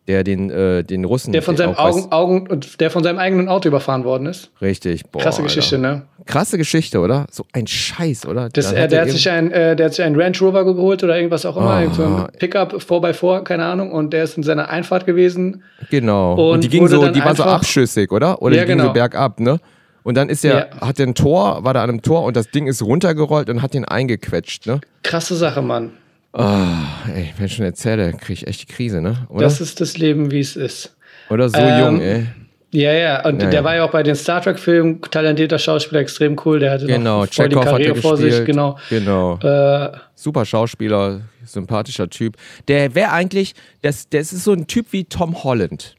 Der 0.09 0.22
den, 0.22 0.50
äh, 0.50 0.84
den 0.84 1.04
Russen. 1.04 1.32
Der 1.32 1.42
von 1.42 1.57
seinem 1.57 1.74
Augen, 1.74 2.12
Augen 2.12 2.61
der 2.78 2.90
von 2.90 3.02
seinem 3.02 3.18
eigenen 3.18 3.48
Auto 3.48 3.68
überfahren 3.68 4.04
worden 4.04 4.26
ist. 4.26 4.52
Richtig, 4.61 5.04
boah. 5.07 5.20
Krasse 5.20 5.42
Alter. 5.42 5.54
Geschichte, 5.54 5.78
ne? 5.78 6.02
Krasse 6.26 6.59
Geschichte, 6.59 7.00
oder? 7.00 7.26
So 7.30 7.44
ein 7.52 7.66
Scheiß, 7.66 8.26
oder? 8.26 8.48
Das, 8.48 8.72
äh, 8.72 8.86
der, 8.86 9.02
hat 9.02 9.11
sich 9.11 9.28
ein, 9.28 9.50
äh, 9.50 9.74
der 9.74 9.86
hat 9.86 9.94
sich 9.94 10.04
einen 10.04 10.14
Range 10.14 10.36
Rover 10.40 10.64
geholt 10.64 11.02
oder 11.02 11.16
irgendwas 11.16 11.44
auch 11.44 11.57
immer, 11.57 11.80
irgend 11.80 11.96
so 11.96 12.04
ein 12.04 12.26
Pickup 12.38 12.74
4x4, 12.74 13.42
keine 13.42 13.64
Ahnung, 13.64 13.90
und 13.90 14.12
der 14.12 14.24
ist 14.24 14.36
in 14.36 14.44
seiner 14.44 14.68
Einfahrt 14.68 15.07
gewesen. 15.07 15.64
Genau. 15.90 16.34
Und, 16.34 16.54
Und 16.54 16.64
die 16.64 16.68
ging 16.68 16.86
so, 16.86 17.09
die 17.09 17.24
war 17.24 17.34
so 17.34 17.42
abschüssig, 17.42 18.12
oder? 18.12 18.40
Oder 18.40 18.57
Ja, 18.57 18.62
die 18.62 18.68
ging 18.68 18.78
so 18.78 18.84
genau. 18.84 18.92
bergab, 18.92 19.40
ne? 19.40 19.59
Und 20.07 20.14
dann 20.14 20.28
ist 20.28 20.44
er, 20.44 20.68
Ja. 20.70 20.80
hat 20.86 21.00
er 21.00 21.07
ein 21.09 21.16
Tor, 21.16 21.64
war 21.64 21.74
da 21.74 21.82
an 21.82 21.90
einem 21.90 22.00
Tor 22.00 22.22
und 22.22 22.36
das 22.36 22.48
Ding 22.52 22.68
ist 22.68 22.80
runtergerollt 22.80 23.50
und 23.50 23.61
hat 23.61 23.74
ihn 23.74 23.84
eingequetscht, 23.84 24.64
ne? 24.64 24.80
Krasse 25.02 25.34
Sache, 25.34 25.62
Mann. 25.62 25.94
Ah, 26.32 26.84
ey, 27.12 27.32
wenn 27.36 27.46
ich 27.46 27.57
schon 27.57 27.64
erzähle, 27.64 28.12
kriege 28.12 28.34
ich 28.34 28.46
echt 28.46 28.62
die 28.62 28.72
Krise, 28.72 29.00
ne? 29.02 29.26
Oder? 29.28 29.42
Das 29.42 29.61
ist 29.61 29.80
das 29.80 29.98
Leben, 29.98 30.30
wie 30.30 30.38
es 30.38 30.54
ist. 30.54 30.96
oder 31.28 31.48
so 31.48 31.59
Ähm, 31.59 31.80
jung, 31.84 32.00
ey. 32.00 32.26
Ja, 32.70 32.92
ja, 32.92 33.24
und 33.26 33.42
Ja, 33.42 33.50
der 33.50 33.61
ja. 33.61 33.64
war 33.64 33.74
ja 33.74 33.84
auch 33.84 33.90
bei 33.90 34.04
den 34.04 34.14
Star 34.14 34.40
Trek-Filmen, 34.40 35.00
talentierter 35.00 35.59
Schauspieler, 35.59 36.02
extrem 36.02 36.36
cool. 36.44 36.61
Der 36.61 36.70
hatte 36.70 36.86
Genau, 36.86 37.24
noch 37.24 37.32
voll 37.32 37.48
die 37.48 37.57
Chekhov 37.57 37.64
er 37.64 37.70
Karriere 37.72 37.94
vor 37.96 38.16
sich, 38.16 38.44
genau. 38.44 38.78
Genau. 38.90 39.38
Äh, 39.40 39.90
Super 40.14 40.44
Schauspieler, 40.44 41.22
sympathischer 41.44 42.09
Typ. 42.09 42.36
Der 42.68 42.94
wäre 42.94 43.11
eigentlich, 43.11 43.54
das, 43.82 44.09
das 44.09 44.32
ist 44.32 44.44
so 44.44 44.52
ein 44.52 44.68
Typ 44.68 44.92
wie 44.92 45.02
Tom 45.04 45.42
Holland, 45.42 45.96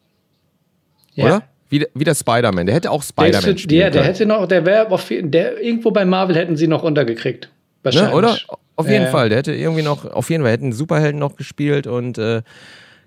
ja. 1.14 1.26
oder? 1.26 1.44
Wie, 1.70 1.80
der- 1.80 1.90
wie 1.94 2.04
der 2.04 2.16
Spider-Man. 2.16 2.66
Der 2.66 2.76
hätte 2.76 2.92
auch 2.92 3.04
Der 3.04 3.08
Spider-Man 3.34 3.58
spielen 3.58 3.82
ja, 3.82 3.90
der 3.90 4.04
hätte 4.04 4.26
noch, 4.26 4.48
der 4.48 4.66
wäre 4.66 4.90
auf 4.90 5.08
der 5.10 5.62
irgendwo 5.62 5.92
bei 5.92 6.06
Marvel 6.06 6.36
hätten 6.36 6.56
sie 6.56 6.68
noch 6.68 6.84
untergekriegt. 6.84 7.50
Wahrscheinlich. 7.84 8.12
Ne, 8.12 8.18
oder? 8.18 8.38
Auf 8.76 8.88
jeden 8.90 9.06
ja. 9.06 9.10
Fall. 9.12 9.30
Der 9.30 9.40
hätte 9.40 9.54
irgendwie 9.54 9.82
noch, 9.82 10.06
auf 10.06 10.30
jeden 10.30 10.44
Fall 10.44 10.52
hätten 10.52 10.72
Superhelden 10.72 11.20
noch 11.20 11.36
gespielt 11.36 11.88
und 11.88 12.18
äh, 12.18 12.42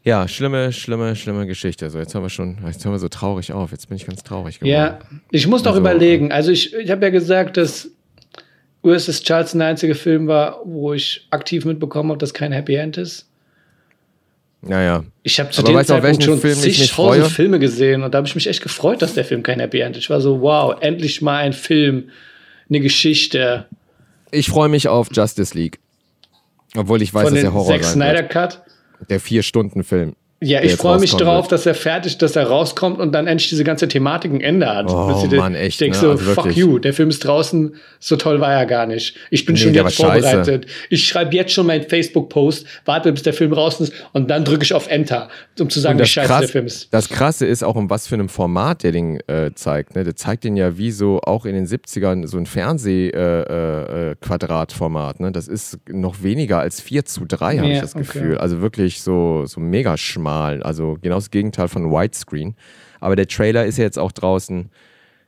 ja, 0.03 0.27
schlimme, 0.29 0.73
schlimme, 0.73 1.15
schlimme 1.15 1.47
Geschichte. 1.47 1.91
So, 1.91 1.99
jetzt 1.99 2.15
haben 2.15 2.23
wir 2.23 2.31
schon, 2.31 2.59
jetzt 2.67 2.85
hören 2.85 2.95
wir 2.95 2.99
so 2.99 3.09
traurig 3.09 3.53
auf. 3.53 3.71
Jetzt 3.71 3.89
bin 3.89 3.97
ich 3.97 4.07
ganz 4.07 4.23
traurig 4.23 4.59
geworden. 4.59 4.73
Ja, 4.73 4.99
ich 5.31 5.47
muss 5.47 5.63
noch 5.63 5.73
Also, 5.73 5.81
überlegen. 5.81 6.33
Also 6.33 6.51
ich, 6.51 6.75
ich 6.75 6.91
habe 6.91 7.05
ja 7.05 7.11
gesagt, 7.11 7.57
dass 7.57 7.91
USS 8.83 9.23
Charleston 9.23 9.59
der 9.61 9.69
einzige 9.69 9.95
Film 9.95 10.27
war, 10.27 10.61
wo 10.65 10.93
ich 10.95 11.27
aktiv 11.31 11.65
mitbekommen 11.67 12.11
habe, 12.11 12.19
dass 12.19 12.33
kein 12.35 12.51
Happy 12.53 12.75
End 12.75 12.97
ist. 12.97 13.29
Naja. 14.63 15.05
Ich 15.23 15.41
habe 15.41 15.51
zu 15.51 15.63
Aber 15.63 15.73
dem 15.73 15.85
Zeitpunkt 15.85 16.23
schon 16.23 16.39
Film 16.39 16.55
zigtausend? 16.59 17.29
Filme 17.29 17.59
gesehen 17.59 18.03
und 18.03 18.13
da 18.13 18.19
habe 18.19 18.29
ich 18.29 18.35
mich 18.35 18.47
echt 18.47 18.63
gefreut, 18.63 19.01
dass 19.01 19.15
der 19.15 19.25
Film 19.25 19.43
kein 19.43 19.59
Happy 19.59 19.81
End 19.81 19.97
ist. 19.97 20.05
Ich 20.05 20.11
war 20.11 20.21
so, 20.21 20.43
wow, 20.43 20.77
endlich 20.81 21.23
mal 21.23 21.39
ein 21.39 21.53
Film, 21.53 22.11
eine 22.69 22.81
Geschichte 22.81 23.67
Ich 24.31 24.49
freue 24.49 24.69
mich 24.69 24.89
auf 24.89 25.09
Justice 25.13 25.57
League. 25.57 25.79
Obwohl 26.77 27.03
ich 27.03 27.13
weiß, 27.13 27.25
von 27.25 27.35
dass 27.35 27.43
der 27.43 27.53
Horror 27.53 27.81
Zack 27.81 27.85
Snyder. 27.85 28.23
Cut. 28.23 28.63
Der 29.09 29.19
Vier-Stunden-Film. 29.19 30.15
Ja, 30.43 30.63
ich 30.63 30.77
freue 30.77 30.99
mich 30.99 31.11
drauf, 31.15 31.45
wird. 31.45 31.53
dass 31.53 31.67
er 31.67 31.75
fertig, 31.75 32.17
dass 32.17 32.35
er 32.35 32.47
rauskommt 32.47 32.99
und 32.99 33.13
dann 33.13 33.27
endlich 33.27 33.51
diese 33.51 33.63
ganze 33.63 33.89
Thematik 33.89 34.33
ein 34.33 34.41
Ende 34.41 34.75
hat. 34.75 34.91
Oh, 34.91 35.27
Mann, 35.37 35.55
echt, 35.55 35.73
Ich 35.73 35.77
denke 35.77 35.97
ne? 35.97 36.01
so, 36.01 36.11
Also 36.13 36.33
fuck 36.33 36.57
you, 36.57 36.79
der 36.79 36.95
Film 36.95 37.11
ist 37.11 37.25
draußen, 37.27 37.75
so 37.99 38.17
toll 38.17 38.41
war 38.41 38.51
er 38.55 38.65
gar 38.65 38.87
nicht. 38.87 39.17
Ich 39.31 39.45
bin 39.45 39.55
Nee, 39.55 39.61
schon 39.61 39.75
jetzt 39.75 39.85
war 40.01 40.11
scheiße. 40.13 40.29
vorbereitet. 40.29 40.67
Ich 40.89 41.07
schreibe 41.07 41.37
jetzt 41.37 41.53
schon 41.53 41.67
meinen 41.67 41.83
Facebook-Post, 41.87 42.67
warte, 42.87 43.13
bis 43.13 43.23
der 43.23 43.35
Film 43.35 43.51
draußen 43.51 43.87
ist 43.87 43.93
und 44.15 44.31
dann 44.31 44.47
drücke 44.47 44.65
ich 44.65 44.73
auf 44.73 44.89
Enter, 44.89 45.29
um 45.59 45.69
zu 45.69 45.79
sagen, 45.79 45.99
wie 45.99 46.07
scheiße 46.07 46.27
krass, 46.29 46.41
der 46.41 46.49
Film 46.49 46.67
ist. 46.67 46.89
das 46.95 47.11
Krasse 47.11 47.45
ist 47.45 47.63
auch, 47.63 47.75
um 47.77 47.91
was 47.91 48.07
für 48.07 48.15
einem 48.15 48.31
Format 48.31 48.83
der 48.83 48.93
den 48.93 49.21
äh, 49.29 49.51
zeigt. 49.55 49.95
Ne? 49.95 50.05
Der 50.05 50.17
zeigt 50.17 50.45
den 50.45 50.57
ja 50.57 50.79
wie 50.79 50.91
so 50.91 51.21
auch 51.21 51.45
in 51.45 51.55
den 51.55 51.67
70ern 51.67 52.27
so 52.27 52.39
ein 52.39 52.47
Fernseh-Quadratformat. 52.47 53.51
Äh, 53.51 54.11
äh, 54.13 54.15
Quadratformat, 54.21 55.21
ne? 55.21 55.33
Das 55.33 55.49
ist 55.49 55.79
noch 55.89 56.23
weniger 56.23 56.61
als 56.61 56.81
4 56.81 57.05
zu 57.05 57.25
3, 57.27 57.59
habe 57.59 57.69
Ja, 57.69 57.75
ich 57.75 57.81
das 57.81 57.95
okay. 57.95 58.05
Gefühl. 58.05 58.39
Also 58.39 58.63
wirklich 58.63 59.03
so, 59.03 59.45
so 59.47 59.61
mega 59.61 59.97
schmal. 59.99 60.30
Also 60.63 60.97
genau 61.01 61.17
das 61.17 61.31
Gegenteil 61.31 61.69
von 61.69 61.91
Widescreen. 61.91 62.55
Aber 63.01 63.17
der 63.17 63.27
Trailer 63.27 63.67
ist 63.67 63.79
ja 63.79 63.85
jetzt 63.85 63.99
auch 63.99 64.13
draußen. 64.13 64.71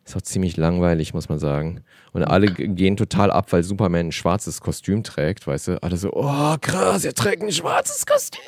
Ist 0.05 0.17
auch 0.17 0.23
ziemlich 0.23 0.57
langweilig, 0.57 1.15
muss 1.15 1.29
man 1.29 1.39
sagen. 1.39 1.85
Und 2.13 2.25
alle 2.25 2.47
gehen 2.47 2.97
total 2.97 3.31
ab, 3.31 3.53
weil 3.53 3.63
Superman 3.63 4.09
ein 4.09 4.13
schwarzes 4.13 4.61
Kostüm 4.61 5.05
trägt, 5.05 5.47
weißt 5.47 5.69
du? 5.69 5.83
Alle 5.83 5.97
so, 5.97 6.13
oh 6.13 6.57
krass, 6.61 7.05
er 7.05 7.15
trägt 7.15 7.43
ein 7.43 7.53
schwarzes 7.53 8.05
Kostüm. 8.05 8.41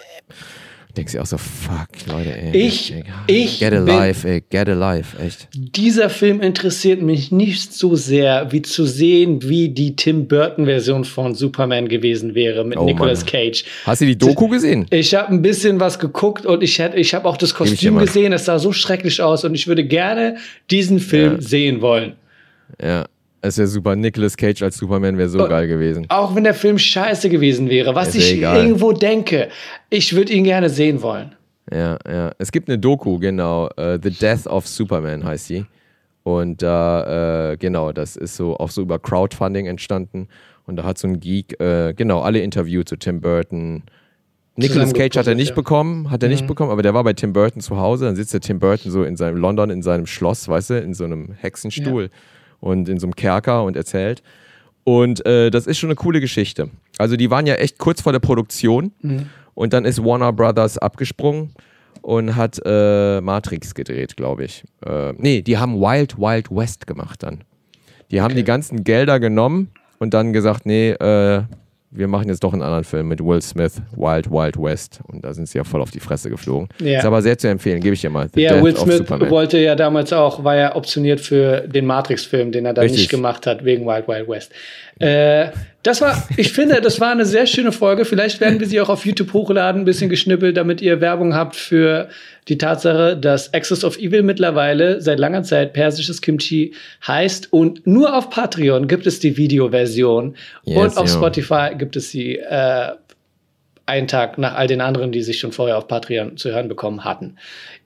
Denkst 0.97 1.13
du 1.15 1.21
auch 1.21 1.27
so, 1.27 1.39
fuck, 1.39 1.89
Leute, 2.07 2.37
ey. 2.39 2.57
Ich- 2.57 2.95
ich 3.27 3.59
Get 3.59 3.73
alive, 3.73 4.29
ey, 4.29 4.43
get 4.49 4.69
alive, 4.69 5.19
echt. 5.21 5.49
Dieser 5.53 6.09
Film 6.09 6.41
interessiert 6.41 7.03
mich 7.03 7.33
nicht 7.33 7.73
so 7.75 7.97
sehr, 7.97 8.53
wie 8.53 8.63
zu 8.63 8.85
sehen, 8.87 9.41
wie 9.49 9.71
die 9.71 9.97
Tim 9.97 10.29
Burton-Version 10.29 11.05
von 11.05 11.35
Superman 11.35 11.89
gewesen 11.89 12.37
wäre 12.37 12.65
mit 12.65 12.79
Oh, 12.79 12.85
Nicolas 12.85 13.21
Mann. 13.23 13.27
Cage. 13.33 13.65
Hast 13.85 14.03
du 14.03 14.07
die 14.07 14.17
Doku 14.17 14.47
gesehen? 14.49 14.87
Ich 14.91 15.15
habe 15.17 15.31
ein 15.33 15.43
bisschen 15.43 15.81
was 15.81 15.99
geguckt 15.99 16.47
und 16.47 16.63
ich, 16.63 16.79
ich 16.79 17.13
habe 17.15 17.29
auch 17.29 17.37
das 17.37 17.55
Kostüm 17.55 17.99
gesehen. 17.99 18.33
Es 18.33 18.45
sah 18.45 18.61
so 18.61 18.73
schrecklich 18.73 19.21
aus 19.21 19.45
und 19.45 19.55
ich 19.57 19.67
würde 19.67 19.85
gerne 19.85 20.37
diesen 20.71 21.01
Film 21.01 21.35
Ja. 21.35 21.41
sehen 21.41 21.81
wollen. 21.81 22.13
Ja, 22.83 23.07
es 23.45 23.59
wäre 23.59 23.69
super. 23.69 23.95
Nicolas 23.97 24.37
Cage 24.37 24.63
als 24.63 24.77
Superman 24.77 25.17
wäre 25.19 25.29
so 25.29 25.45
Oh. 25.45 25.49
geil 25.49 25.69
gewesen. 25.69 26.07
Auch 26.09 26.35
wenn 26.35 26.45
der 26.45 26.55
Film 26.55 26.79
scheiße 26.79 27.29
gewesen 27.29 27.69
wäre, 27.69 27.95
was 27.95 28.09
Ist 28.09 28.17
ich 28.17 28.33
egal. 28.39 28.57
irgendwo 28.57 28.93
denke, 28.93 29.49
ich 29.91 30.15
würde 30.17 30.33
ihn 30.33 30.45
gerne 30.45 30.71
sehen 30.71 31.03
wollen. 31.03 31.35
Ja, 31.73 31.99
ja. 32.07 32.33
Es 32.39 32.53
gibt 32.53 32.69
eine 32.69 32.79
Doku, 32.79 33.19
genau. 33.19 33.69
äh, 33.77 33.99
The 34.03 34.11
Death 34.11 34.47
of 34.47 34.67
Superman 34.67 35.25
heißt 35.25 35.51
die. 35.51 35.65
Und 36.23 36.63
da, 36.63 37.53
äh, 37.53 37.57
genau, 37.57 37.93
das 37.93 38.17
ist 38.17 38.37
so 38.37 38.57
auch 38.57 38.71
so 38.71 38.83
über 38.83 38.99
Crowdfunding 38.99 39.67
entstanden. 39.67 40.29
Und 40.67 40.77
da 40.77 40.85
hat 40.85 40.97
so 40.99 41.07
ein 41.07 41.21
Geek, 41.21 41.61
äh, 41.61 41.93
genau, 41.95 42.21
alle 42.21 42.41
interviewt, 42.41 42.89
so 42.89 42.97
Tim 42.97 43.21
Burton, 43.21 43.83
Nicolas 44.57 44.93
Cage 44.93 45.17
hat 45.17 45.27
er 45.27 45.35
nicht 45.35 45.49
ja. 45.51 45.55
bekommen, 45.55 46.11
hat 46.11 46.23
er 46.23 46.29
nicht 46.29 46.47
bekommen, 46.47 46.71
aber 46.71 46.83
der 46.83 46.95
war 46.95 47.03
bei 47.03 47.13
Tim 47.13 47.33
Burton 47.33 47.61
zu 47.61 47.77
Hause. 47.77 48.05
Dann 48.05 48.15
sitzt 48.17 48.33
der 48.33 48.41
Tim 48.41 48.61
Burton 48.61 48.91
so 48.91 49.03
in 49.03 49.17
seinem 49.17 49.37
London, 49.37 49.69
in 49.69 49.83
seinem 49.83 50.07
Schloss, 50.07 50.47
weißt 50.49 50.71
du, 50.71 50.79
in 50.81 50.95
so 50.95 51.05
einem 51.05 51.33
Hexenstuhl 51.33 52.09
und 52.65 52.89
in 52.89 52.99
so 52.99 53.07
einem 53.07 53.15
Kerker 53.15 53.63
und 53.63 53.77
erzählt. 53.77 54.23
Und 54.85 55.25
äh, 55.27 55.51
das 55.51 55.67
ist 55.67 55.79
schon 55.79 55.89
eine 55.89 55.97
coole 55.97 56.21
Geschichte. 56.21 56.71
Also 56.99 57.17
die 57.17 57.31
waren 57.31 57.47
ja 57.47 57.55
echt 57.57 57.79
kurz 57.79 58.01
vor 58.01 58.13
der 58.13 58.21
Produktion 58.21 58.93
und 59.55 59.73
dann 59.75 59.85
ist 59.85 60.03
Warner 60.03 60.33
Brothers 60.33 60.79
abgesprungen 60.79 61.51
und 62.01 62.37
hat 62.37 62.61
äh, 62.65 63.21
Matrix 63.21 63.75
gedreht, 63.75 64.17
glaube 64.17 64.45
ich. 64.45 64.65
Äh, 64.85 65.13
nee, 65.19 65.43
die 65.43 65.59
haben 65.59 65.79
Wild 65.81 66.19
Wild 66.19 66.51
West 66.51 66.87
gemacht 66.87 67.23
dann. 67.23 67.45
Die 68.11 68.23
haben 68.23 68.35
die 68.35 68.45
ganzen 68.45 68.83
Gelder 68.83 69.21
genommen 69.21 69.71
und 69.99 70.15
dann 70.15 70.33
gesagt, 70.33 70.65
nee, 70.65 70.91
äh, 70.91 71.43
wir 71.95 72.09
machen 72.09 72.29
jetzt 72.29 72.43
doch 72.43 72.53
einen 72.53 72.63
anderen 72.63 72.83
Film 72.83 73.09
mit 73.09 73.21
Will 73.25 73.41
Smith, 73.41 73.81
Wild 73.97 74.29
Wild 74.31 74.61
West. 74.61 75.01
Und 75.07 75.25
da 75.25 75.33
sind 75.33 75.49
sie 75.49 75.59
ja 75.59 75.65
voll 75.65 75.81
auf 75.81 75.93
die 75.93 76.01
Fresse 76.01 76.29
geflogen. 76.29 76.69
Ja. 76.81 76.99
Ist 76.99 77.05
aber 77.05 77.23
sehr 77.23 77.39
zu 77.39 77.49
empfehlen, 77.49 77.81
gebe 77.81 77.95
ich 77.95 78.01
dir 78.01 78.11
mal. 78.11 78.29
The 78.35 78.43
Ja, 78.43 78.55
Death 78.55 78.65
Will 78.65 78.77
Smith 78.77 79.31
wollte 79.31 79.59
ja 79.59 79.77
damals 79.77 80.13
auch, 80.13 80.43
war 80.43 80.57
ja 80.57 80.75
optioniert 80.75 81.21
für 81.21 81.61
den 81.61 81.87
Matrix-Film, 81.87 82.51
den 82.51 82.67
er 82.67 82.75
dann 82.75 82.83
Richtig. 82.83 83.03
nicht 83.03 83.11
gemacht 83.11 83.47
hat, 83.47 83.65
wegen 83.65 83.87
Wild 83.87 84.09
Wild 84.09 84.29
West. 84.29 84.53
Äh, 84.99 85.49
das 85.85 86.01
war, 86.01 86.27
ich 86.39 86.53
finde, 86.53 86.81
das 86.81 86.99
war 86.99 87.11
eine 87.11 87.27
sehr 87.27 87.47
schöne 87.47 87.71
Folge. 87.71 88.07
Vielleicht 88.07 88.41
werden 88.41 88.59
wir 88.59 88.67
sie 88.67 88.81
auch 88.81 88.89
auf 88.89 89.05
YouTube 89.05 89.35
hochladen, 89.35 89.83
ein 89.83 89.85
bisschen 89.85 90.09
geschnippelt, 90.09 90.57
damit 90.57 90.81
ihr 90.81 91.03
Werbung 91.03 91.35
habt 91.35 91.57
für 91.57 92.09
die 92.49 92.57
Tatsache, 92.57 93.19
dass 93.19 93.53
Access 93.53 93.85
of 93.85 93.99
Evil 93.99 94.23
mittlerweile 94.23 95.03
seit 95.03 95.19
langer 95.19 95.43
Zeit 95.43 95.75
persisches 95.75 96.23
Kimchi 96.23 96.73
heißt 97.07 97.53
und 97.53 97.87
nur 97.87 98.17
auf 98.17 98.31
Patreon 98.31 98.89
gibt 98.89 99.07
es 99.07 99.21
die 99.21 99.37
Videoversion 99.37 100.37
Yes, 100.65 100.79
und 100.79 100.97
auf 100.97 101.09
ja. 101.09 101.15
Spotify 101.15 101.75
gibt 101.77 101.97
es 101.97 102.11
sie 102.11 102.37
äh, 102.37 102.93
einen 103.87 104.09
Tag 104.09 104.39
nach 104.39 104.55
all 104.55 104.67
den 104.67 104.81
anderen, 104.81 105.13
die 105.13 105.23
sich 105.23 105.39
schon 105.39 105.53
vorher 105.53 105.77
auf 105.77 105.87
Patreon 105.89 106.37
zu 106.37 106.51
hören 106.51 106.69
bekommen 106.69 107.05
hatten. 107.05 107.37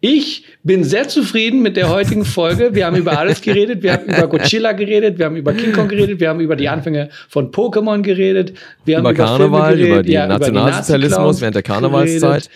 Ich 0.01 0.45
bin 0.63 0.85
sehr 0.85 1.09
zufrieden 1.09 1.61
mit 1.61 1.77
der 1.77 1.89
heutigen 1.89 2.25
Folge. 2.39 2.75
Wir 2.75 2.87
haben 2.87 2.97
über 2.97 3.19
alles 3.19 3.41
geredet. 3.43 3.83
Wir 3.83 3.95
haben 3.95 4.05
über 4.07 4.29
Godzilla 4.29 4.73
geredet. 4.73 5.19
Wir 5.19 5.27
haben 5.27 5.37
über 5.37 5.53
King 5.55 5.73
Kong 5.73 5.89
geredet. 5.89 6.21
Wir 6.21 6.29
haben 6.29 6.41
über 6.41 6.55
die 6.57 6.69
Anfänge 6.69 7.09
von 7.29 7.51
Pokémon 7.51 8.03
geredet. 8.03 8.53
Wir 8.85 8.97
haben 8.99 9.05
über 9.05 9.15
Karneval, 9.15 9.77
Filme 9.77 9.77
geredet, 9.77 9.89
über 9.95 10.03
den 10.05 10.13
ja, 10.13 10.25
über 10.27 10.39
Nationalsozialismus 10.39 11.41
während 11.41 11.57
der 11.57 11.63
Karnevalszeit, 11.65 12.49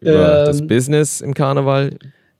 über 0.00 0.10
geredet. 0.12 0.48
das 0.48 0.60
Ähm, 0.60 0.66
Business 0.66 1.20
im 1.20 1.34
Karneval. 1.34 1.90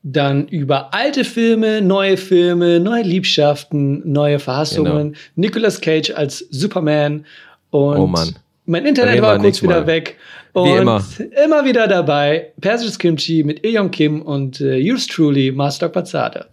Dann 0.03 0.49
über 0.49 0.95
alte 0.95 1.25
Filme, 1.25 1.83
neue 1.83 2.17
Filme, 2.17 2.81
neue 2.81 3.03
Liebschaften, 3.03 4.11
neue 4.11 4.39
Verhassungen. 4.39 5.17
Nicolas 5.37 5.81
Cage 5.81 6.13
als 6.13 6.39
Superman. 6.51 7.25
Und 7.71 7.93
Genau. 7.93 8.05
Oh 8.05 8.07
Mann. 8.07 8.35
mein 8.65 8.87
Internet 8.87 9.21
war 9.23 9.39
kurz 9.39 9.63
wieder 9.63 9.81
Mal. 9.81 9.87
weg. 9.87 10.17
Wie 10.65 10.73
Und 10.73 10.79
immer. 10.83 11.05
immer 11.45 11.65
wieder 11.65 11.87
dabei. 11.89 12.53
Persisches 12.61 12.99
Kimchi 12.99 13.43
mit 13.45 13.65
Eon 13.65 13.91
Kim 13.91 14.23
und 14.23 14.61
äh, 14.61 14.77
yours 14.77 15.07
truly, 15.07 15.53
Master 15.53 15.89
Pazade. 15.89 16.47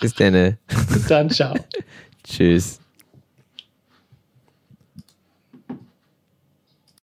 Bis 0.00 0.14
dann. 0.14 0.56
Bis 0.92 1.06
dann, 1.06 1.30
ciao. 1.30 1.54
Tschüss. 2.24 2.80